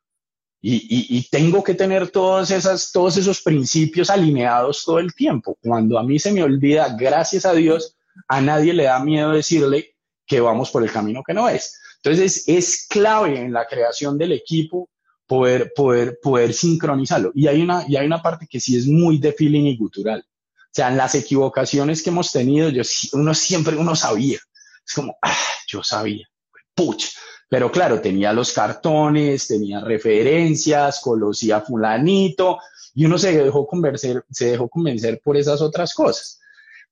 Y, 0.63 1.27
tengo 1.31 1.63
que 1.63 1.75
tener 1.75 2.11
todos 2.11 2.51
esos 2.51 3.43
principios 3.43 4.11
alineados 4.11 4.85
todo 4.85 4.99
el 4.99 5.15
tiempo. 5.15 5.57
Cuando 5.63 5.99
a 5.99 6.03
mí 6.03 6.19
se 6.19 6.33
me 6.33 6.43
olvida, 6.43 6.95
gracias 6.99 7.45
a 7.45 7.53
Dios, 7.53 7.97
a 8.27 8.41
nadie 8.41 8.73
le 8.73 8.85
da 8.85 9.01
miedo 9.01 9.33
decirle 9.33 9.97
que 10.27 10.41
vamos 10.41 10.71
por 10.71 10.83
el 10.83 10.93
camino 10.93 11.23
que 11.27 11.35
no 11.35 11.49
es. 11.49 11.79
Entonces, 12.03 12.45
es 12.47 12.87
clave 12.89 13.39
en 13.39 13.53
la 13.53 13.67
creación 13.67 14.17
del 14.17 14.33
equipo 14.33 14.89
poder, 15.31 15.73
poder, 15.77 16.19
poder 16.21 16.53
sincronizarlo. 16.53 17.31
Y 17.37 17.47
hay, 17.47 17.63
una, 17.63 17.85
y 17.87 17.95
hay 17.95 18.05
una 18.05 18.21
parte 18.21 18.49
que 18.51 18.59
sí 18.59 18.77
es 18.77 18.89
muy 18.89 19.19
de 19.19 19.33
feeling 19.33 19.67
y 19.67 19.77
gutural. 19.77 20.25
O 20.27 20.73
sea, 20.73 20.89
en 20.89 20.97
las 20.97 21.15
equivocaciones 21.15 22.03
que 22.03 22.11
hemos 22.11 22.33
tenido, 22.33 22.69
yo, 22.69 22.83
uno 23.13 23.33
siempre, 23.33 23.77
uno 23.77 23.95
sabía. 23.95 24.41
Es 24.85 24.93
como, 24.93 25.17
ah, 25.23 25.37
yo 25.69 25.85
sabía, 25.85 26.29
puch. 26.75 27.05
Pero 27.49 27.71
claro, 27.71 28.01
tenía 28.01 28.33
los 28.33 28.53
cartones, 28.53 29.47
tenía 29.47 29.81
referencias, 29.81 30.99
conocía 30.99 31.61
fulanito, 31.61 32.59
y 32.93 33.05
uno 33.05 33.17
se 33.17 33.33
dejó 33.33 33.69
convencer, 33.69 34.25
se 34.33 34.51
dejó 34.51 34.69
convencer 34.69 35.21
por 35.23 35.37
esas 35.37 35.61
otras 35.61 35.95
cosas. 35.95 36.41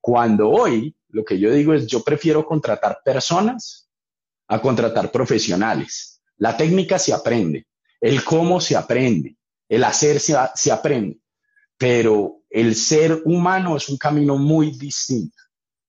Cuando 0.00 0.48
hoy, 0.48 0.94
lo 1.08 1.24
que 1.24 1.40
yo 1.40 1.50
digo 1.50 1.74
es, 1.74 1.88
yo 1.88 2.04
prefiero 2.04 2.46
contratar 2.46 3.00
personas 3.04 3.88
a 4.46 4.60
contratar 4.60 5.10
profesionales. 5.10 6.20
La 6.36 6.56
técnica 6.56 7.00
se 7.00 7.12
aprende, 7.12 7.66
el 8.00 8.24
cómo 8.24 8.60
se 8.60 8.76
aprende, 8.76 9.36
el 9.68 9.84
hacer 9.84 10.20
se, 10.20 10.72
aprende, 10.72 11.20
pero 11.76 12.42
el 12.48 12.74
ser 12.74 13.22
humano 13.24 13.76
es 13.76 13.88
un 13.88 13.98
camino 13.98 14.36
muy 14.36 14.70
distinto. 14.72 15.36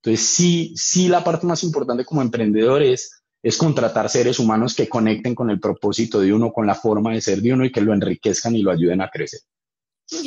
Entonces, 0.02 0.26
sí, 0.26 0.72
sí, 0.76 1.08
la 1.08 1.22
parte 1.22 1.46
más 1.46 1.62
importante 1.62 2.04
como 2.04 2.22
emprendedor 2.22 2.82
es, 2.82 3.22
es 3.42 3.56
contratar 3.56 4.08
seres 4.08 4.38
humanos 4.38 4.74
que 4.74 4.88
conecten 4.88 5.34
con 5.34 5.50
el 5.50 5.60
propósito 5.60 6.20
de 6.20 6.32
uno, 6.32 6.52
con 6.52 6.66
la 6.66 6.74
forma 6.74 7.12
de 7.12 7.20
ser 7.20 7.40
de 7.40 7.52
uno 7.52 7.64
y 7.64 7.72
que 7.72 7.80
lo 7.80 7.92
enriquezcan 7.92 8.56
y 8.56 8.62
lo 8.62 8.70
ayuden 8.70 9.00
a 9.02 9.10
crecer. 9.10 9.40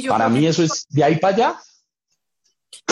Para 0.07 0.29
mí 0.29 0.45
eso 0.45 0.63
es 0.63 0.85
de 0.89 1.03
ahí 1.03 1.17
para 1.17 1.35
allá. 1.35 1.59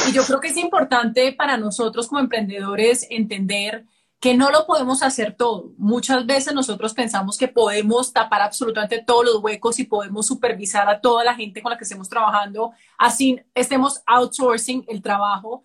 Y 0.08 0.12
yo 0.12 0.24
creo 0.24 0.40
que 0.40 0.50
es 0.50 0.58
importante 0.58 1.34
para 1.34 1.58
nosotros 1.58 2.08
como 2.08 2.20
emprendedores 2.20 3.06
entender 3.10 3.86
que 4.22 4.36
no 4.36 4.52
lo 4.52 4.68
podemos 4.68 5.02
hacer 5.02 5.36
todo. 5.36 5.74
Muchas 5.78 6.28
veces 6.28 6.54
nosotros 6.54 6.94
pensamos 6.94 7.40
que 7.40 7.48
podemos 7.48 8.14
tapar 8.14 8.44
absolutamente 8.44 9.04
todos 9.04 9.26
los 9.26 9.38
huecos 9.38 9.80
y 9.80 9.84
podemos 9.84 10.28
supervisar 10.28 10.88
a 10.88 11.02
toda 11.02 11.24
la 11.24 11.34
gente 11.34 11.62
con 11.64 11.72
la 11.72 11.78
que 11.78 11.86
estemos 11.86 12.08
trabajando, 12.08 12.72
así 13.00 13.42
estemos 13.56 14.04
outsourcing 14.06 14.86
el 14.88 15.02
trabajo, 15.02 15.64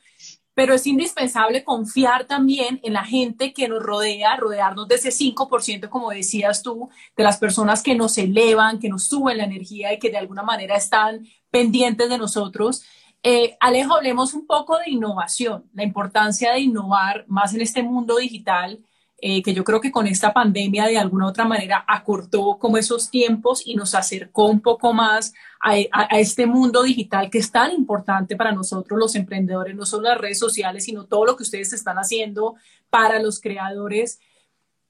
pero 0.54 0.72
es 0.72 0.86
indispensable 0.86 1.64
confiar 1.64 2.24
también 2.24 2.80
en 2.82 2.94
la 2.94 3.04
gente 3.04 3.52
que 3.52 3.68
nos 3.68 3.82
rodea, 3.82 4.36
rodearnos 4.36 4.88
de 4.88 4.94
ese 4.94 5.10
5%, 5.10 5.90
como 5.90 6.08
decías 6.08 6.62
tú, 6.62 6.88
de 7.14 7.24
las 7.24 7.36
personas 7.36 7.82
que 7.82 7.94
nos 7.94 8.16
elevan, 8.16 8.78
que 8.78 8.88
nos 8.88 9.04
suben 9.04 9.36
la 9.36 9.44
energía 9.44 9.92
y 9.92 9.98
que 9.98 10.08
de 10.08 10.16
alguna 10.16 10.42
manera 10.42 10.76
están 10.76 11.26
pendientes 11.50 12.08
de 12.08 12.16
nosotros 12.16 12.86
eh, 13.22 13.56
Alejo, 13.60 13.94
hablemos 13.94 14.34
un 14.34 14.46
poco 14.46 14.78
de 14.78 14.90
innovación, 14.90 15.68
la 15.74 15.82
importancia 15.82 16.52
de 16.52 16.60
innovar 16.60 17.24
más 17.28 17.54
en 17.54 17.60
este 17.60 17.82
mundo 17.82 18.16
digital, 18.16 18.78
eh, 19.18 19.42
que 19.42 19.54
yo 19.54 19.64
creo 19.64 19.80
que 19.80 19.90
con 19.90 20.06
esta 20.06 20.34
pandemia 20.34 20.84
de 20.86 20.98
alguna 20.98 21.26
otra 21.26 21.46
manera 21.46 21.82
acortó 21.88 22.58
como 22.58 22.76
esos 22.76 23.10
tiempos 23.10 23.66
y 23.66 23.74
nos 23.74 23.94
acercó 23.94 24.44
un 24.46 24.60
poco 24.60 24.92
más 24.92 25.32
a, 25.58 25.78
este 26.18 26.46
mundo 26.46 26.82
digital 26.82 27.30
que 27.30 27.38
es 27.38 27.50
tan 27.50 27.72
importante 27.72 28.36
para 28.36 28.52
nosotros 28.52 28.98
los 28.98 29.14
emprendedores, 29.16 29.74
no 29.74 29.86
solo 29.86 30.10
las 30.10 30.18
redes 30.18 30.38
sociales, 30.38 30.84
sino 30.84 31.06
todo 31.06 31.24
lo 31.24 31.34
que 31.34 31.44
ustedes 31.44 31.72
están 31.72 31.96
haciendo 31.96 32.56
para 32.90 33.18
los 33.18 33.40
creadores. 33.40 34.20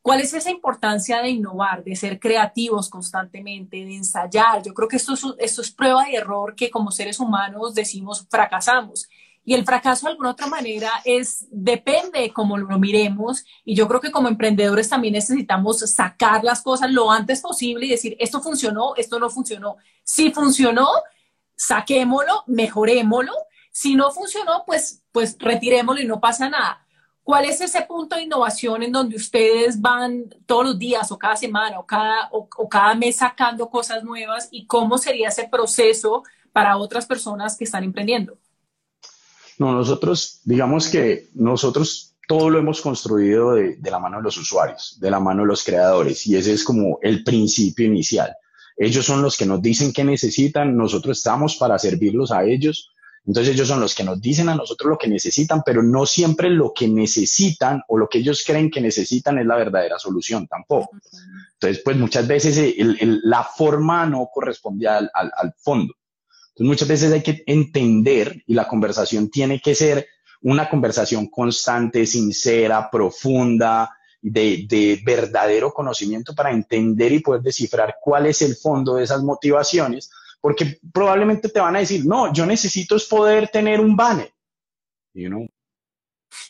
¿Cuál 0.06 0.20
es 0.20 0.32
esa 0.34 0.52
importancia 0.52 1.20
de 1.20 1.30
innovar, 1.30 1.82
de 1.82 1.96
ser 1.96 2.20
creativos 2.20 2.88
constantemente, 2.88 3.78
de 3.78 3.96
ensayar? 3.96 4.62
Yo 4.62 4.72
creo 4.72 4.86
que 4.86 4.98
esto 4.98 5.14
es, 5.36 5.72
prueba 5.72 6.08
y 6.08 6.14
error 6.14 6.54
que 6.54 6.70
como 6.70 6.92
seres 6.92 7.18
humanos 7.18 7.74
decimos 7.74 8.24
fracasamos. 8.30 9.08
Y 9.44 9.54
el 9.54 9.64
fracaso 9.64 10.06
de 10.06 10.12
alguna 10.12 10.30
otra 10.30 10.46
manera 10.46 10.92
es, 11.04 11.48
depende 11.50 12.20
de 12.20 12.32
cómo 12.32 12.56
lo 12.56 12.78
miremos. 12.78 13.44
Y 13.64 13.74
yo 13.74 13.88
creo 13.88 14.00
que 14.00 14.12
como 14.12 14.28
emprendedores 14.28 14.88
también 14.88 15.14
necesitamos 15.14 15.80
sacar 15.80 16.44
las 16.44 16.62
cosas 16.62 16.92
lo 16.92 17.10
antes 17.10 17.40
posible 17.40 17.86
y 17.86 17.90
decir, 17.90 18.16
esto 18.20 18.40
funcionó, 18.40 18.94
esto 18.94 19.18
no 19.18 19.28
funcionó. 19.28 19.74
Si 20.04 20.30
funcionó, 20.30 20.86
saquémoslo, 21.56 22.44
mejorémoslo. 22.46 23.32
Si 23.72 23.96
no 23.96 24.12
funcionó, 24.12 24.62
pues, 24.64 25.02
pues 25.10 25.36
retirémoslo 25.36 26.00
y 26.00 26.06
no 26.06 26.20
pasa 26.20 26.48
nada 26.48 26.85
¿Cuál 27.26 27.46
es 27.46 27.60
ese 27.60 27.82
punto 27.82 28.14
de 28.14 28.22
innovación 28.22 28.84
en 28.84 28.92
donde 28.92 29.16
ustedes 29.16 29.80
van 29.80 30.32
todos 30.46 30.64
los 30.64 30.78
días 30.78 31.10
o 31.10 31.18
cada 31.18 31.34
semana 31.34 31.80
o 31.80 31.84
cada, 31.84 32.28
o, 32.30 32.68
cada 32.68 32.94
mes 32.94 33.16
sacando 33.16 33.68
cosas 33.68 34.04
nuevas 34.04 34.46
y 34.52 34.64
cómo 34.64 34.96
sería 34.96 35.30
ese 35.30 35.48
proceso 35.48 36.22
para 36.52 36.76
otras 36.76 37.04
personas 37.04 37.56
que 37.56 37.64
están 37.64 37.82
emprendiendo? 37.82 38.38
No, 39.58 39.72
nosotros, 39.72 40.40
digamos 40.44 40.86
que 40.86 41.26
nosotros 41.34 42.14
todo 42.28 42.48
lo 42.48 42.60
hemos 42.60 42.80
construido 42.80 43.54
de, 43.54 43.74
de, 43.74 43.90
la 43.90 43.98
mano 43.98 44.18
de 44.18 44.22
los 44.22 44.36
usuarios, 44.36 44.96
de 45.00 45.10
la 45.10 45.18
mano 45.18 45.42
de 45.42 45.48
los 45.48 45.64
creadores, 45.64 46.24
y 46.28 46.36
ese 46.36 46.52
es 46.52 46.62
como 46.62 47.00
el 47.02 47.24
principio 47.24 47.86
inicial. 47.86 48.36
Ellos 48.76 49.04
son 49.04 49.20
los 49.20 49.36
que 49.36 49.46
nos 49.46 49.60
dicen 49.60 49.92
qué 49.92 50.04
necesitan, 50.04 50.76
nosotros 50.76 51.18
estamos 51.18 51.56
para 51.56 51.76
servirlos 51.76 52.30
a 52.30 52.44
ellos, 52.44 52.92
entonces 53.26 53.54
ellos 53.54 53.66
son 53.66 53.80
los 53.80 53.94
que 53.94 54.04
nos 54.04 54.20
dicen 54.20 54.48
a 54.48 54.54
nosotros 54.54 54.90
lo 54.90 54.98
que 54.98 55.08
necesitan, 55.08 55.62
pero 55.66 55.82
no 55.82 56.06
siempre 56.06 56.48
lo 56.48 56.72
que 56.72 56.86
necesitan 56.86 57.82
o 57.88 57.98
lo 57.98 58.08
que 58.08 58.18
ellos 58.18 58.44
creen 58.46 58.70
que 58.70 58.80
necesitan 58.80 59.38
es 59.38 59.46
la 59.46 59.56
verdadera 59.56 59.98
solución 59.98 60.46
tampoco. 60.46 60.90
Entonces, 61.54 61.82
pues 61.84 61.96
muchas 61.96 62.26
veces 62.28 62.56
eh, 62.56 62.76
la 63.24 63.42
forma 63.42 64.06
no 64.06 64.28
corresponde 64.32 64.86
al, 64.86 65.10
fondo. 65.58 65.94
Entonces, 66.50 66.66
muchas 66.66 66.88
veces 66.88 67.12
hay 67.12 67.22
que 67.22 67.42
entender 67.46 68.44
y 68.46 68.54
la 68.54 68.68
conversación 68.68 69.28
tiene 69.28 69.60
que 69.60 69.74
ser 69.74 70.06
una 70.42 70.68
conversación 70.68 71.26
constante, 71.26 72.06
sincera, 72.06 72.88
profunda, 72.90 73.90
de, 74.22 74.66
de, 74.68 75.00
verdadero 75.04 75.72
conocimiento 75.72 76.34
para 76.34 76.52
entender 76.52 77.10
y 77.10 77.20
poder 77.20 77.42
descifrar 77.42 77.96
cuál 78.00 78.26
es 78.26 78.42
el 78.42 78.54
fondo 78.54 78.94
de 78.94 79.04
esas 79.04 79.22
motivaciones 79.22 80.10
porque 80.46 80.78
probablemente 80.92 81.48
te 81.48 81.58
van 81.58 81.74
a 81.74 81.80
decir, 81.80 82.06
no, 82.06 82.32
yo 82.32 82.46
necesito 82.46 82.94
es 82.94 83.06
poder 83.06 83.48
tener 83.48 83.80
un 83.80 83.96
banner. 83.96 84.32
You 85.12 85.28
know? 85.28 85.44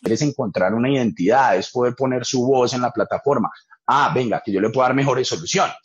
Quieres 0.03 0.21
encontrar 0.21 0.75
una 0.75 0.91
identidad, 0.91 1.57
es 1.57 1.71
poder 1.71 1.95
poner 1.95 2.27
su 2.27 2.47
voz 2.47 2.75
en 2.75 2.83
la 2.83 2.91
plataforma. 2.91 3.51
Ah, 3.87 4.13
venga, 4.15 4.43
que 4.45 4.53
yo 4.53 4.61
le 4.61 4.69
puedo 4.69 4.87
dar 4.87 4.95
mejores 4.95 5.27
soluciones. 5.27 5.77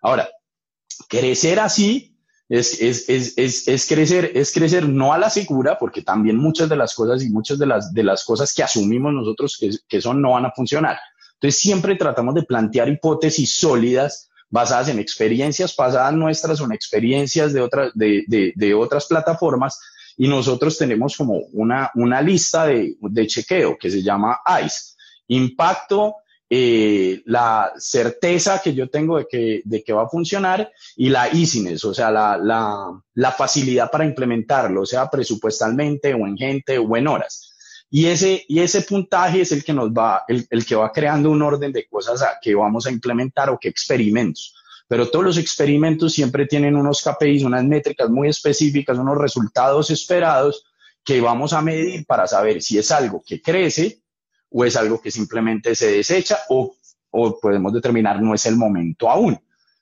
Ahora, 0.00 0.30
crecer 1.10 1.60
así 1.60 2.16
es, 2.48 2.80
es, 2.80 3.06
es, 3.10 3.68
es, 3.68 3.86
crecer, 3.86 4.32
es 4.34 4.50
crecer 4.54 4.88
no 4.88 5.12
a 5.12 5.18
la 5.18 5.28
segura, 5.28 5.78
porque 5.78 6.00
también 6.00 6.38
muchas 6.38 6.70
de 6.70 6.76
las 6.76 6.94
cosas 6.94 7.22
y 7.22 7.28
muchas 7.28 7.58
de 7.58 7.66
las, 7.66 7.92
de 7.92 8.02
las 8.02 8.24
cosas 8.24 8.54
que 8.54 8.62
asumimos 8.62 9.12
nosotros 9.12 9.58
que, 9.60 9.72
que 9.86 10.00
son 10.00 10.22
no 10.22 10.30
van 10.30 10.46
a 10.46 10.52
funcionar. 10.52 10.98
Entonces 11.34 11.60
siempre 11.60 11.96
tratamos 11.96 12.34
de 12.34 12.44
plantear 12.44 12.88
hipótesis 12.88 13.56
sólidas 13.56 14.30
basadas 14.52 14.90
en 14.90 14.98
experiencias 14.98 15.72
pasadas 15.72 16.12
nuestras 16.12 16.60
o 16.60 16.66
en 16.66 16.72
experiencias 16.72 17.54
de, 17.54 17.60
otras 17.62 17.90
de, 17.94 18.52
de, 18.54 18.74
otras 18.74 19.06
plataformas 19.06 19.80
y 20.18 20.28
nosotros 20.28 20.76
tenemos 20.76 21.16
como 21.16 21.38
una, 21.54 21.90
una 21.94 22.20
lista 22.20 22.66
de, 22.66 22.94
de 23.00 23.26
chequeo 23.26 23.78
que 23.78 23.90
se 23.90 24.02
llama 24.02 24.40
ICE. 24.62 24.92
Impacto, 25.28 26.16
eh, 26.50 27.22
la 27.24 27.72
certeza 27.78 28.60
que 28.60 28.74
yo 28.74 28.90
tengo 28.90 29.16
de 29.16 29.26
que, 29.26 29.62
de 29.64 29.82
que 29.82 29.94
va 29.94 30.02
a 30.02 30.08
funcionar 30.08 30.70
y 30.96 31.08
la 31.08 31.28
easiness, 31.28 31.82
o 31.86 31.94
sea, 31.94 32.10
la, 32.10 32.38
la 33.14 33.32
facilidad 33.32 33.90
para 33.90 34.04
implementarlo, 34.04 34.84
sea 34.84 35.08
presupuestalmente 35.08 36.12
o 36.12 36.26
en 36.26 36.36
gente 36.36 36.76
o 36.76 36.94
en 36.94 37.08
horas. 37.08 37.51
Y 37.94 38.06
ese, 38.06 38.42
y 38.48 38.60
ese 38.60 38.80
puntaje 38.80 39.42
es 39.42 39.52
el 39.52 39.62
que 39.62 39.74
nos 39.74 39.90
va, 39.90 40.24
el, 40.26 40.46
el, 40.48 40.64
que 40.64 40.74
va 40.74 40.90
creando 40.90 41.30
un 41.30 41.42
orden 41.42 41.70
de 41.72 41.86
cosas 41.86 42.24
que 42.40 42.54
vamos 42.54 42.86
a 42.86 42.90
implementar 42.90 43.50
o 43.50 43.58
que 43.58 43.68
experimentos. 43.68 44.54
Pero 44.88 45.10
todos 45.10 45.26
los 45.26 45.36
experimentos 45.36 46.14
siempre 46.14 46.46
tienen 46.46 46.74
unos 46.74 47.02
KPIs, 47.02 47.42
unas 47.42 47.62
métricas 47.64 48.08
muy 48.08 48.30
específicas, 48.30 48.96
unos 48.96 49.18
resultados 49.18 49.90
esperados 49.90 50.64
que 51.04 51.20
vamos 51.20 51.52
a 51.52 51.60
medir 51.60 52.06
para 52.06 52.26
saber 52.26 52.62
si 52.62 52.78
es 52.78 52.90
algo 52.90 53.22
que 53.26 53.42
crece 53.42 54.00
o 54.48 54.64
es 54.64 54.74
algo 54.74 54.98
que 54.98 55.10
simplemente 55.10 55.74
se 55.74 55.92
desecha 55.92 56.38
o, 56.48 56.74
o 57.10 57.38
podemos 57.38 57.74
determinar 57.74 58.22
no 58.22 58.32
es 58.32 58.46
el 58.46 58.56
momento 58.56 59.10
aún. 59.10 59.38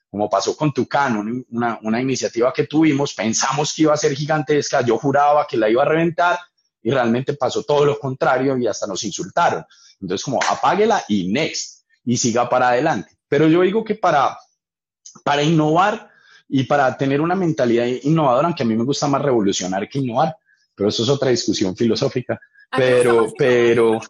Como 0.09 0.29
pasó 0.29 0.57
con 0.57 0.73
Tucano, 0.73 1.23
una, 1.49 1.79
una 1.81 2.01
iniciativa 2.01 2.51
que 2.51 2.67
tuvimos, 2.67 3.13
pensamos 3.13 3.73
que 3.73 3.83
iba 3.83 3.93
a 3.93 3.97
ser 3.97 4.13
gigantesca, 4.13 4.81
yo 4.81 4.97
juraba 4.97 5.47
que 5.47 5.55
la 5.55 5.69
iba 5.69 5.83
a 5.83 5.85
reventar 5.85 6.37
y 6.81 6.91
realmente 6.91 7.33
pasó 7.33 7.63
todo 7.63 7.85
lo 7.85 7.99
contrario 7.99 8.57
y 8.57 8.67
hasta 8.67 8.87
nos 8.87 9.03
insultaron. 9.03 9.65
Entonces, 9.99 10.23
como 10.23 10.39
apáguela 10.49 11.03
y 11.07 11.31
next, 11.31 11.85
y 12.03 12.17
siga 12.17 12.49
para 12.49 12.69
adelante. 12.69 13.17
Pero 13.27 13.47
yo 13.47 13.61
digo 13.61 13.83
que 13.83 13.95
para, 13.95 14.37
para 15.23 15.43
innovar, 15.43 16.11
y 16.53 16.65
para 16.65 16.97
tener 16.97 17.21
una 17.21 17.33
mentalidad 17.33 17.85
innovadora, 18.03 18.47
aunque 18.47 18.63
a 18.63 18.65
mí 18.65 18.75
me 18.75 18.83
gusta 18.83 19.07
más 19.07 19.21
revolucionar 19.21 19.87
que 19.87 19.99
innovar, 19.99 20.35
pero 20.75 20.89
eso 20.89 21.01
es 21.03 21.07
otra 21.07 21.29
discusión 21.29 21.77
filosófica. 21.77 22.37
Pero, 22.75 23.31
pero... 23.37 24.01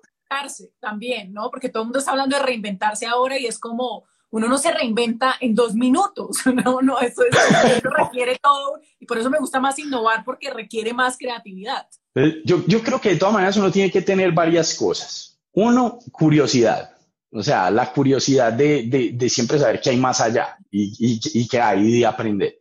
También, 0.80 1.32
¿no? 1.32 1.52
Porque 1.52 1.70
todo 1.70 1.84
el 1.84 1.88
mundo 1.88 2.00
está 2.00 2.12
hablando 2.12 2.36
de 2.36 2.42
reinventarse 2.42 3.06
ahora 3.06 3.38
y 3.38 3.46
es 3.46 3.60
como, 3.60 4.06
uno 4.32 4.48
no 4.48 4.58
se 4.58 4.72
reinventa 4.72 5.36
en 5.40 5.54
dos 5.54 5.76
minutos, 5.76 6.38
no, 6.66 6.82
no, 6.82 7.00
eso, 7.00 7.22
eso, 7.24 7.90
requiere 7.90 8.40
todo 8.42 8.80
y 9.00 9.06
por 9.06 9.20
eso 9.20 9.30
me 9.30 9.38
gusta 9.38 9.60
más 9.60 9.78
innovar 9.78 10.24
porque 10.26 10.50
requiere 10.50 10.94
más 10.94 11.18
creatividad. 11.20 11.86
Yo, 12.14 12.66
yo 12.66 12.82
creo 12.82 13.00
que 13.00 13.10
de 13.10 13.16
todas 13.16 13.34
maneras 13.34 13.58
uno 13.58 13.72
tiene 13.72 13.92
que 13.92 14.02
tener 14.02 14.32
varias 14.32 14.76
cosas. 14.76 15.40
Uno, 15.54 16.00
curiosidad. 16.12 16.92
O 17.32 17.42
sea, 17.42 17.72
la 17.72 17.92
curiosidad 17.94 18.52
de, 18.52 19.14
de, 19.14 19.30
siempre 19.30 19.58
saber 19.58 19.80
qué 19.80 19.92
hay 19.92 19.98
más 19.98 20.20
allá 20.20 20.58
y, 20.70 21.20
y, 21.34 21.48
qué 21.48 21.62
hay 21.62 22.00
de 22.00 22.06
aprender. 22.06 22.60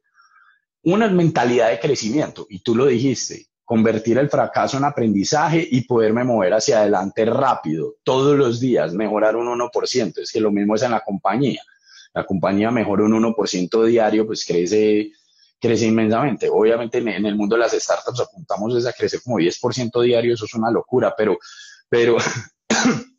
Una 0.84 1.08
mentalidad 1.08 1.70
de 1.70 1.80
crecimiento, 1.80 2.46
y 2.48 2.60
tú 2.60 2.76
lo 2.76 2.86
dijiste, 2.86 3.48
convertir 3.64 4.16
el 4.18 4.30
fracaso 4.30 4.76
en 4.76 4.84
aprendizaje 4.84 5.66
y 5.68 5.82
poderme 5.82 6.22
mover 6.22 6.54
hacia 6.54 6.80
adelante 6.80 7.24
rápido, 7.24 7.96
todos 8.04 8.38
los 8.38 8.60
días, 8.60 8.94
mejorar 8.94 9.34
un 9.34 9.48
1%. 9.48 10.18
Es 10.18 10.30
que 10.30 10.40
lo 10.40 10.52
mismo 10.52 10.76
es 10.76 10.82
en 10.82 10.92
la 10.92 11.00
compañía. 11.00 11.60
La 12.14 12.24
compañía 12.24 12.70
mejora 12.70 13.04
un 13.04 13.12
1% 13.12 13.84
diario, 13.86 14.24
pues 14.26 14.44
crece, 14.44 15.12
crece 15.60 15.86
inmensamente. 15.86 16.48
Obviamente 16.50 16.98
en, 16.98 17.08
el 17.08 17.36
mundo 17.36 17.56
de 17.56 17.60
las 17.60 17.72
startups 17.72 18.20
apuntamos 18.20 18.86
a 18.86 18.92
crecer 18.92 19.20
como 19.22 19.38
10% 19.38 20.02
diario, 20.02 20.34
eso 20.34 20.46
es 20.46 20.54
una 20.54 20.70
locura, 20.70 21.14
pero, 21.16 21.38
pero 21.88 22.16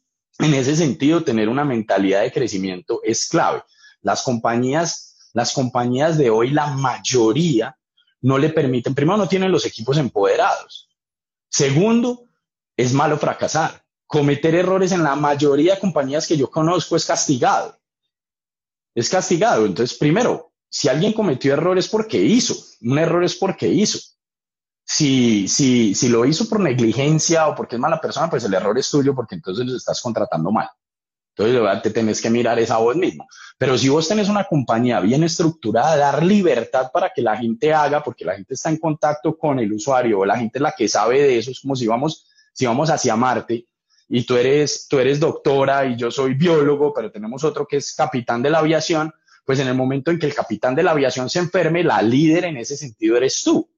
En 0.41 0.55
ese 0.55 0.75
sentido, 0.75 1.23
tener 1.23 1.49
una 1.49 1.63
mentalidad 1.63 2.23
de 2.23 2.31
crecimiento 2.31 3.01
es 3.03 3.27
clave. 3.27 3.63
Las 4.01 4.23
compañías, 4.23 5.29
las 5.33 5.53
compañías 5.53 6.17
de 6.17 6.31
hoy, 6.31 6.49
la 6.49 6.65
mayoría, 6.67 7.77
no 8.21 8.39
le 8.39 8.49
permiten, 8.49 8.95
primero, 8.95 9.17
no 9.17 9.27
tienen 9.27 9.51
los 9.51 9.67
equipos 9.67 9.97
empoderados. 9.97 10.89
Segundo, 11.47 12.25
es 12.75 12.91
malo 12.91 13.19
fracasar. 13.19 13.83
Cometer 14.07 14.55
errores 14.55 14.91
en 14.91 15.03
la 15.03 15.15
mayoría 15.15 15.75
de 15.75 15.79
compañías 15.79 16.27
que 16.27 16.37
yo 16.37 16.49
conozco 16.49 16.95
es 16.95 17.05
castigado. 17.05 17.77
Es 18.95 19.09
castigado. 19.09 19.67
Entonces, 19.67 19.95
primero, 19.95 20.51
si 20.72 20.88
alguien 20.88 21.11
cometió 21.11 21.53
errores 21.53 21.89
porque 21.89 22.17
hizo. 22.17 22.55
Un 22.82 22.97
error 22.97 23.24
es 23.24 23.36
porque 23.36 23.67
hizo 23.67 23.99
si, 24.86 25.47
si, 25.47 25.93
si 25.93 26.09
lo 26.09 26.26
hizo 26.26 26.47
por 26.47 26.59
negligencia 26.59 27.47
o 27.47 27.55
porque 27.55 27.76
es 27.76 27.80
mala 27.80 27.99
persona, 27.99 28.30
pues 28.30 28.45
el 28.45 28.53
error 28.53 28.78
es 28.80 28.89
tuyo 28.89 29.13
porque 29.13 29.36
entonces 29.36 29.65
lo 29.65 29.76
estás 29.76 30.01
contratando 30.01 30.51
mal. 30.51 30.69
Entonces 31.36 31.82
te 31.82 31.91
tenés 31.91 32.22
que 32.22 32.30
mirar 32.30 32.57
esa 32.59 32.78
voz 32.78 32.95
mismo. 32.95 33.28
Pero 33.57 33.78
si 33.78 33.89
vos 33.89 34.07
tenés 34.07 34.30
una 34.30 34.45
compañía 34.45 34.99
bien 34.99 35.24
estructurada, 35.24 35.97
dar 35.97 36.24
libertad 36.24 36.89
para 36.91 37.11
que 37.13 37.22
la 37.22 37.38
gente 37.38 37.74
haga, 37.74 38.03
porque 38.03 38.26
la 38.26 38.36
gente 38.36 38.53
está 38.53 38.69
en 38.69 38.78
contacto 38.78 39.38
con 39.38 39.59
el 39.59 39.72
usuario 39.72 40.19
o 40.19 40.26
la 40.26 40.38
gente 40.38 40.57
es 40.57 40.61
la 40.61 40.74
que 40.74 40.88
sabe 40.88 41.22
de 41.22 41.38
eso, 41.38 41.51
es 41.51 41.59
como 41.59 41.76
si 41.76 41.88
vamos, 41.88 42.28
si 42.53 42.65
vamos 42.65 42.89
hacia 42.89 43.15
Marte 43.15 43.67
y 44.09 44.26
tú 44.26 44.36
eres, 44.36 44.88
tú 44.89 44.99
eres 44.99 45.19
doctora 45.22 45.86
y 45.86 45.95
yo 45.95 46.11
soy 46.11 46.34
biólogo, 46.34 46.93
pero 46.93 47.11
tenemos 47.11 47.45
otro 47.45 47.65
que 47.65 47.78
es 47.78 47.93
capitán 47.93 48.41
de 48.41 48.49
la 48.49 48.59
aviación, 48.59 49.13
pues 49.45 49.59
en 49.59 49.67
el 49.67 49.75
momento 49.75 50.11
en 50.11 50.19
que 50.19 50.25
el 50.25 50.35
capitán 50.35 50.75
de 50.75 50.83
la 50.83 50.91
aviación 50.91 51.29
se 51.29 51.39
enferme, 51.39 51.83
la 51.83 52.01
líder 52.01 52.45
en 52.45 52.57
ese 52.57 52.77
sentido 52.77 53.17
eres 53.17 53.43
tú. 53.43 53.69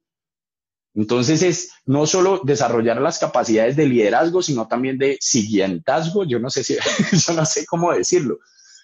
Entonces 0.95 1.41
es 1.41 1.71
no 1.85 2.05
solo 2.05 2.41
desarrollar 2.43 3.01
las 3.01 3.17
capacidades 3.17 3.75
de 3.75 3.87
liderazgo, 3.87 4.43
sino 4.43 4.67
también 4.67 4.97
de 4.97 5.17
siguientazgo. 5.19 6.23
Yo 6.23 6.39
no 6.39 6.49
sé 6.49 6.63
si, 6.63 6.75
yo 7.27 7.33
no 7.33 7.45
sé 7.45 7.65
cómo 7.65 7.91
decirlo, 7.93 8.39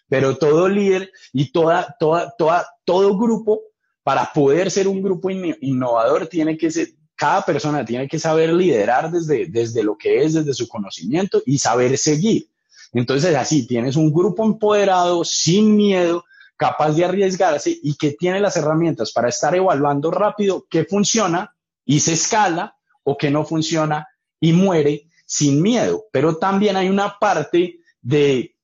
pero 0.07 0.38
todo 0.38 0.67
líder 0.67 1.11
y 1.34 1.51
toda, 1.51 1.95
toda, 1.99 2.34
toda, 2.38 2.67
todo 2.84 3.17
grupo, 3.17 3.61
para 4.03 4.34
poder 4.34 4.71
ser 4.71 4.88
un 4.88 5.03
grupo 5.03 5.30
innovador, 5.30 6.25
tiene 6.27 6.57
que 6.57 6.71
ser, 6.71 6.88
cada 7.15 7.45
persona 7.45 7.86
tiene 7.86 8.07
que 8.07 8.17
saber 8.17 8.53
liderar 8.53 9.11
desde, 9.11 9.45
desde 9.45 9.84
lo 9.84 9.95
que 9.97 10.23
es, 10.23 10.34
desde 10.34 10.53
su 10.53 10.67
conocimiento 10.67 11.43
y 11.45 11.59
saber 11.59 11.95
seguir. 11.97 12.49
Entonces 12.91 13.36
así 13.36 13.67
tienes 13.67 13.95
un 13.95 14.11
grupo 14.11 14.43
empoderado, 14.43 15.23
sin 15.23 15.75
miedo, 15.75 16.25
capaz 16.60 16.91
de 16.91 17.05
arriesgarse 17.05 17.80
y 17.82 17.95
que 17.95 18.12
tiene 18.12 18.41
las 18.41 18.57
herramientas 18.57 19.14
para 19.14 19.30
estar 19.30 19.55
evaluando 19.55 20.12
rápido 20.12 20.68
qué 20.70 20.84
funciona 20.84 21.55
y 21.86 22.01
se 22.01 22.14
escala 22.14 22.76
o 23.03 23.18
que 23.18 23.32
no 23.32 23.45
funciona 23.45 24.05
y 24.41 24.51
muere 24.51 25.07
sin 25.26 25.62
miedo. 25.62 26.03
Pero 26.12 26.36
también 26.36 26.76
hay 26.76 26.89
una 26.89 27.18
parte 27.18 27.80
de, 28.01 28.57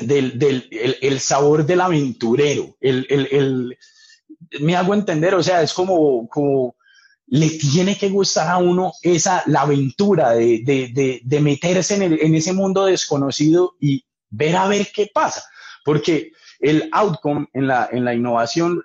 del, 0.00 0.36
del 0.36 0.68
el, 1.00 1.20
sabor 1.20 1.64
del 1.64 1.80
aventurero. 1.80 2.76
El, 2.80 3.06
el, 3.08 3.78
me 4.58 4.74
hago 4.74 4.92
entender, 4.92 5.36
o 5.36 5.42
sea, 5.42 5.62
es 5.62 5.72
como, 5.72 6.28
como 6.28 6.74
le 7.28 7.50
tiene 7.50 7.96
que 7.96 8.08
gustar 8.08 8.48
a 8.48 8.56
uno 8.56 8.94
esa, 9.00 9.44
la 9.46 9.60
aventura 9.60 10.32
de, 10.32 10.62
de, 10.64 11.20
de, 11.22 11.40
meterse 11.40 11.94
en, 11.94 12.18
en, 12.20 12.34
ese 12.34 12.52
mundo 12.52 12.86
desconocido 12.86 13.76
y 13.78 14.04
ver 14.28 14.56
a 14.56 14.66
ver 14.66 14.88
qué 14.92 15.08
pasa. 15.14 15.44
Porque 15.84 16.32
el 16.60 16.88
outcome 16.92 17.46
en 17.52 17.68
la, 17.68 17.88
en 17.92 18.04
la 18.04 18.14
innovación, 18.14 18.82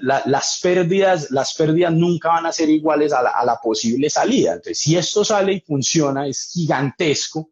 las, 0.00 0.60
pérdidas, 0.62 1.30
las 1.30 1.54
pérdidas 1.54 1.92
nunca 1.92 2.30
van 2.30 2.46
a 2.46 2.52
ser 2.52 2.70
iguales 2.70 3.12
a 3.12 3.22
la, 3.22 3.58
posible 3.62 4.08
salida. 4.08 4.52
Entonces, 4.52 4.78
si 4.78 4.96
esto 4.96 5.24
sale 5.24 5.52
y 5.54 5.60
funciona, 5.60 6.26
es 6.26 6.50
gigantesco. 6.52 7.50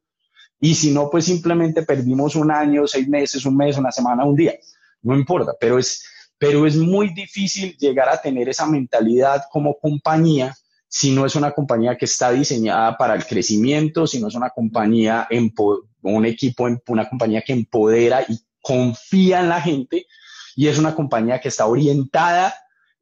Y 0.60 0.74
si 0.74 0.90
no, 0.90 1.08
pues 1.10 1.26
simplemente 1.26 1.82
perdimos 1.82 2.34
un 2.34 2.50
año, 2.50 2.86
seis 2.86 3.08
meses, 3.08 3.44
un 3.44 3.56
mes, 3.56 3.76
una 3.76 3.92
semana, 3.92 4.24
un 4.24 4.34
día. 4.34 4.54
No 5.02 5.14
importa, 5.14 5.52
pero 5.60 5.78
es, 5.78 6.02
pero 6.38 6.66
es 6.66 6.76
muy 6.76 7.12
difícil 7.12 7.76
llegar 7.76 8.08
a 8.08 8.20
tener 8.20 8.48
esa 8.48 8.66
mentalidad 8.66 9.44
como 9.52 9.78
compañía 9.78 10.56
si 10.88 11.14
no 11.14 11.26
es 11.26 11.36
una 11.36 11.52
compañía 11.52 11.96
que 11.96 12.06
está 12.06 12.32
diseñada 12.32 12.96
para 12.96 13.14
el 13.14 13.26
crecimiento, 13.26 14.06
si 14.06 14.20
no 14.20 14.28
es 14.28 14.34
una 14.34 14.48
compañía, 14.48 15.28
un 16.02 16.24
equipo, 16.24 16.66
una 16.88 17.08
compañía 17.08 17.42
que 17.42 17.52
empodera 17.52 18.24
y 18.26 18.40
confía 18.61 19.40
en 19.40 19.48
la 19.48 19.61
gente 19.61 20.06
y 20.56 20.66
es 20.66 20.78
una 20.78 20.94
compañía 20.94 21.40
que 21.40 21.48
está 21.48 21.66
orientada, 21.66 22.54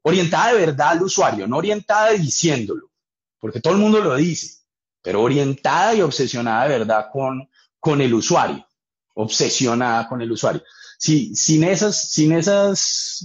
orientada 0.03 0.53
de 0.53 0.67
verdad 0.67 0.91
al 0.91 1.03
usuario, 1.03 1.47
no 1.47 1.57
orientada 1.57 2.13
diciéndolo, 2.13 2.91
porque 3.39 3.61
todo 3.61 3.75
el 3.75 3.81
mundo 3.81 4.01
lo 4.01 4.15
dice, 4.17 4.59
pero 5.03 5.23
orientada 5.23 5.95
y 5.95 6.03
obsesionada 6.03 6.65
de 6.65 6.79
verdad 6.79 7.07
con, 7.13 7.49
con 7.81 8.01
el 8.01 8.13
usuario, 8.13 8.67
obsesionada 9.15 10.09
con 10.09 10.21
el 10.21 10.33
usuario. 10.33 10.63
Sí, 10.99 11.35
sin, 11.35 11.65
esas, 11.65 12.11
sin, 12.11 12.33
esas, 12.33 12.79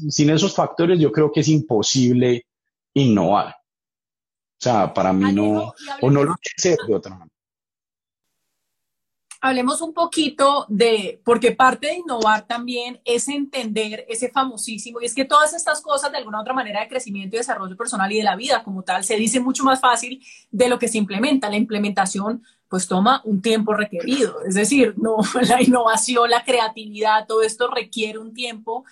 sin 0.10 0.30
esos 0.30 0.54
factores 0.54 1.00
yo 1.00 1.12
creo 1.12 1.32
que 1.32 1.40
es 1.40 1.48
imposible 1.48 2.46
innovar. 2.94 3.48
O 3.50 4.64
sea, 4.64 4.94
para 4.94 5.12
mí 5.12 5.34
no, 5.34 5.74
o 6.02 6.12
no 6.12 6.24
lo 6.24 6.36
sé 6.58 6.78
de 6.88 6.96
otra 6.96 7.16
manera 7.16 7.31
hablemos 9.42 9.82
un 9.82 9.94
poquito 9.94 10.66
de, 10.70 11.20
porque 11.26 11.52
parte 11.52 11.88
de 11.88 11.96
innovar 11.96 12.46
también 12.46 13.02
es 13.04 13.28
entender 13.28 14.06
ese 14.08 14.30
famosísimo, 14.30 15.02
y 15.02 15.06
es 15.06 15.16
que 15.16 15.26
todas 15.26 15.54
estas 15.54 15.82
cosas 15.82 16.12
de 16.12 16.20
alguna 16.20 16.40
otra 16.40 16.54
manera 16.54 16.82
de 16.82 16.88
crecimiento 16.88 17.36
y 17.36 17.40
desarrollo 17.40 17.76
personal 17.76 18.12
y 18.12 18.18
de 18.18 18.24
la 18.24 18.36
vida 18.36 18.64
como 18.64 18.84
tal 18.84 19.04
se 19.04 19.16
dice 19.16 19.40
mucho 19.40 19.64
más 19.64 19.82
fácil 19.82 20.24
de 20.52 20.70
lo 20.70 20.78
que 20.78 20.88
se 20.88 21.00
implementa. 21.00 21.50
La 21.50 21.58
implementación 21.58 22.44
pues 22.70 22.88
toma 22.88 23.22
un 23.26 23.42
tiempo 23.42 23.74
requerido, 23.74 24.42
es 24.48 24.56
decir, 24.56 24.94
no, 24.98 25.18
la 25.42 25.62
innovación, 25.62 26.30
la 26.30 26.44
creatividad, 26.44 27.26
todo 27.28 27.42
esto 27.42 27.70
requiere 27.70 28.20
un 28.20 28.34
tiempo 28.34 28.86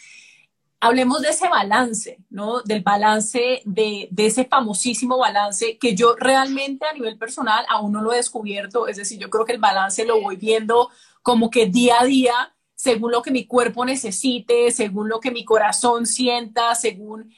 hablemos 0.80 1.21
de 1.21 1.30
ese 1.30 1.47
balance, 1.49 2.19
¿no? 2.30 2.61
Del 2.61 2.82
balance, 2.82 3.61
de, 3.65 4.09
ese 4.17 4.45
famosísimo 4.45 5.17
balance 5.17 5.77
que 5.77 5.95
yo 5.95 6.15
realmente 6.15 6.86
a 6.86 6.93
nivel 6.93 7.17
personal 7.17 7.65
aún 7.69 7.91
no 7.91 8.01
lo 8.01 8.13
he 8.13 8.17
descubierto. 8.17 8.88
Es 8.88 8.97
decir, 8.97 9.19
yo 9.19 9.30
creo 9.30 9.45
que 9.45 9.53
el 9.53 9.59
balance 9.59 10.05
lo 10.05 10.21
voy 10.21 10.38
viendo 10.38 10.89
como 11.21 11.49
que 11.49 11.65
día 11.65 11.99
a 11.99 12.05
día, 12.05 12.55
según 12.75 13.11
lo 13.11 13.21
que 13.21 13.32
mi 13.32 13.45
cuerpo 13.45 13.84
necesite, 13.86 14.71
según 14.71 15.09
lo 15.09 15.19
que 15.19 15.32
mi 15.32 15.45
corazón 15.45 16.05
sienta, 16.05 16.73
según... 16.75 17.34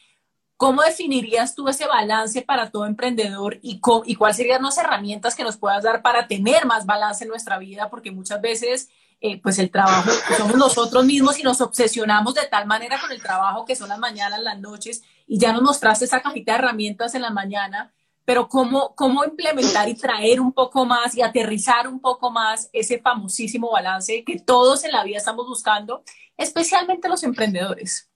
¿Cómo 0.56 0.84
definirías 0.84 1.56
tú 1.56 1.68
ese 1.70 1.88
balance 1.88 2.44
para 2.44 2.70
todo 2.70 2.86
emprendedor 2.86 3.58
y 3.64 3.80
cuáles 3.80 4.38
serían 4.38 4.62
las 4.62 4.78
herramientas 4.78 5.36
que 5.36 5.44
nos 5.44 5.58
puedas 5.58 5.84
dar 5.84 6.04
para 6.04 6.28
tener 6.28 6.68
más 6.68 6.86
balance 6.86 7.24
en 7.24 7.32
nuestra 7.32 7.58
vida? 7.58 7.90
Porque 7.90 8.12
muchas 8.12 8.40
veces 8.42 8.88
eh, 9.24 9.40
pues 9.40 9.60
el 9.60 9.70
trabajo, 9.70 10.10
somos 10.36 10.56
nosotros 10.56 11.06
mismos 11.06 11.38
y 11.38 11.44
nos 11.44 11.62
obsesionamos 11.62 12.34
de 12.34 12.48
tal 12.50 12.66
manera 12.66 13.00
con 13.00 13.12
el 13.12 13.22
trabajo 13.22 13.66
que 13.66 13.76
son 13.76 13.90
las 13.90 14.00
mañanas, 14.00 14.42
las 14.42 14.60
noches, 14.60 15.04
y 15.28 15.38
ya 15.38 15.54
nos 15.54 15.62
mostraste 15.62 16.06
esa 16.06 16.24
cajita 16.24 16.54
de 16.54 16.58
herramientas 16.58 17.14
en 17.14 17.22
la 17.22 17.30
mañana, 17.30 17.94
pero 18.26 18.48
cómo, 18.48 18.96
cómo 18.96 19.24
implementar 19.24 19.88
y 19.88 19.94
traer 19.94 20.42
un 20.42 20.52
poco 20.52 20.86
más 20.86 21.16
y 21.16 21.22
aterrizar 21.22 21.88
un 21.88 22.00
poco 22.00 22.32
más 22.32 22.68
ese 22.74 22.98
famosísimo 22.98 23.72
balance 23.72 24.24
que 24.24 24.40
todos 24.40 24.84
en 24.86 24.92
la 24.92 25.04
vida 25.04 25.18
estamos 25.18 25.46
buscando, 25.48 26.04
especialmente 26.36 27.08
los 27.08 27.24
emprendedores. 27.24 28.10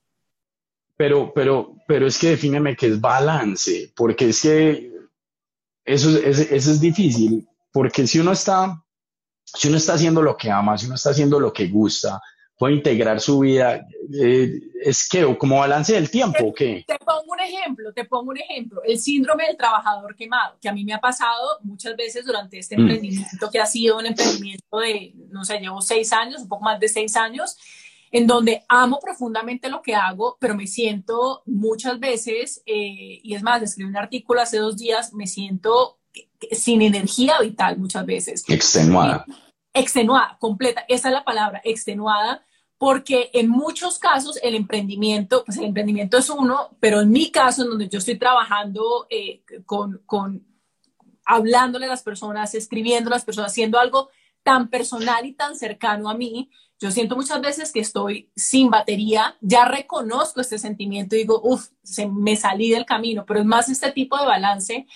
Pero, 0.96 1.32
pero, 1.32 1.76
pero 1.86 2.08
es 2.08 2.18
que 2.18 2.30
defíneme 2.30 2.74
qué 2.74 2.88
es 2.88 3.00
balance, 3.00 3.92
porque 3.94 4.30
es 4.30 4.42
que 4.42 4.92
eso, 5.84 6.18
eso 6.18 6.70
es 6.72 6.80
difícil, 6.80 7.48
porque 7.70 8.08
si 8.08 8.18
uno 8.18 8.32
está 8.32 8.82
si 9.46 9.68
uno 9.68 9.76
está 9.76 9.94
haciendo 9.94 10.22
lo 10.22 10.36
que 10.36 10.50
ama, 10.50 10.76
si 10.76 10.86
uno 10.86 10.96
está 10.96 11.10
haciendo 11.10 11.40
lo 11.40 11.52
que 11.52 11.68
gusta, 11.68 12.20
puede 12.58 12.74
integrar 12.74 13.20
su 13.20 13.40
vida. 13.40 13.86
Eh, 14.12 14.60
¿Es 14.82 15.08
que 15.08 15.36
como 15.38 15.58
balance 15.58 15.94
del 15.94 16.10
tiempo 16.10 16.46
o 16.46 16.54
qué? 16.54 16.84
Te 16.86 16.98
pongo 16.98 17.32
un 17.32 17.40
ejemplo, 17.40 17.92
te 17.92 18.04
pongo 18.04 18.30
un 18.30 18.38
ejemplo. 18.38 18.82
El 18.84 18.98
síndrome 18.98 19.46
del 19.46 19.56
trabajador 19.56 20.14
quemado, 20.16 20.56
que 20.60 20.68
a 20.68 20.72
mí 20.72 20.84
me 20.84 20.94
ha 20.94 21.00
pasado 21.00 21.58
muchas 21.62 21.96
veces 21.96 22.24
durante 22.24 22.58
este 22.58 22.76
mm. 22.76 22.80
emprendimiento, 22.80 23.50
que 23.50 23.60
ha 23.60 23.66
sido 23.66 23.98
un 23.98 24.06
emprendimiento 24.06 24.78
de, 24.78 25.14
no 25.30 25.44
sé, 25.44 25.58
llevo 25.58 25.80
seis 25.80 26.12
años, 26.12 26.42
un 26.42 26.48
poco 26.48 26.64
más 26.64 26.80
de 26.80 26.88
seis 26.88 27.16
años, 27.16 27.56
en 28.10 28.26
donde 28.26 28.62
amo 28.68 28.98
profundamente 29.00 29.68
lo 29.68 29.82
que 29.82 29.94
hago, 29.94 30.38
pero 30.40 30.54
me 30.54 30.66
siento 30.66 31.42
muchas 31.44 31.98
veces, 31.98 32.62
eh, 32.64 33.20
y 33.22 33.34
es 33.34 33.42
más, 33.42 33.62
escribí 33.62 33.90
un 33.90 33.96
artículo 33.96 34.40
hace 34.40 34.58
dos 34.58 34.76
días, 34.76 35.12
me 35.12 35.26
siento 35.26 35.98
sin 36.52 36.82
energía 36.82 37.40
vital 37.40 37.78
muchas 37.78 38.04
veces. 38.06 38.44
Extenuada. 38.48 39.24
Extenuada, 39.72 40.36
completa, 40.40 40.84
esa 40.88 41.08
es 41.08 41.14
la 41.14 41.24
palabra, 41.24 41.60
extenuada, 41.64 42.44
porque 42.78 43.30
en 43.32 43.48
muchos 43.48 43.98
casos 43.98 44.38
el 44.42 44.54
emprendimiento, 44.54 45.44
pues 45.44 45.58
el 45.58 45.64
emprendimiento 45.64 46.18
es 46.18 46.30
uno, 46.30 46.76
pero 46.80 47.00
en 47.00 47.10
mi 47.10 47.30
caso, 47.30 47.62
en 47.62 47.70
donde 47.70 47.88
yo 47.88 47.98
estoy 47.98 48.18
trabajando 48.18 49.06
eh, 49.10 49.42
con, 49.64 50.02
con, 50.06 50.46
hablándole 51.24 51.86
a 51.86 51.90
las 51.90 52.02
personas, 52.02 52.54
escribiendo 52.54 53.10
a 53.10 53.14
las 53.14 53.24
personas, 53.24 53.52
haciendo 53.52 53.78
algo 53.78 54.10
tan 54.42 54.68
personal 54.68 55.26
y 55.26 55.32
tan 55.32 55.56
cercano 55.56 56.08
a 56.08 56.14
mí, 56.14 56.50
yo 56.78 56.90
siento 56.90 57.16
muchas 57.16 57.40
veces 57.40 57.72
que 57.72 57.80
estoy 57.80 58.30
sin 58.36 58.68
batería, 58.68 59.36
ya 59.40 59.64
reconozco 59.64 60.42
este 60.42 60.58
sentimiento 60.58 61.16
y 61.16 61.20
digo, 61.20 61.40
uff, 61.42 61.68
me 62.12 62.36
salí 62.36 62.70
del 62.70 62.84
camino, 62.84 63.24
pero 63.26 63.40
es 63.40 63.46
más 63.46 63.70
este 63.70 63.90
tipo 63.92 64.18
de 64.18 64.26
balance 64.26 64.86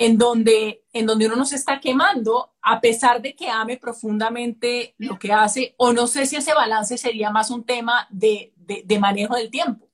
en 0.00 0.16
donde, 0.16 0.82
en 0.94 1.04
donde 1.04 1.26
uno 1.26 1.36
no 1.36 1.44
se 1.44 1.56
está 1.56 1.78
quemando 1.78 2.54
a 2.62 2.80
pesar 2.80 3.20
de 3.20 3.36
que 3.36 3.50
ame 3.50 3.76
profundamente 3.76 4.94
lo 4.96 5.18
que 5.18 5.30
hace, 5.30 5.74
o 5.76 5.92
no 5.92 6.06
sé 6.06 6.24
si 6.24 6.36
ese 6.36 6.54
balance 6.54 6.96
sería 6.96 7.30
más 7.30 7.50
un 7.50 7.64
tema 7.64 8.06
de, 8.08 8.54
de, 8.56 8.98
manejo 8.98 9.36
del 9.36 9.50
tiempo. 9.50 9.90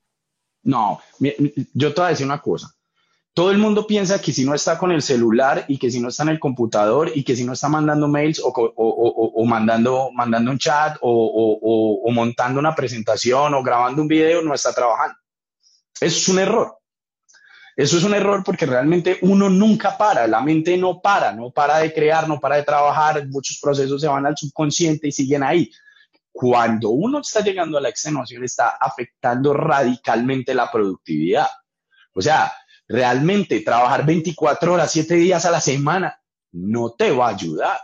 No, 0.62 1.00
yo 1.74 1.92
te 1.92 2.00
voy 2.00 2.06
a 2.06 2.10
decir 2.10 2.24
una 2.24 2.40
cosa. 2.40 2.72
Todo 3.34 3.50
el 3.50 3.58
mundo 3.58 3.84
piensa 3.84 4.22
que 4.22 4.32
si 4.32 4.44
no 4.44 4.54
está 4.54 4.78
con 4.78 4.92
el 4.92 5.02
celular 5.02 5.64
y 5.66 5.76
que 5.76 5.90
si 5.90 6.00
no 6.00 6.08
está 6.08 6.22
en 6.22 6.28
el 6.30 6.38
computador 6.38 7.10
y 7.12 7.24
que 7.24 7.34
si 7.34 7.42
no 7.42 7.54
está 7.54 7.68
mandando 7.68 8.06
mails 8.06 8.38
o, 8.38 8.50
o, 8.50 8.72
o, 8.76 9.42
o 9.42 9.44
mandando, 9.44 10.12
mandando 10.12 10.52
un 10.52 10.58
chat 10.58 10.98
o, 11.00 12.08
montando 12.12 12.60
una 12.60 12.76
presentación 12.76 13.54
o 13.54 13.62
grabando 13.64 14.02
un 14.02 14.08
video, 14.08 14.40
no 14.40 14.54
está 14.54 14.72
trabajando. 14.72 15.16
Es 16.00 16.28
un 16.28 16.38
error. 16.38 16.78
Eso 17.76 17.98
es 17.98 18.04
un 18.04 18.14
error 18.14 18.42
porque 18.42 18.64
realmente 18.64 19.18
uno 19.20 19.50
nunca 19.50 19.98
para, 19.98 20.26
la 20.26 20.40
mente 20.40 20.78
no 20.78 21.02
para, 21.02 21.32
no 21.32 21.50
para 21.50 21.78
de 21.78 21.92
crear, 21.92 22.26
no 22.26 22.40
para 22.40 22.56
de 22.56 22.62
trabajar, 22.62 23.28
muchos 23.28 23.58
procesos 23.60 24.00
se 24.00 24.08
van 24.08 24.24
al 24.24 24.34
subconsciente 24.34 25.08
y 25.08 25.12
siguen 25.12 25.42
ahí. 25.42 25.70
Cuando 26.32 26.90
uno 26.90 27.20
está 27.20 27.40
llegando 27.40 27.76
a 27.76 27.82
la 27.82 27.90
extenuación, 27.90 28.44
está 28.44 28.78
afectando 28.80 29.52
radicalmente 29.52 30.54
la 30.54 30.72
productividad. 30.72 31.48
O 32.14 32.22
sea, 32.22 32.50
realmente 32.88 33.60
trabajar 33.60 34.06
24 34.06 34.72
horas, 34.72 34.90
7 34.92 35.14
días 35.14 35.44
a 35.44 35.50
la 35.50 35.60
semana 35.60 36.18
no 36.52 36.92
te 36.92 37.10
va 37.10 37.26
a 37.26 37.34
ayudar. 37.34 37.78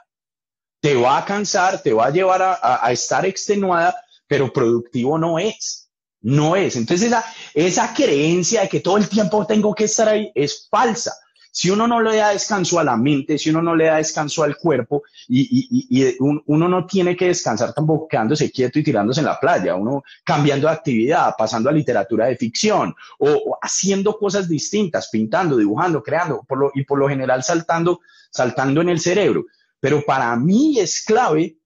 Te 0.81 0.95
va 0.95 1.19
a 1.19 1.25
cansar, 1.27 1.83
te 1.83 1.93
va 1.93 2.07
a 2.07 2.11
llevar 2.11 2.41
a, 2.41 2.87
a 2.87 2.93
estar 2.93 3.27
extenuada, 3.27 3.95
pero 4.27 4.51
productivo 4.51 5.19
no 5.19 5.39
es 5.39 5.82
no 6.23 6.57
es. 6.57 6.77
Entonces 6.77 7.09
esa, 7.09 7.25
esa 7.55 7.95
creencia 7.95 8.63
de 8.63 8.69
que 8.69 8.81
todo 8.81 8.97
el 8.97 9.09
tiempo 9.09 9.47
tengo 9.47 9.75
que 9.75 9.85
estar 9.85 10.09
ahí 10.09 10.31
es 10.35 10.69
falsa. 10.71 11.13
Si 11.55 11.69
uno 11.69 11.87
no 11.87 12.01
le 12.01 12.17
da 12.17 12.31
descanso 12.31 12.79
a 12.79 12.85
la 12.85 12.97
mente, 12.97 13.37
si 13.37 13.51
uno 13.51 13.61
no 13.61 13.77
le 13.77 13.85
da 13.85 13.97
descanso 13.97 14.43
al 14.43 14.57
cuerpo 14.57 15.03
y, 15.29 16.17
uno 16.19 16.69
no 16.69 16.87
tiene 16.87 17.15
que 17.15 17.27
descansar 17.27 17.75
tampoco 17.75 18.09
quedándose 18.09 18.51
quieto 18.51 18.79
y 18.79 18.83
tirándose 18.83 19.21
en 19.21 19.27
la 19.27 19.39
playa, 19.39 19.75
uno 19.75 20.03
cambiando 20.25 20.67
de 20.67 20.73
actividad, 20.73 21.35
pasando 21.37 21.69
a 21.69 21.73
literatura 21.73 22.27
de 22.27 22.39
ficción 22.39 22.95
o, 23.19 23.59
haciendo 23.61 24.17
cosas 24.17 24.49
distintas, 24.49 25.11
pintando, 25.11 25.59
dibujando, 25.59 26.03
creando 26.03 26.43
por 26.49 26.57
lo, 26.57 26.71
y 26.75 26.85
por 26.85 26.99
lo 26.99 27.07
general 27.07 27.45
saltando, 27.45 28.01
saltando 28.31 28.81
en 28.81 28.89
el 28.89 28.99
cerebro. 28.99 29.45
Pero 29.79 30.03
para 30.07 30.35
mí 30.37 30.79
es 30.79 31.05
clave 31.05 31.59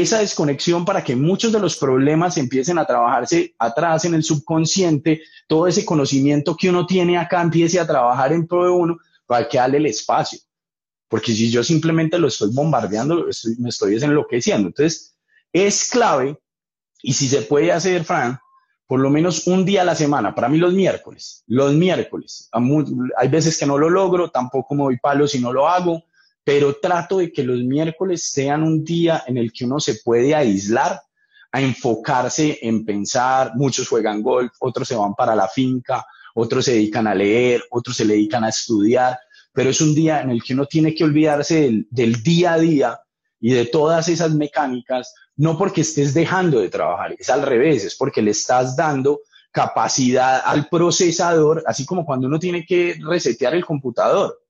esa 0.00 0.20
desconexión 0.20 0.84
para 0.84 1.02
que 1.02 1.16
muchos 1.16 1.52
de 1.52 1.58
los 1.58 1.76
problemas 1.76 2.36
empiecen 2.36 2.78
a 2.78 2.86
trabajarse 2.86 3.54
atrás 3.58 4.04
en 4.04 4.14
el 4.14 4.22
subconsciente, 4.22 5.22
todo 5.46 5.66
ese 5.66 5.84
conocimiento 5.84 6.56
que 6.56 6.70
uno 6.70 6.86
tiene 6.86 7.18
acá 7.18 7.42
empiece 7.42 7.80
a 7.80 7.86
trabajar 7.86 8.32
en 8.32 8.46
pro 8.46 8.64
de 8.64 8.70
uno 8.70 8.98
para 9.26 9.48
que 9.48 9.58
darle 9.58 9.78
el 9.78 9.86
espacio. 9.86 10.38
Porque 11.08 11.32
si 11.32 11.50
yo 11.50 11.62
simplemente 11.62 12.18
lo 12.18 12.28
estoy 12.28 12.50
bombardeando, 12.52 13.26
me 13.58 13.68
estoy 13.68 13.96
enloqueciendo. 14.02 14.68
Entonces, 14.68 15.16
es 15.52 15.88
clave, 15.90 16.38
y 17.02 17.12
si 17.12 17.28
se 17.28 17.42
puede 17.42 17.72
hacer, 17.72 18.04
Fran, 18.04 18.38
por 18.86 19.00
lo 19.00 19.10
menos 19.10 19.46
un 19.46 19.64
día 19.64 19.82
a 19.82 19.84
la 19.84 19.94
semana, 19.94 20.34
para 20.34 20.48
mí 20.48 20.58
los 20.58 20.72
miércoles, 20.72 21.44
los 21.46 21.74
miércoles. 21.74 22.48
Hay 23.16 23.28
veces 23.28 23.58
que 23.58 23.66
no 23.66 23.78
lo 23.78 23.90
logro, 23.90 24.30
tampoco 24.30 24.74
me 24.74 24.84
doy 24.84 24.98
palo 24.98 25.26
si 25.26 25.38
no 25.40 25.52
lo 25.52 25.68
hago, 25.68 26.04
pero 26.44 26.76
trato 26.80 27.18
de 27.18 27.32
que 27.32 27.42
los 27.42 27.62
miércoles 27.62 28.30
sean 28.30 28.62
un 28.62 28.84
día 28.84 29.22
en 29.26 29.36
el 29.36 29.52
que 29.52 29.64
uno 29.64 29.78
se 29.80 29.96
puede 29.96 30.34
aislar, 30.34 31.00
a 31.52 31.60
enfocarse 31.60 32.58
en 32.62 32.84
pensar, 32.84 33.52
muchos 33.54 33.88
juegan 33.88 34.22
golf, 34.22 34.52
otros 34.60 34.88
se 34.88 34.96
van 34.96 35.14
para 35.14 35.36
la 35.36 35.48
finca, 35.48 36.04
otros 36.34 36.64
se 36.64 36.72
dedican 36.72 37.06
a 37.06 37.14
leer, 37.14 37.62
otros 37.70 37.96
se 37.96 38.06
dedican 38.06 38.42
a 38.42 38.48
estudiar, 38.48 39.18
pero 39.52 39.68
es 39.68 39.80
un 39.82 39.94
día 39.94 40.22
en 40.22 40.30
el 40.30 40.42
que 40.42 40.54
uno 40.54 40.64
tiene 40.64 40.94
que 40.94 41.04
olvidarse 41.04 41.84
del, 41.90 42.22
día 42.22 42.54
a 42.54 42.58
día 42.58 43.00
y 43.38 43.52
de 43.52 43.66
todas 43.66 44.08
esas 44.08 44.32
mecánicas, 44.32 45.14
no 45.36 45.58
porque 45.58 45.82
estés 45.82 46.14
dejando 46.14 46.58
de 46.58 46.70
trabajar, 46.70 47.14
es 47.18 47.28
al 47.28 47.42
revés, 47.42 47.84
es 47.84 47.96
porque 47.96 48.22
le 48.22 48.30
estás 48.30 48.74
dando 48.74 49.20
capacidad 49.50 50.40
al 50.46 50.68
procesador, 50.70 51.62
así 51.66 51.84
como 51.84 52.06
cuando 52.06 52.28
uno 52.28 52.38
tiene 52.38 52.64
que 52.64 52.98
resetear 53.06 53.54
el 53.54 53.66
computador. 53.66 54.41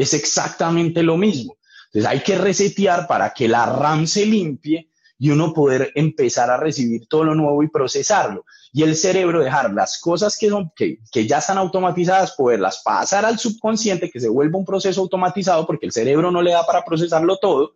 Es 0.00 0.14
exactamente 0.14 1.02
lo 1.02 1.18
mismo. 1.18 1.58
Entonces 1.92 2.10
hay 2.10 2.20
que 2.20 2.38
resetear 2.38 3.06
para 3.06 3.34
que 3.34 3.46
la 3.48 3.66
RAM 3.66 4.06
se 4.06 4.24
limpie 4.24 4.90
y 5.18 5.28
uno 5.28 5.52
poder 5.52 5.92
empezar 5.94 6.50
a 6.50 6.56
recibir 6.56 7.06
todo 7.06 7.24
lo 7.24 7.34
nuevo 7.34 7.62
y 7.62 7.68
procesarlo. 7.68 8.46
Y 8.72 8.82
el 8.82 8.96
cerebro 8.96 9.40
dejar 9.40 9.74
las 9.74 10.00
cosas 10.00 10.38
que, 10.38 10.48
son, 10.48 10.72
que, 10.74 11.00
que 11.12 11.26
ya 11.26 11.36
están 11.36 11.58
automatizadas, 11.58 12.32
poderlas 12.32 12.80
pasar 12.82 13.26
al 13.26 13.38
subconsciente, 13.38 14.10
que 14.10 14.20
se 14.20 14.30
vuelva 14.30 14.58
un 14.58 14.64
proceso 14.64 15.02
automatizado, 15.02 15.66
porque 15.66 15.84
el 15.84 15.92
cerebro 15.92 16.30
no 16.30 16.40
le 16.40 16.52
da 16.52 16.64
para 16.64 16.82
procesarlo 16.82 17.36
todo, 17.36 17.74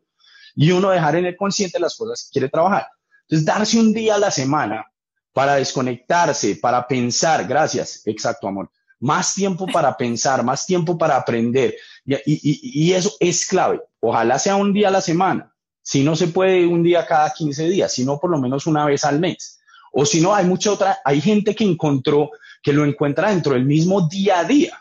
y 0.55 0.71
uno 0.73 0.89
dejar 0.89 1.17
en 1.17 1.27
el 1.27 1.37
consciente 1.37 1.79
las 1.79 1.95
cosas 1.95 2.25
que 2.25 2.33
quiere 2.33 2.49
trabajar. 2.49 2.89
Entonces, 3.29 3.45
darse 3.45 3.79
un 3.79 3.93
día 3.93 4.15
a 4.15 4.19
la 4.19 4.31
semana 4.31 4.87
para 5.35 5.57
desconectarse, 5.57 6.57
para 6.57 6.89
pensar, 6.89 7.47
gracias, 7.47 8.01
exacto, 8.07 8.49
amor, 8.49 8.71
más 9.05 9.35
tiempo 9.35 9.67
para 9.67 9.95
pensar, 9.99 10.43
más 10.43 10.65
tiempo 10.65 10.97
para 10.97 11.17
aprender. 11.17 11.77
Y, 12.25 12.91
eso 12.93 13.13
es 13.21 13.47
clave. 13.47 13.83
Ojalá 14.01 14.39
sea 14.39 14.57
un 14.57 14.73
día 14.73 14.89
a 14.89 14.91
la 14.91 15.03
semana. 15.03 15.55
Si 15.83 16.03
no 16.03 16.17
se 16.17 16.29
puede 16.29 16.67
un 16.67 16.83
día 16.83 17.07
cada 17.07 17.31
15 17.31 17.69
días, 17.69 17.93
sino 17.93 18.19
por 18.19 18.31
lo 18.31 18.39
menos 18.39 18.67
una 18.67 18.87
vez 18.87 19.05
al 19.05 19.21
mes. 19.21 19.61
O 19.93 20.07
si 20.07 20.23
no, 20.23 20.35
hay 20.35 20.47
mucha 20.47 20.73
otra, 20.73 21.01
hay 21.05 21.21
gente 21.21 21.55
que 21.55 21.65
encontró, 21.65 22.31
que 22.63 22.73
lo 22.73 22.83
encuentra 22.87 23.29
dentro 23.29 23.53
del 23.53 23.67
mismo 23.67 24.09
día 24.09 24.39
a 24.39 24.45
día. 24.45 24.81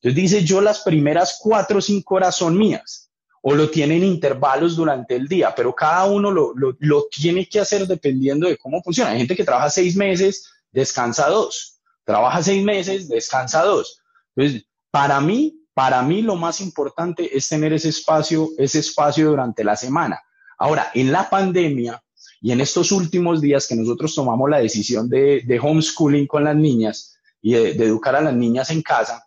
Entonces 0.00 0.22
dice, 0.22 0.42
yo 0.42 0.62
las 0.62 0.80
primeras 0.80 1.38
cuatro 1.38 1.78
o 1.78 1.82
cinco 1.82 2.14
horas 2.14 2.36
son 2.36 2.56
mías. 2.56 3.10
O 3.42 3.54
lo 3.54 3.68
tienen 3.68 4.02
intervalos 4.02 4.74
durante 4.74 5.16
el 5.16 5.28
día, 5.28 5.54
pero 5.54 5.74
cada 5.74 6.06
uno 6.06 6.30
lo, 6.30 6.54
lo, 6.54 6.74
lo 6.78 7.08
tiene 7.10 7.46
que 7.46 7.60
hacer 7.60 7.86
dependiendo 7.86 8.48
de 8.48 8.56
cómo 8.56 8.82
funciona. 8.82 9.10
Hay 9.10 9.18
gente 9.18 9.36
que 9.36 9.44
trabaja 9.44 9.68
seis 9.68 9.96
meses, 9.96 10.50
descansa 10.72 11.28
dos 11.28 11.79
trabaja 12.04 12.42
seis 12.42 12.64
meses, 12.64 13.08
descansa 13.08 13.62
dos. 13.62 14.00
Entonces, 14.34 14.66
para 14.90 15.20
mí, 15.20 15.60
para 15.74 16.02
mí 16.02 16.22
lo 16.22 16.36
más 16.36 16.60
importante 16.60 17.36
es 17.36 17.48
tener 17.48 17.72
ese 17.72 17.88
espacio, 17.88 18.50
ese 18.58 18.80
espacio 18.80 19.30
durante 19.30 19.64
la 19.64 19.76
semana. 19.76 20.20
Ahora, 20.58 20.90
en 20.94 21.12
la 21.12 21.30
pandemia 21.30 22.02
y 22.40 22.52
en 22.52 22.60
estos 22.60 22.92
últimos 22.92 23.40
días 23.40 23.66
que 23.66 23.76
nosotros 23.76 24.14
tomamos 24.14 24.48
la 24.50 24.58
decisión 24.58 25.08
de, 25.08 25.42
de 25.46 25.60
homeschooling 25.60 26.26
con 26.26 26.44
las 26.44 26.56
niñas 26.56 27.18
y 27.40 27.52
de, 27.54 27.70
educar 27.70 28.16
a 28.16 28.20
las 28.20 28.34
niñas 28.34 28.70
en 28.70 28.82
casa, 28.82 29.26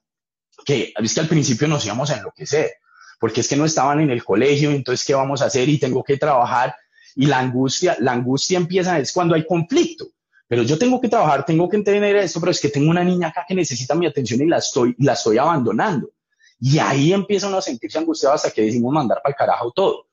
que 0.65 0.93
es 0.95 1.13
que 1.13 1.19
al 1.19 1.27
principio 1.27 1.67
nos 1.67 1.85
íbamos 1.85 2.11
a 2.11 2.17
enloquecer, 2.17 2.73
porque 3.19 3.41
es 3.41 3.47
que 3.47 3.55
no 3.55 3.65
estaban 3.65 4.01
en 4.01 4.11
el 4.11 4.23
colegio, 4.23 4.71
entonces, 4.71 5.05
¿qué 5.05 5.13
vamos 5.13 5.41
a 5.41 5.45
hacer? 5.45 5.69
Y 5.69 5.79
tengo 5.79 6.03
que 6.03 6.17
trabajar. 6.17 6.75
Y 7.15 7.27
la 7.27 7.39
angustia, 7.39 7.95
la 7.99 8.11
angustia 8.11 8.57
empieza 8.57 8.99
es 8.99 9.11
cuando 9.11 9.35
hay 9.35 9.45
conflicto 9.45 10.07
pero 10.53 10.61
yo 10.61 10.77
tengo 10.77 11.01
que 11.01 11.09
trabajar, 11.09 11.43
tengo 11.43 11.67
que 11.67 11.77
entender 11.77 12.15
esto, 12.15 12.39
pero 12.39 12.51
es 12.51 12.61
que 12.61 12.69
tengo 12.69 12.91
una 12.91 13.03
niña 13.03 13.29
acá 13.29 13.43
que 13.47 13.55
necesita 13.55 13.95
mi 13.95 14.05
atención 14.05 14.39
y 14.39 14.45
la 14.45 14.59
estoy, 14.59 14.95
la 14.99 15.13
estoy 15.13 15.39
abandonando. 15.39 16.11
Y 16.59 16.77
ahí 16.77 17.11
empiezan 17.11 17.55
a 17.55 17.59
sentirse 17.59 17.97
angustiados 17.97 18.35
hasta 18.35 18.53
que 18.53 18.61
decimos 18.61 18.93
mandar 18.93 19.19
para 19.23 19.31
el 19.31 19.35
carajo 19.35 19.71
todo. 19.71 20.05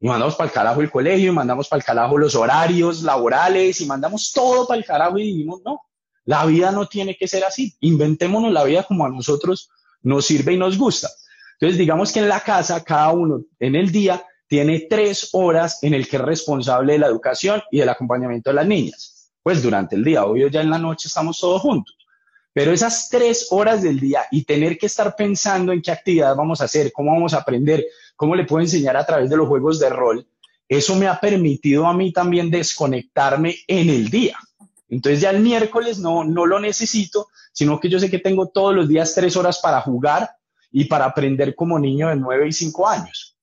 Y 0.00 0.08
mandamos 0.08 0.34
para 0.34 0.48
el 0.48 0.52
carajo 0.52 0.80
el 0.80 0.90
colegio, 0.90 1.30
y 1.30 1.32
mandamos 1.32 1.68
para 1.68 1.78
el 1.78 1.84
carajo 1.84 2.18
los 2.18 2.34
horarios 2.34 3.04
laborales, 3.04 3.80
y 3.80 3.86
mandamos 3.86 4.32
todo 4.32 4.66
para 4.66 4.78
el 4.78 4.84
carajo 4.84 5.16
y 5.16 5.28
dijimos, 5.28 5.60
no, 5.64 5.82
la 6.24 6.44
vida 6.44 6.72
no 6.72 6.88
tiene 6.88 7.16
que 7.16 7.28
ser 7.28 7.44
así. 7.44 7.76
Inventémonos 7.78 8.50
la 8.50 8.64
vida 8.64 8.82
como 8.82 9.06
a 9.06 9.10
nosotros 9.10 9.70
nos 10.02 10.26
sirve 10.26 10.54
y 10.54 10.58
nos 10.58 10.76
gusta. 10.76 11.08
Entonces, 11.52 11.78
digamos 11.78 12.10
que 12.10 12.18
en 12.18 12.28
la 12.28 12.40
casa, 12.40 12.82
cada 12.82 13.12
uno 13.12 13.44
en 13.60 13.76
el 13.76 13.92
día 13.92 14.26
tiene 14.48 14.88
tres 14.90 15.28
horas 15.34 15.84
en 15.84 15.94
el 15.94 16.08
que 16.08 16.16
es 16.16 16.22
responsable 16.22 16.94
de 16.94 16.98
la 16.98 17.06
educación 17.06 17.62
y 17.70 17.78
del 17.78 17.90
acompañamiento 17.90 18.50
de 18.50 18.54
las 18.54 18.66
niñas. 18.66 19.13
Pues 19.44 19.62
durante 19.62 19.94
el 19.94 20.02
día, 20.02 20.24
obvio 20.24 20.48
ya 20.48 20.62
en 20.62 20.70
la 20.70 20.78
noche 20.78 21.06
estamos 21.06 21.38
todos 21.38 21.60
juntos. 21.60 21.94
Pero 22.54 22.72
esas 22.72 23.10
tres 23.10 23.48
horas 23.50 23.82
del 23.82 24.00
día 24.00 24.22
y 24.30 24.44
tener 24.44 24.78
que 24.78 24.86
estar 24.86 25.14
pensando 25.14 25.70
en 25.70 25.82
qué 25.82 25.90
actividad 25.90 26.34
vamos 26.34 26.62
a 26.62 26.64
hacer, 26.64 26.90
cómo 26.92 27.12
vamos 27.12 27.34
a 27.34 27.40
aprender, 27.40 27.84
cómo 28.16 28.34
le 28.34 28.44
puedo 28.44 28.62
enseñar 28.62 28.96
a 28.96 29.04
través 29.04 29.28
de 29.28 29.36
los 29.36 29.46
juegos 29.46 29.78
de 29.78 29.90
rol, 29.90 30.26
eso 30.66 30.96
me 30.96 31.08
ha 31.08 31.20
permitido 31.20 31.86
a 31.86 31.92
mí 31.92 32.10
también 32.10 32.50
desconectarme 32.50 33.56
en 33.66 33.90
el 33.90 34.08
día. 34.08 34.38
Entonces 34.88 35.20
ya 35.20 35.28
el 35.28 35.40
miércoles 35.40 35.98
no, 35.98 36.24
no 36.24 36.46
lo 36.46 36.58
necesito, 36.58 37.28
sino 37.52 37.78
que 37.78 37.90
yo 37.90 37.98
sé 37.98 38.10
que 38.10 38.20
tengo 38.20 38.48
todos 38.48 38.74
los 38.74 38.88
días 38.88 39.14
tres 39.14 39.36
horas 39.36 39.58
para 39.58 39.82
jugar 39.82 40.30
y 40.72 40.86
para 40.86 41.04
aprender 41.04 41.54
como 41.54 41.78
niño 41.78 42.08
de 42.08 42.16
nueve 42.16 42.48
y 42.48 42.52
cinco 42.52 42.88
años. 42.88 43.36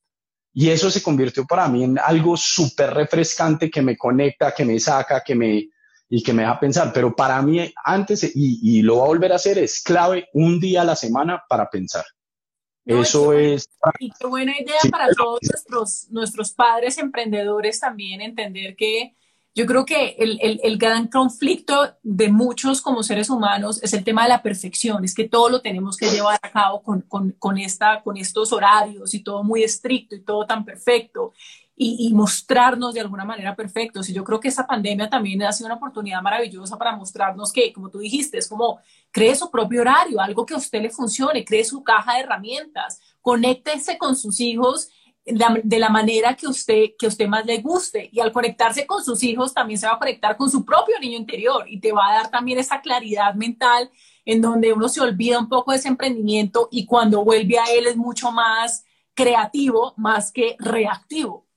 Y 0.51 0.69
eso 0.69 0.89
se 0.89 1.03
convirtió 1.03 1.45
para 1.45 1.67
mí 1.67 1.83
en 1.83 1.99
algo 1.99 2.35
súper 2.35 2.91
refrescante 2.91 3.69
que 3.69 3.83
me 3.83 3.95
conecta, 3.95 4.51
que 4.51 4.65
me 4.65 4.79
saca, 4.79 5.21
que 5.23 5.35
me, 5.35 5.69
y 6.13 6.21
que 6.21 6.33
me 6.33 6.41
deja 6.43 6.59
pensar. 6.59 6.91
Pero 6.93 7.15
para 7.15 7.41
mí, 7.41 7.73
antes, 7.85 8.23
y, 8.35 8.59
y 8.61 8.81
lo 8.81 8.97
va 8.97 9.05
a 9.05 9.07
volver 9.07 9.31
a 9.31 9.37
hacer, 9.37 9.57
es 9.57 9.81
clave 9.81 10.27
un 10.33 10.59
día 10.59 10.81
a 10.81 10.85
la 10.85 10.95
semana 10.95 11.41
para 11.47 11.69
pensar. 11.69 12.03
Eso 12.85 13.31
es. 13.31 13.69
Y 13.99 14.11
qué 14.11 14.27
buena 14.27 14.53
idea 14.59 14.79
para 14.91 15.07
todos 15.13 15.39
nuestros, 15.41 16.07
nuestros 16.09 16.51
padres 16.51 16.97
emprendedores 16.97 17.79
también 17.79 18.19
entender 18.19 18.75
que 18.75 19.15
yo 19.53 19.65
creo 19.65 19.85
que 19.85 20.15
el, 20.17 20.37
el, 20.41 20.59
el, 20.63 20.77
gran 20.77 21.07
conflicto 21.07 21.95
de 22.03 22.29
muchos 22.29 22.81
como 22.81 23.03
seres 23.03 23.29
humanos 23.29 23.83
es 23.83 23.93
el 23.93 24.03
tema 24.03 24.23
de 24.23 24.29
la 24.29 24.41
perfección, 24.41 25.03
es 25.03 25.13
que 25.13 25.27
todo 25.27 25.49
lo 25.49 25.61
tenemos 25.61 25.97
que 25.97 26.09
llevar 26.09 26.39
a 26.41 26.51
cabo 26.51 26.81
con, 26.81 27.01
con, 27.01 27.31
con, 27.33 27.57
esta, 27.57 28.01
con 28.01 28.15
estos 28.17 28.53
horarios 28.53 29.13
y 29.13 29.23
todo 29.23 29.43
muy 29.43 29.63
estricto 29.63 30.15
y 30.15 30.23
todo 30.23 30.45
tan 30.45 30.63
perfecto 30.63 31.33
y, 31.83 32.13
mostrarnos 32.13 32.93
de 32.93 32.99
alguna 32.99 33.25
manera 33.25 33.55
perfectos. 33.55 34.07
Y 34.07 34.13
yo 34.13 34.23
creo 34.23 34.39
que 34.39 34.49
esta 34.49 34.67
pandemia 34.67 35.09
también 35.09 35.41
ha 35.41 35.51
sido 35.51 35.65
una 35.65 35.77
oportunidad 35.77 36.21
maravillosa 36.21 36.77
para 36.77 36.95
mostrarnos 36.95 37.51
que, 37.51 37.73
como 37.73 37.89
tú 37.89 37.97
dijiste, 37.97 38.37
es 38.37 38.47
como 38.47 38.79
cree 39.09 39.35
su 39.35 39.49
propio 39.49 39.81
horario, 39.81 40.21
algo 40.21 40.45
que 40.45 40.53
a 40.53 40.57
usted 40.57 40.79
le 40.79 40.91
funcione, 40.91 41.43
cree 41.43 41.63
su 41.63 41.83
caja 41.83 42.13
de 42.13 42.19
herramientas, 42.19 42.99
conéctese 43.19 43.97
con 43.97 44.15
sus 44.15 44.39
hijos 44.39 44.89
de 45.25 45.79
la 45.79 45.89
manera 45.89 46.35
que 46.35 46.47
usted, 46.47 46.91
que 46.99 47.07
usted 47.07 47.27
más 47.27 47.47
le 47.47 47.57
guste. 47.61 48.09
Y 48.11 48.19
al 48.19 48.31
conectarse 48.31 48.85
con 48.85 49.03
sus 49.03 49.23
hijos, 49.23 49.51
también 49.51 49.79
se 49.79 49.87
va 49.87 49.93
a 49.93 49.99
conectar 49.99 50.37
con 50.37 50.51
su 50.51 50.63
propio 50.63 50.99
niño 50.99 51.17
interior 51.17 51.65
y 51.67 51.79
te 51.79 51.91
va 51.91 52.09
a 52.09 52.13
dar 52.13 52.29
también 52.29 52.59
esa 52.59 52.81
claridad 52.81 53.33
mental 53.33 53.89
en 54.25 54.39
donde 54.39 54.71
uno 54.71 54.87
se 54.87 55.01
olvida 55.01 55.39
un 55.39 55.49
poco 55.49 55.71
de 55.71 55.77
ese 55.77 55.87
emprendimiento 55.87 56.67
y 56.71 56.85
cuando 56.85 57.23
vuelve 57.23 57.57
a 57.57 57.65
él 57.73 57.87
es 57.87 57.97
mucho 57.97 58.31
más 58.31 58.85
creativo 59.15 59.95
más 59.97 60.31
que 60.31 60.55
reactivo. 60.59 61.47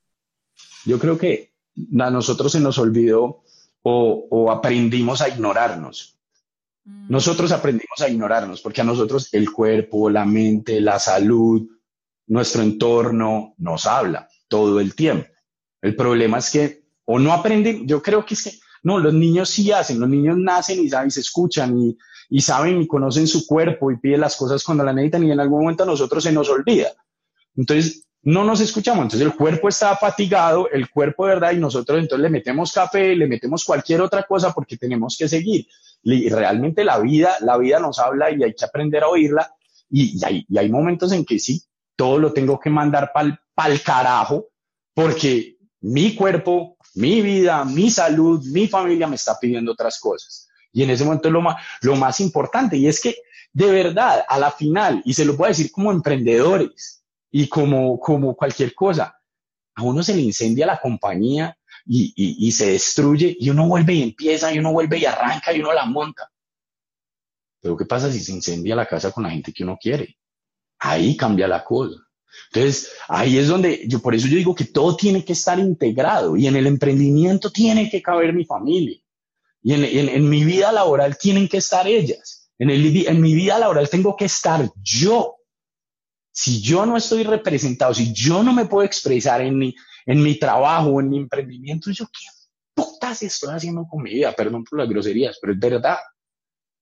Yo 0.85 0.99
creo 0.99 1.19
que 1.19 1.53
a 1.99 2.11
nosotros 2.11 2.53
se 2.53 2.61
nos 2.61 2.79
olvidó 2.79 3.43
o, 3.83 4.51
aprendimos 4.51 5.21
a 5.21 5.29
ignorarnos. 5.29 6.19
Mm. 6.85 7.07
Nosotros 7.11 7.53
aprendimos 7.53 8.01
a 8.01 8.09
ignorarnos 8.09 8.61
porque 8.61 8.81
a 8.81 8.85
nosotros 8.85 9.29
el 9.33 9.51
cuerpo, 9.51 10.09
la 10.09 10.25
mente, 10.25 10.81
la 10.81 10.99
salud, 10.99 11.69
nuestro 12.27 12.63
entorno 12.63 13.55
nos 13.59 13.87
habla 13.87 14.29
todo 14.49 14.81
el 14.81 14.95
tiempo. 14.95 15.29
El 15.83 15.95
problema 15.95 16.39
es 16.39 16.51
que 16.51 16.85
o 17.05 17.19
no 17.19 17.33
aprenden, 17.33 17.87
yo 17.87 18.03
creo 18.03 18.25
que 18.25 18.35
es 18.35 18.45
que 18.45 18.53
no, 18.83 18.99
los 18.99 19.13
niños 19.13 19.51
sí 19.51 19.73
hacen, 19.73 20.01
los 20.01 20.09
niños 20.09 20.37
nacen 20.39 20.81
y, 20.81 20.89
saben, 20.89 21.11
se 21.11 21.21
escuchan 21.21 21.79
y, 21.79 21.97
y 22.31 22.41
saben 22.41 22.81
y 22.81 22.87
conocen 22.87 23.27
su 23.27 23.47
cuerpo 23.47 23.91
y 23.91 23.99
piden 23.99 24.21
las 24.21 24.37
cosas 24.37 24.63
cuando 24.65 24.85
la 24.85 24.93
necesitan 24.93 25.25
y 25.25 25.33
en 25.33 25.41
algún 25.41 25.63
momento 25.63 25.83
a 25.83 25.87
nosotros 25.87 26.25
se 26.25 26.33
nos 26.33 26.49
olvida. 26.49 26.93
Entonces, 27.57 28.07
no 28.25 28.43
nos 28.43 28.61
escuchamos. 28.61 29.05
Entonces 29.05 29.27
el 29.27 29.35
cuerpo 29.35 29.69
está 29.69 29.97
fatigado, 29.97 30.69
el 30.71 30.89
cuerpo, 30.91 31.25
¿verdad? 31.25 31.53
Y 31.53 31.59
nosotros 31.59 31.99
entonces 31.99 32.23
le 32.23 32.31
metemos 32.31 32.73
café, 32.73 33.15
le 33.15 33.27
metemos 33.27 33.65
cualquier 33.65 34.01
otra 34.01 34.23
cosa 34.25 34.53
porque 34.53 34.77
tenemos 34.77 35.17
que 35.19 35.29
seguir. 35.29 35.67
Y 36.03 36.29
realmente 36.31 36.85
la 36.85 36.99
vida, 36.99 37.37
la 37.41 37.57
vida 37.59 37.79
nos 37.79 37.99
habla 37.99 38.31
y 38.31 38.43
hay 38.43 38.55
que 38.55 38.65
aprender 38.65 39.05
a 39.05 39.09
oírla. 39.09 39.55
Y, 39.91 40.19
hay, 40.25 40.69
momentos 40.71 41.13
en 41.13 41.25
que 41.25 41.39
sí, 41.39 41.63
todo 41.95 42.19
lo 42.19 42.33
tengo 42.33 42.59
que 42.59 42.71
mandar 42.71 43.13
pa'l, 43.13 43.39
pa'l 43.55 43.81
carajo 43.83 44.49
porque 44.95 45.59
mi 45.83 46.15
cuerpo, 46.15 46.77
mi 46.95 47.21
vida, 47.21 47.65
mi 47.65 47.91
salud, 47.91 48.43
mi 48.47 48.69
familia 48.69 49.07
me 49.07 49.17
está 49.17 49.39
pidiendo 49.39 49.73
otras 49.73 50.01
cosas. 50.01 50.49
Y 50.73 50.83
en 50.83 50.91
ese 50.91 51.05
momento 51.05 51.29
es 51.29 51.33
lo 51.33 51.43
más, 51.43 51.63
lo 51.83 51.95
más 51.95 52.21
importante. 52.21 52.77
Y 52.77 52.89
es 52.89 53.01
que, 53.01 53.17
de 53.53 53.71
verdad, 53.71 54.25
a 54.27 54.39
la 54.39 54.51
final, 54.51 55.03
y 55.05 55.13
se 55.13 55.25
lo 55.25 55.37
puedo 55.37 55.51
decir 55.51 55.71
como 55.71 55.93
emprendedores, 55.93 57.04
y 57.37 57.49
como, 57.49 57.99
como 57.99 58.37
cualquier 58.37 58.73
cosa, 58.75 59.21
a 59.75 59.83
uno 59.83 60.05
se 60.05 60.15
le 60.15 60.23
incendia 60.23 60.67
la 60.67 60.81
compañía 60.81 61.59
y, 61.85 62.15
y, 62.17 62.53
se 62.53 62.71
destruye 62.71 63.37
y 63.41 63.51
uno 63.51 63.67
vuelve 63.67 63.93
y 63.95 64.03
empieza 64.05 64.55
y 64.55 64.61
uno 64.61 64.71
vuelve 64.71 64.99
y 64.99 65.05
arranca 65.05 65.53
y 65.53 65.59
uno 65.59 65.73
la 65.73 65.85
monta. 65.85 66.31
Pero 67.61 67.77
¿qué 67.77 67.87
pasa 67.87 68.13
si 68.13 68.21
se 68.21 68.31
incendia 68.31 68.77
la 68.77 68.87
casa 68.87 69.11
con 69.11 69.25
la 69.25 69.31
gente 69.31 69.53
que 69.53 69.65
uno 69.65 69.77
quiere? 69.83 70.17
Ahí 70.79 71.17
cambia 71.17 71.49
la 71.49 71.65
cosa. 71.65 71.97
Entonces, 72.53 72.93
ahí 73.09 73.37
es 73.37 73.49
donde 73.49 73.83
yo, 73.89 74.01
por 74.01 74.15
eso 74.15 74.29
yo 74.29 74.37
digo 74.37 74.55
que 74.55 74.67
todo 74.67 74.97
tiene 74.97 75.25
que 75.25 75.33
estar 75.33 75.59
integrado 75.59 76.37
y 76.37 76.47
en 76.47 76.55
el 76.55 76.69
emprendimiento 76.69 77.51
tiene 77.51 77.91
que 77.91 78.01
caber 78.01 78.33
mi 78.33 78.45
familia 78.45 79.01
y 79.61 79.73
en, 79.73 79.83
en, 79.83 80.09
en 80.09 80.29
mi 80.29 80.45
vida 80.45 80.71
laboral 80.71 81.19
tienen 81.19 81.49
que 81.49 81.57
estar 81.57 81.89
ellas. 81.89 82.49
En, 82.59 82.71
el, 82.71 83.09
en 83.09 83.21
mi 83.21 83.35
vida 83.35 83.59
laboral 83.59 83.89
tengo 83.89 84.15
que 84.15 84.27
estar 84.27 84.71
yo 84.81 85.35
si 86.35 86.61
yo 86.61 86.85
no 86.85 86.97
estoy 86.97 87.23
representado, 87.23 87.95
si 87.95 88.13
yo 88.13 88.43
no 88.43 88.53
me 88.53 88.67
puedo 88.67 88.85
expresar 88.85 89.41
en 89.41 89.57
mi, 89.57 89.73
en 90.05 90.21
mi 90.21 90.37
trabajo, 90.37 91.01
en 91.01 91.09
mi 91.09 91.19
emprendimiento, 91.19 91.93
yo 91.93 92.07
qué 92.07 92.27
putas 92.75 93.23
estoy 93.23 93.55
haciendo 93.55 93.87
con 93.89 94.03
mi 94.03 94.15
vida, 94.15 94.33
perdón 94.33 94.65
por 94.65 94.81
las 94.81 94.89
groserías, 94.89 95.39
pero 95.41 95.53
es 95.53 95.61
verdad, 95.61 95.99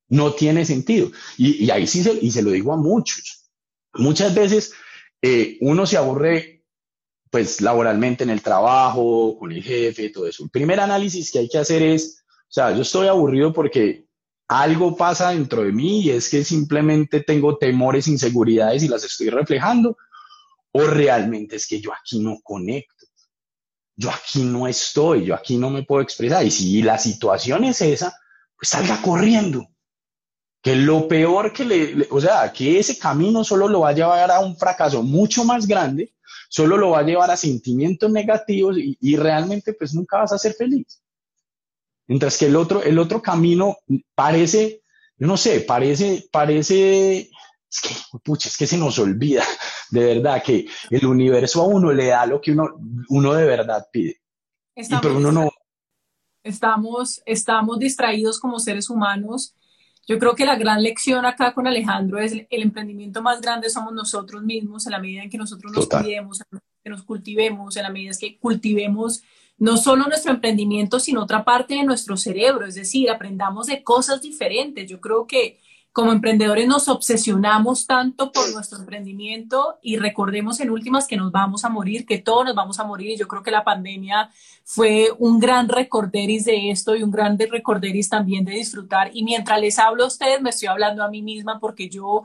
no 0.08 0.32
tiene 0.32 0.64
sentido. 0.64 1.12
Y, 1.36 1.68
ahí 1.70 1.86
sí 1.86 2.02
se, 2.02 2.18
y 2.18 2.30
se 2.30 2.42
lo 2.42 2.50
digo 2.50 2.72
a 2.72 2.78
muchos. 2.78 3.50
Muchas 3.92 4.34
veces 4.34 4.72
eh, 5.20 5.58
uno 5.60 5.84
se 5.84 5.98
aburre 5.98 6.64
pues 7.30 7.60
laboralmente 7.60 8.24
en 8.24 8.30
el 8.30 8.40
trabajo, 8.40 9.36
con 9.38 9.52
el 9.52 9.62
jefe, 9.62 10.08
todo 10.08 10.26
eso. 10.26 10.44
El 10.44 10.50
primer 10.50 10.80
análisis 10.80 11.30
que 11.30 11.40
hay 11.40 11.48
que 11.48 11.58
hacer 11.58 11.82
es, 11.82 12.24
o 12.26 12.52
sea, 12.52 12.74
yo 12.74 12.82
estoy 12.82 13.08
aburrido 13.08 13.52
porque 13.52 14.06
algo 14.60 14.96
pasa 14.96 15.30
dentro 15.30 15.62
de 15.62 15.72
mí 15.72 16.02
y 16.02 16.10
es 16.10 16.28
que 16.28 16.44
simplemente 16.44 17.20
tengo 17.20 17.56
temores, 17.56 18.06
inseguridades 18.08 18.82
y 18.82 18.88
las 18.88 19.04
estoy 19.04 19.30
reflejando, 19.30 19.96
o 20.72 20.82
realmente 20.82 21.56
es 21.56 21.66
que 21.66 21.80
yo 21.80 21.92
aquí 21.92 22.18
no 22.20 22.38
conecto, 22.42 23.06
yo 23.96 24.10
aquí 24.10 24.42
no 24.42 24.66
estoy, 24.66 25.24
yo 25.24 25.34
aquí 25.34 25.56
no 25.56 25.70
me 25.70 25.84
puedo 25.84 26.02
expresar. 26.02 26.44
Y 26.44 26.50
si 26.50 26.82
la 26.82 26.98
situación 26.98 27.64
es 27.64 27.80
esa, 27.80 28.18
pues 28.56 28.68
salga 28.68 29.00
corriendo. 29.02 29.66
Que 30.62 30.76
lo 30.76 31.08
peor 31.08 31.52
que 31.52 31.64
le, 31.64 32.06
o 32.10 32.20
sea, 32.20 32.52
que 32.52 32.78
ese 32.78 32.98
camino 32.98 33.42
solo 33.44 33.68
lo 33.68 33.80
va 33.80 33.90
a 33.90 33.94
llevar 33.94 34.30
a 34.30 34.40
un 34.40 34.56
fracaso 34.56 35.02
mucho 35.02 35.44
más 35.44 35.66
grande, 35.66 36.14
solo 36.48 36.76
lo 36.76 36.90
va 36.90 37.00
a 37.00 37.04
llevar 37.04 37.30
a 37.30 37.36
sentimientos 37.36 38.10
negativos 38.10 38.78
y, 38.78 38.96
y 39.00 39.16
realmente 39.16 39.72
pues 39.72 39.92
nunca 39.92 40.18
vas 40.18 40.32
a 40.32 40.38
ser 40.38 40.54
feliz. 40.54 41.01
Mientras 42.06 42.38
que 42.38 42.46
el 42.46 42.56
otro, 42.56 42.82
el 42.82 42.98
otro 42.98 43.22
camino 43.22 43.76
parece, 44.14 44.82
yo 45.16 45.26
no 45.26 45.36
sé, 45.36 45.60
parece, 45.60 46.28
parece, 46.30 47.30
es 47.70 47.80
que, 47.80 48.18
pucha, 48.22 48.48
es 48.48 48.56
que 48.56 48.66
se 48.66 48.76
nos 48.76 48.98
olvida, 48.98 49.44
de 49.90 50.14
verdad, 50.14 50.42
que 50.42 50.66
el 50.90 51.06
universo 51.06 51.62
a 51.62 51.66
uno 51.66 51.92
le 51.92 52.06
da 52.06 52.26
lo 52.26 52.40
que 52.40 52.52
uno, 52.52 52.74
uno 53.08 53.34
de 53.34 53.44
verdad 53.44 53.86
pide. 53.92 54.20
pero 55.00 55.16
uno 55.16 55.32
no. 55.32 55.50
Estamos, 56.42 57.22
estamos 57.24 57.78
distraídos 57.78 58.40
como 58.40 58.58
seres 58.58 58.90
humanos. 58.90 59.54
Yo 60.08 60.18
creo 60.18 60.34
que 60.34 60.44
la 60.44 60.56
gran 60.56 60.82
lección 60.82 61.24
acá 61.24 61.54
con 61.54 61.68
Alejandro 61.68 62.18
es 62.18 62.32
el, 62.32 62.46
emprendimiento 62.50 63.22
más 63.22 63.40
grande 63.40 63.70
somos 63.70 63.92
nosotros 63.92 64.42
mismos 64.42 64.84
en 64.86 64.92
la 64.92 64.98
medida 64.98 65.22
en 65.22 65.30
que 65.30 65.38
nosotros 65.38 65.72
nos 65.72 65.86
cuidemos, 65.86 66.42
que 66.82 66.90
nos 66.90 67.04
cultivemos, 67.04 67.76
en 67.76 67.84
la 67.84 67.90
medida 67.90 68.10
en 68.10 68.18
que 68.18 68.38
cultivemos 68.38 69.22
no 69.62 69.76
solo 69.76 70.06
nuestro 70.08 70.32
emprendimiento, 70.32 70.98
sino 70.98 71.22
otra 71.22 71.44
parte 71.44 71.74
de 71.74 71.84
nuestro 71.84 72.16
cerebro, 72.16 72.66
es 72.66 72.74
decir, 72.74 73.08
aprendamos 73.08 73.68
de 73.68 73.84
cosas 73.84 74.20
diferentes. 74.20 74.90
Yo 74.90 75.00
creo 75.00 75.24
que 75.24 75.60
como 75.92 76.10
emprendedores 76.10 76.66
nos 76.66 76.88
obsesionamos 76.88 77.86
tanto 77.86 78.32
por 78.32 78.52
nuestro 78.52 78.80
emprendimiento 78.80 79.78
y 79.80 79.98
recordemos 79.98 80.58
en 80.58 80.70
últimas 80.70 81.06
que 81.06 81.16
nos 81.16 81.30
vamos 81.30 81.64
a 81.64 81.68
morir, 81.68 82.06
que 82.06 82.18
todos 82.18 82.46
nos 82.46 82.56
vamos 82.56 82.80
a 82.80 82.84
morir. 82.84 83.16
Yo 83.16 83.28
creo 83.28 83.44
que 83.44 83.52
la 83.52 83.62
pandemia 83.62 84.30
fue 84.64 85.10
un 85.20 85.38
gran 85.38 85.68
recorderis 85.68 86.44
de 86.44 86.70
esto 86.70 86.96
y 86.96 87.04
un 87.04 87.12
gran 87.12 87.38
recorderis 87.38 88.08
también 88.08 88.44
de 88.44 88.54
disfrutar. 88.54 89.12
Y 89.14 89.22
mientras 89.22 89.60
les 89.60 89.78
hablo 89.78 90.02
a 90.02 90.08
ustedes, 90.08 90.42
me 90.42 90.50
estoy 90.50 90.66
hablando 90.66 91.04
a 91.04 91.08
mí 91.08 91.22
misma 91.22 91.60
porque 91.60 91.88
yo 91.88 92.24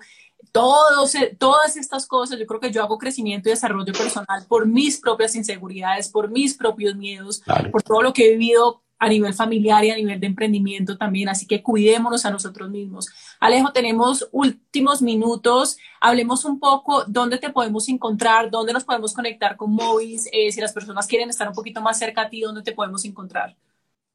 todos, 0.57 1.13
eh, 1.13 1.35
todas 1.37 1.77
estas 1.77 2.07
cosas, 2.07 2.39
yo 2.39 2.47
creo 2.47 2.59
que 2.59 2.71
yo 2.71 2.81
hago 2.81 2.97
crecimiento 2.97 3.47
y 3.47 3.51
desarrollo 3.51 3.93
personal 3.93 4.43
por 4.47 4.65
mis 4.65 4.99
propias 4.99 5.35
inseguridades, 5.35 6.09
por 6.09 6.29
mis 6.31 6.55
propios 6.55 6.95
miedos, 6.95 7.43
por 7.71 7.83
todo 7.83 8.01
lo 8.01 8.11
que 8.11 8.27
he 8.27 8.31
vivido 8.31 8.81
a 8.97 9.07
nivel 9.07 9.35
familiar 9.35 9.85
y 9.85 9.91
a 9.91 9.95
nivel 9.95 10.19
de 10.19 10.25
emprendimiento 10.25 10.97
también, 10.97 11.29
así 11.29 11.45
que 11.45 11.61
cuidémonos 11.61 12.25
a 12.25 12.31
nosotros 12.31 12.71
mismos. 12.71 13.07
Alejo, 13.39 13.71
tenemos 13.71 14.27
últimos 14.31 15.03
minutos, 15.03 15.77
hablemos 16.01 16.43
un 16.43 16.59
poco 16.59 17.03
dónde 17.05 17.37
te 17.37 17.51
podemos 17.51 17.87
encontrar, 17.89 18.49
dónde 18.49 18.73
nos 18.73 18.83
podemos 18.83 19.13
conectar 19.13 19.55
con 19.57 19.71
Movis, 19.71 20.27
eh, 20.31 20.51
si 20.51 20.59
las 20.59 20.73
personas 20.73 21.05
quieren 21.05 21.29
estar 21.29 21.47
un 21.47 21.53
poquito 21.53 21.81
más 21.81 21.99
cerca 21.99 22.23
a 22.23 22.29
ti, 22.29 22.41
dónde 22.41 22.63
te 22.63 22.71
podemos 22.71 23.05
encontrar. 23.05 23.55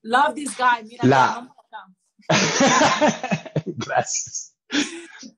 Love 0.02 0.34
this 0.34 0.56
guy, 0.56 0.88
mira, 0.88 1.06
La... 1.06 1.54
Gracias. 3.64 4.51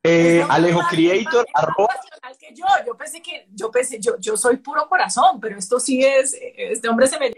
Eh, 0.03 0.45
Alejo 0.49 0.81
Creator, 0.91 1.47
arroba. 1.53 1.95
Que 2.39 2.55
yo, 2.55 2.65
yo 2.87 2.97
pensé 2.97 3.23
que, 3.23 3.47
yo 3.53 3.71
pensé, 3.71 3.99
yo, 4.01 4.19
yo 4.19 4.37
soy 4.37 4.57
puro 4.57 4.89
corazón, 4.89 5.41
pero 5.41 5.59
esto 5.59 5.79
sí 5.81 6.05
es, 6.05 6.37
este 6.57 6.89
hombre 6.89 7.07
se 7.07 7.19
me 7.19 7.33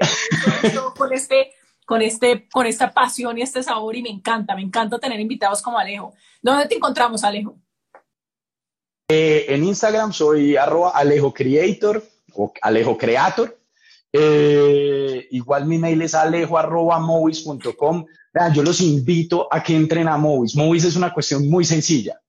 con 0.97 1.13
este 1.13 1.53
con, 1.87 2.03
este, 2.03 2.49
con 2.53 2.67
esta 2.67 2.93
pasión 2.93 3.39
y 3.39 3.43
este 3.43 3.63
sabor 3.63 3.97
y 3.97 4.03
me 4.03 4.11
encanta, 4.11 4.55
me 4.55 4.63
encanta 4.63 4.99
tener 4.99 5.19
invitados 5.21 5.63
como 5.63 5.79
Alejo. 5.79 6.13
¿Dónde 6.43 6.67
te 6.67 6.75
encontramos, 6.75 7.25
Alejo? 7.25 7.57
Eh, 9.09 9.47
en 9.49 9.65
Instagram 9.65 10.13
soy 10.13 10.57
arroba 10.57 10.91
Alejo 10.91 11.33
Creator 11.33 12.03
o 12.35 12.53
Alejo 12.61 12.99
Creator. 12.99 13.56
Eh, 14.19 15.29
igual 15.33 15.67
mi 15.67 15.79
mail 15.79 16.01
es 16.03 16.15
alejo 16.15 16.57
arroba 16.57 16.99
movis.com. 16.99 18.07
Yo 18.55 18.63
los 18.63 18.81
invito 18.81 19.49
a 19.51 19.63
que 19.63 19.75
entren 19.75 20.09
a 20.09 20.17
Movis. 20.17 20.55
Movis 20.55 20.85
es 20.85 20.97
una 20.97 21.13
cuestión 21.13 21.49
muy 21.49 21.65
sencilla. 21.65 22.21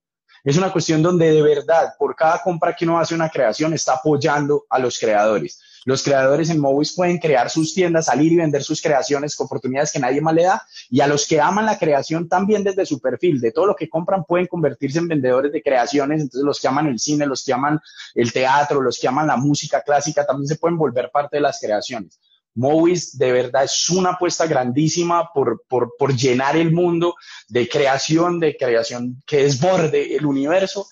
Es 0.42 0.56
una 0.56 0.72
cuestión 0.72 1.02
donde 1.02 1.30
de 1.30 1.42
verdad, 1.42 1.94
por 1.98 2.14
cada 2.14 2.42
compra 2.42 2.74
que 2.74 2.84
uno 2.84 2.98
hace 2.98 3.14
una 3.14 3.28
creación, 3.28 3.74
está 3.74 3.94
apoyando 3.94 4.64
a 4.70 4.78
los 4.78 4.98
creadores. 4.98 5.60
Los 5.88 6.02
creadores 6.02 6.50
en 6.50 6.60
Movis 6.60 6.94
pueden 6.94 7.16
crear 7.16 7.48
sus 7.48 7.72
tiendas, 7.72 8.04
salir 8.04 8.30
y 8.30 8.36
vender 8.36 8.62
sus 8.62 8.82
creaciones 8.82 9.34
con 9.34 9.46
oportunidades 9.46 9.90
que 9.90 9.98
nadie 9.98 10.20
más 10.20 10.34
le 10.34 10.42
da. 10.42 10.62
Y 10.90 11.00
a 11.00 11.06
los 11.06 11.26
que 11.26 11.40
aman 11.40 11.64
la 11.64 11.78
creación 11.78 12.28
también 12.28 12.62
desde 12.62 12.84
su 12.84 13.00
perfil, 13.00 13.40
de 13.40 13.52
todo 13.52 13.64
lo 13.64 13.74
que 13.74 13.88
compran, 13.88 14.22
pueden 14.24 14.48
convertirse 14.48 14.98
en 14.98 15.08
vendedores 15.08 15.50
de 15.50 15.62
creaciones. 15.62 16.20
Entonces, 16.20 16.44
los 16.44 16.60
que 16.60 16.68
aman 16.68 16.88
el 16.88 16.98
cine, 16.98 17.24
los 17.24 17.42
que 17.42 17.54
aman 17.54 17.80
el 18.14 18.30
teatro, 18.34 18.82
los 18.82 18.98
que 18.98 19.08
aman 19.08 19.28
la 19.28 19.38
música 19.38 19.80
clásica, 19.80 20.26
también 20.26 20.48
se 20.48 20.56
pueden 20.56 20.76
volver 20.76 21.10
parte 21.10 21.38
de 21.38 21.40
las 21.40 21.58
creaciones. 21.58 22.20
Movis 22.54 23.16
de 23.16 23.32
verdad 23.32 23.64
es 23.64 23.88
una 23.88 24.10
apuesta 24.10 24.46
grandísima 24.46 25.32
por, 25.32 25.64
por, 25.70 25.94
por 25.98 26.14
llenar 26.14 26.54
el 26.54 26.70
mundo 26.70 27.14
de 27.48 27.66
creación, 27.66 28.38
de 28.40 28.58
creación 28.58 29.22
que 29.26 29.44
desborde 29.44 30.16
el 30.16 30.26
universo 30.26 30.86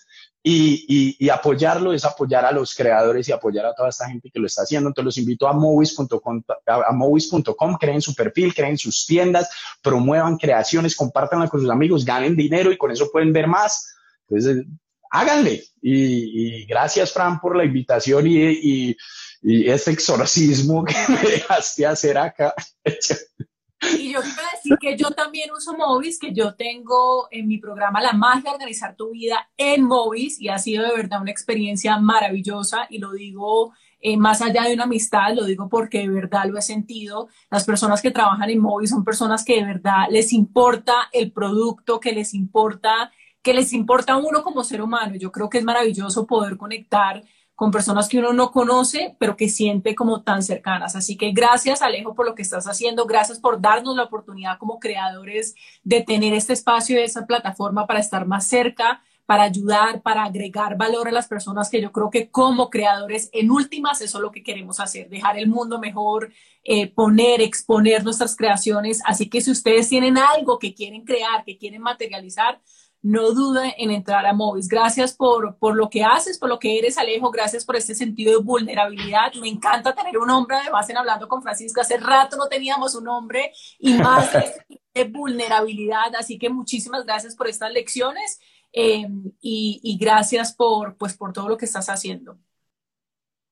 y, 0.49 1.29
apoyarlo 1.29 1.93
es 1.93 2.05
apoyar 2.05 2.45
a 2.45 2.53
los 2.53 2.73
creadores 2.73 3.29
y 3.29 3.33
apoyar 3.33 3.67
a 3.67 3.75
toda 3.75 3.89
esta 3.89 4.09
gente 4.09 4.31
que 4.31 4.39
lo 4.39 4.47
está 4.47 4.63
haciendo. 4.63 4.89
Entonces 4.89 5.07
los 5.07 5.19
invito 5.19 5.49
a 5.49 5.53
movies.com, 5.53 6.43
a 6.67 7.79
creen 7.81 8.01
su 8.01 8.15
perfil, 8.15 8.55
creen 8.55 8.79
sus 8.79 9.07
tiendas, 9.07 9.51
promuevan 9.83 10.37
creaciones, 10.37 10.95
compártanla 10.95 11.49
con 11.49 11.61
sus 11.61 11.71
amigos, 11.71 12.05
ganen 12.05 12.37
dinero 12.37 12.71
y 12.71 12.79
con 12.79 12.93
eso 12.93 13.11
pueden 13.11 13.33
ver 13.33 13.49
más. 13.49 13.93
Entonces, 14.29 14.65
háganle. 15.11 15.65
Y, 15.83 16.65
gracias, 16.67 17.13
Fran, 17.13 17.41
por 17.41 17.57
la 17.57 17.65
invitación 17.65 18.29
y, 18.29 18.39
y, 18.39 18.97
y 19.43 19.69
este 19.69 19.91
exorcismo 19.91 20.85
que 20.87 20.95
me 21.09 21.29
dejaste 21.29 21.87
hacer 21.87 22.19
acá. 22.19 22.55
Y 23.83 24.13
yo 24.13 24.21
quiero 24.21 24.43
decir 24.55 24.79
que 24.81 24.97
yo 24.97 25.11
también 25.11 25.51
uso 25.53 25.77
Movis, 25.77 26.19
que 26.19 26.33
yo 26.33 26.55
tengo 26.55 27.29
en 27.31 27.47
mi 27.47 27.59
programa 27.59 28.01
La 28.01 28.13
magia 28.13 28.51
de 28.51 28.55
organizar 28.55 28.97
tu 28.97 29.11
vida 29.11 29.51
en 29.57 29.83
Movis 29.83 30.41
y 30.41 30.49
ha 30.49 30.59
sido 30.59 30.85
de 30.85 30.97
verdad 30.97 31.21
una 31.21 31.31
experiencia 31.31 31.99
maravillosa 31.99 32.87
y 32.89 32.99
lo 32.99 33.13
digo 33.13 33.73
eh, 34.01 34.17
más 34.17 34.41
allá 34.41 34.63
de 34.65 34.75
una 34.75 34.85
amistad, 34.85 35.35
lo 35.35 35.45
digo 35.45 35.69
porque 35.69 35.99
de 35.99 36.09
verdad 36.09 36.47
lo 36.47 36.59
he 36.59 36.63
sentido. 36.63 37.29
Las 37.51 37.65
personas 37.65 38.01
que 38.01 38.11
trabajan 38.11 38.49
en 38.49 38.61
Movis 38.61 38.91
son 38.91 39.05
personas 39.05 39.45
que 39.45 39.57
de 39.57 39.65
verdad 39.65 40.07
les 40.11 40.33
importa 40.33 41.09
el 41.13 41.33
producto, 41.33 42.01
que 42.01 42.13
les 42.13 42.33
importa, 42.35 43.13
que 43.43 43.53
les 43.53 43.73
importa 43.73 44.15
a 44.15 44.17
uno 44.19 44.43
como 44.43 44.65
ser 44.65 44.81
humano. 44.83 45.17
Yo 45.17 45.33
creo 45.33 45.49
que 45.49 45.59
es 45.59 45.65
maravilloso 45.65 46.27
poder 46.27 46.57
conectar 46.57 47.23
con 47.57 47.71
personas 47.71 48.09
que 48.09 48.19
uno 48.19 48.35
no 48.35 48.53
conoce, 48.53 49.17
pero 49.19 49.35
que 49.35 49.49
siente 49.49 49.95
como 49.95 50.23
tan 50.23 50.43
cercanas. 50.43 50.95
Así 50.95 51.17
que 51.17 51.33
gracias 51.33 51.81
Alejo 51.81 52.15
por 52.15 52.27
lo 52.27 52.35
que 52.35 52.43
estás 52.43 52.67
haciendo, 52.67 53.07
gracias 53.07 53.41
por 53.41 53.61
darnos 53.61 53.97
la 53.97 54.05
oportunidad 54.05 54.59
como 54.59 54.79
creadores 54.79 55.55
de 55.83 56.03
tener 56.03 56.35
este 56.35 56.53
espacio 56.53 57.01
y 57.01 57.03
esa 57.03 57.27
plataforma 57.27 57.87
para 57.87 58.01
estar 58.01 58.27
más 58.27 58.47
cerca, 58.47 59.03
para 59.25 59.45
ayudar, 59.45 60.03
para 60.03 60.25
agregar 60.25 60.77
valor 60.77 61.09
a 61.09 61.13
las 61.13 61.29
personas 61.29 61.71
que 61.71 61.81
yo 61.81 61.91
creo 61.93 62.11
que 62.11 62.31
como 62.31 62.69
creadores, 62.69 63.31
en 63.33 63.51
últimas, 63.51 64.03
eso 64.03 64.19
es 64.19 64.23
lo 64.23 64.31
que 64.31 64.43
queremos 64.43 64.79
hacer, 64.79 65.09
dejar 65.09 65.39
el 65.39 65.49
mundo 65.49 65.81
mejor, 65.81 66.31
eh, 66.63 66.89
poner, 66.89 67.41
exponer 67.41 68.05
nuestras 68.05 68.37
creaciones. 68.37 69.01
Así 69.05 69.29
que 69.31 69.41
si 69.41 69.51
ustedes 69.51 69.89
tienen 69.89 70.19
algo 70.19 70.59
que 70.59 70.75
quieren 70.75 71.05
crear, 71.05 71.43
que 71.45 71.57
quieren 71.57 71.83
materializar, 71.83 72.61
no 73.07 73.31
dude 73.31 73.73
en 73.79 73.93
entrar 73.93 74.27
a 74.27 74.33
Movis. 74.33 74.67
Gracias 74.67 75.13
por, 75.15 75.57
por 75.59 75.77
lo 75.77 75.89
que 75.89 76.03
haces, 76.03 76.39
por 76.39 76.49
lo 76.49 76.59
que 76.59 76.77
eres, 76.77 76.99
Alejo. 76.99 77.31
Gracias 77.31 77.65
por 77.65 77.77
este 77.77 77.95
sentido 77.95 78.33
de 78.33 78.45
vulnerabilidad. 78.45 79.33
Me 79.41 79.49
encanta 79.49 79.95
tener 79.95 80.19
un 80.19 80.29
hombre, 80.29 80.57
además, 80.57 80.91
en 80.91 80.97
Hablando 80.97 81.29
con 81.29 81.41
Francisco. 81.41 81.81
Hace 81.81 81.99
rato 81.99 82.37
no 82.37 82.49
teníamos 82.49 82.97
un 82.97 83.07
hombre 83.07 83.53
y 83.79 83.95
más 83.95 84.33
de, 84.33 84.53
este 84.93 85.09
vulnerabilidad. 85.09 86.17
Así 86.19 86.37
que 86.37 86.51
muchísimas 86.51 87.07
gracias 87.07 87.37
por 87.37 87.47
estas 87.47 87.73
lecciones 87.73 88.41
eh, 88.73 89.07
y, 89.41 89.97
gracias 90.01 90.53
por, 90.53 90.97
pues, 90.97 91.17
por 91.17 91.33
todo 91.33 91.49
lo 91.49 91.57
que 91.57 91.67
estás 91.67 91.89
haciendo. 91.89 92.37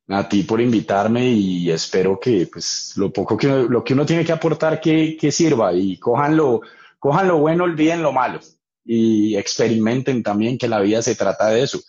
A 0.09 0.29
ti 0.29 0.43
por 0.43 0.61
invitarme 0.61 1.29
y 1.29 1.71
espero 1.71 2.19
que 2.19 2.49
pues, 2.53 2.95
lo 2.97 3.13
poco 3.13 3.37
que, 3.37 3.47
lo 3.47 3.85
que 3.85 3.95
uno 3.95 4.05
tiene 4.05 4.25
que 4.25 4.33
aportar 4.33 4.81
que, 4.81 5.17
que 5.17 5.31
sirva 5.31 5.73
y 5.73 5.97
cojan 5.97 6.37
lo, 6.37 6.61
cojan 6.99 7.29
lo 7.29 7.39
bueno, 7.39 7.63
olviden 7.65 8.03
lo 8.03 8.13
malo 8.13 8.41
y 8.85 9.37
experimenten 9.37 10.23
también 10.23 10.59
que 10.59 10.69
la 10.69 10.81
vida 10.81 11.03
se 11.03 11.15
trata 11.15 11.49
de 11.49 11.63
eso, 11.63 11.81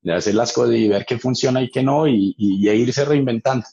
de 0.00 0.14
hacer 0.14 0.34
las 0.34 0.52
cosas 0.52 0.76
y 0.76 0.88
ver 0.88 1.04
qué 1.04 1.18
funciona 1.18 1.62
y 1.62 1.70
qué 1.70 1.82
no 1.82 2.06
y, 2.06 2.34
y, 2.38 2.68
irse 2.70 3.04
reinventando. 3.04 3.66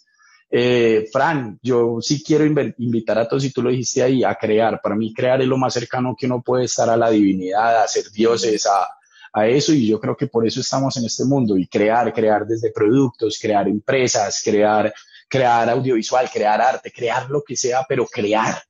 Eh, 0.50 1.08
Fran, 1.12 1.60
yo 1.62 1.98
sí 2.02 2.24
quiero 2.24 2.46
invitar 2.46 3.18
a 3.18 3.28
todos, 3.28 3.46
y 3.46 3.52
tú 3.52 3.62
lo 3.62 3.70
dijiste 3.70 4.04
ahí, 4.04 4.24
a 4.24 4.36
crear. 4.36 4.82
Para 4.82 4.96
mí 4.96 5.14
crear 5.14 5.42
es 5.42 5.48
lo 5.48 5.58
más 5.58 5.74
cercano 5.74 6.16
que 6.18 6.26
uno 6.26 6.42
puede 6.42 6.66
estar 6.66 6.90
a 6.90 6.98
la 6.98 7.10
divinidad, 7.10 7.82
a 7.82 7.88
ser 7.88 8.12
dioses, 8.12 8.66
a, 8.68 8.88
a 9.34 9.48
eso 9.48 9.74
y 9.74 9.88
yo 9.88 10.00
creo 10.00 10.16
que 10.16 10.28
por 10.28 10.46
eso 10.46 10.60
estamos 10.60 10.98
en 10.98 11.06
este 11.06 11.26
mundo 11.26 11.58
y 11.58 11.68
crear, 11.68 12.14
crear 12.14 12.46
desde 12.46 12.72
productos, 12.72 13.40
crear 13.42 13.68
empresas, 13.68 14.42
crear, 14.44 14.94
crear 15.30 15.70
audiovisual, 15.70 16.30
crear 16.32 16.62
arte, 16.62 16.92
crear 16.92 17.30
lo 17.30 17.42
que 17.44 17.56
sea, 17.56 17.86
pero 17.88 18.06
crear 18.06 18.62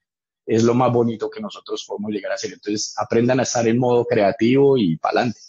es 0.45 0.63
lo 0.63 0.73
más 0.73 0.91
bonito 0.91 1.29
que 1.29 1.41
nosotros 1.41 1.85
podemos 1.87 2.11
llegar 2.11 2.31
a 2.31 2.35
hacer. 2.35 2.53
Entonces, 2.53 2.93
aprendan 2.97 3.39
a 3.39 3.43
estar 3.43 3.67
en 3.67 3.77
modo 3.77 4.05
creativo 4.05 4.77
y 4.77 4.97
para 4.97 5.19
adelante. 5.19 5.39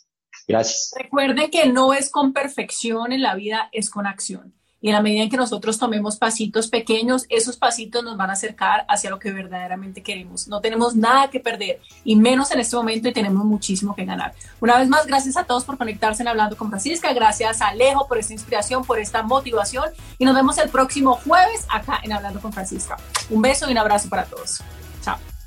Gracias. 0.47 0.93
Recuerden 0.97 1.51
que 1.51 1.66
no 1.66 1.93
es 1.93 2.11
con 2.11 2.32
perfección 2.32 3.12
en 3.12 3.22
la 3.22 3.34
vida, 3.34 3.68
es 3.72 3.90
con 3.90 4.07
acción. 4.07 4.55
Y 4.84 4.88
en 4.88 4.95
la 4.95 5.01
medida 5.01 5.22
en 5.22 5.30
que 5.30 5.36
nosotros 5.36 5.78
tomemos 5.78 6.16
pasitos 6.16 6.66
pequeños, 6.66 7.24
esos 7.28 7.57
pasitos 7.57 8.03
nos 8.03 8.16
van 8.16 8.30
a 8.30 8.32
acercar 8.32 8.84
hacia 8.88 9.11
lo 9.11 9.20
que 9.20 9.30
verdaderamente 9.30 10.03
queremos. 10.03 10.49
No 10.49 10.61
tenemos 10.61 10.97
nada 10.97 11.30
que 11.30 11.38
perder, 11.38 11.80
y 12.03 12.16
menos 12.16 12.51
en 12.51 12.59
este 12.59 12.74
momento, 12.74 13.09
y 13.09 13.12
tenemos 13.12 13.45
muchísimo 13.45 13.95
que 13.95 14.05
ganar. 14.05 14.34
Una 14.61 14.76
vez 14.78 14.88
más, 14.88 15.07
gracias 15.07 15.36
a 15.36 15.45
todos 15.45 15.64
por 15.64 15.78
conectarse 15.78 16.22
en 16.22 16.28
Hablando 16.28 16.57
con 16.57 16.68
Francisca. 16.68 17.12
Gracias 17.12 17.62
a 17.62 17.68
Alejo 17.68 18.09
por 18.09 18.18
esta 18.18 18.32
inspiración, 18.32 18.84
por 18.84 18.99
esta 18.99 19.22
motivación. 19.22 19.84
Y 20.18 20.24
nos 20.24 20.34
vemos 20.34 20.59
el 20.59 20.68
próximo 20.68 21.14
jueves 21.14 21.64
acá 21.70 22.01
en 22.03 22.12
Hablando 22.12 22.40
con 22.40 22.53
Francisca. 22.53 22.97
Un 23.30 23.40
beso 23.40 23.68
y 23.68 23.72
un 23.72 23.78
abrazo 23.78 24.09
para 24.09 24.24
todos. 24.24 24.62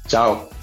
Ciao. 0.08 0.55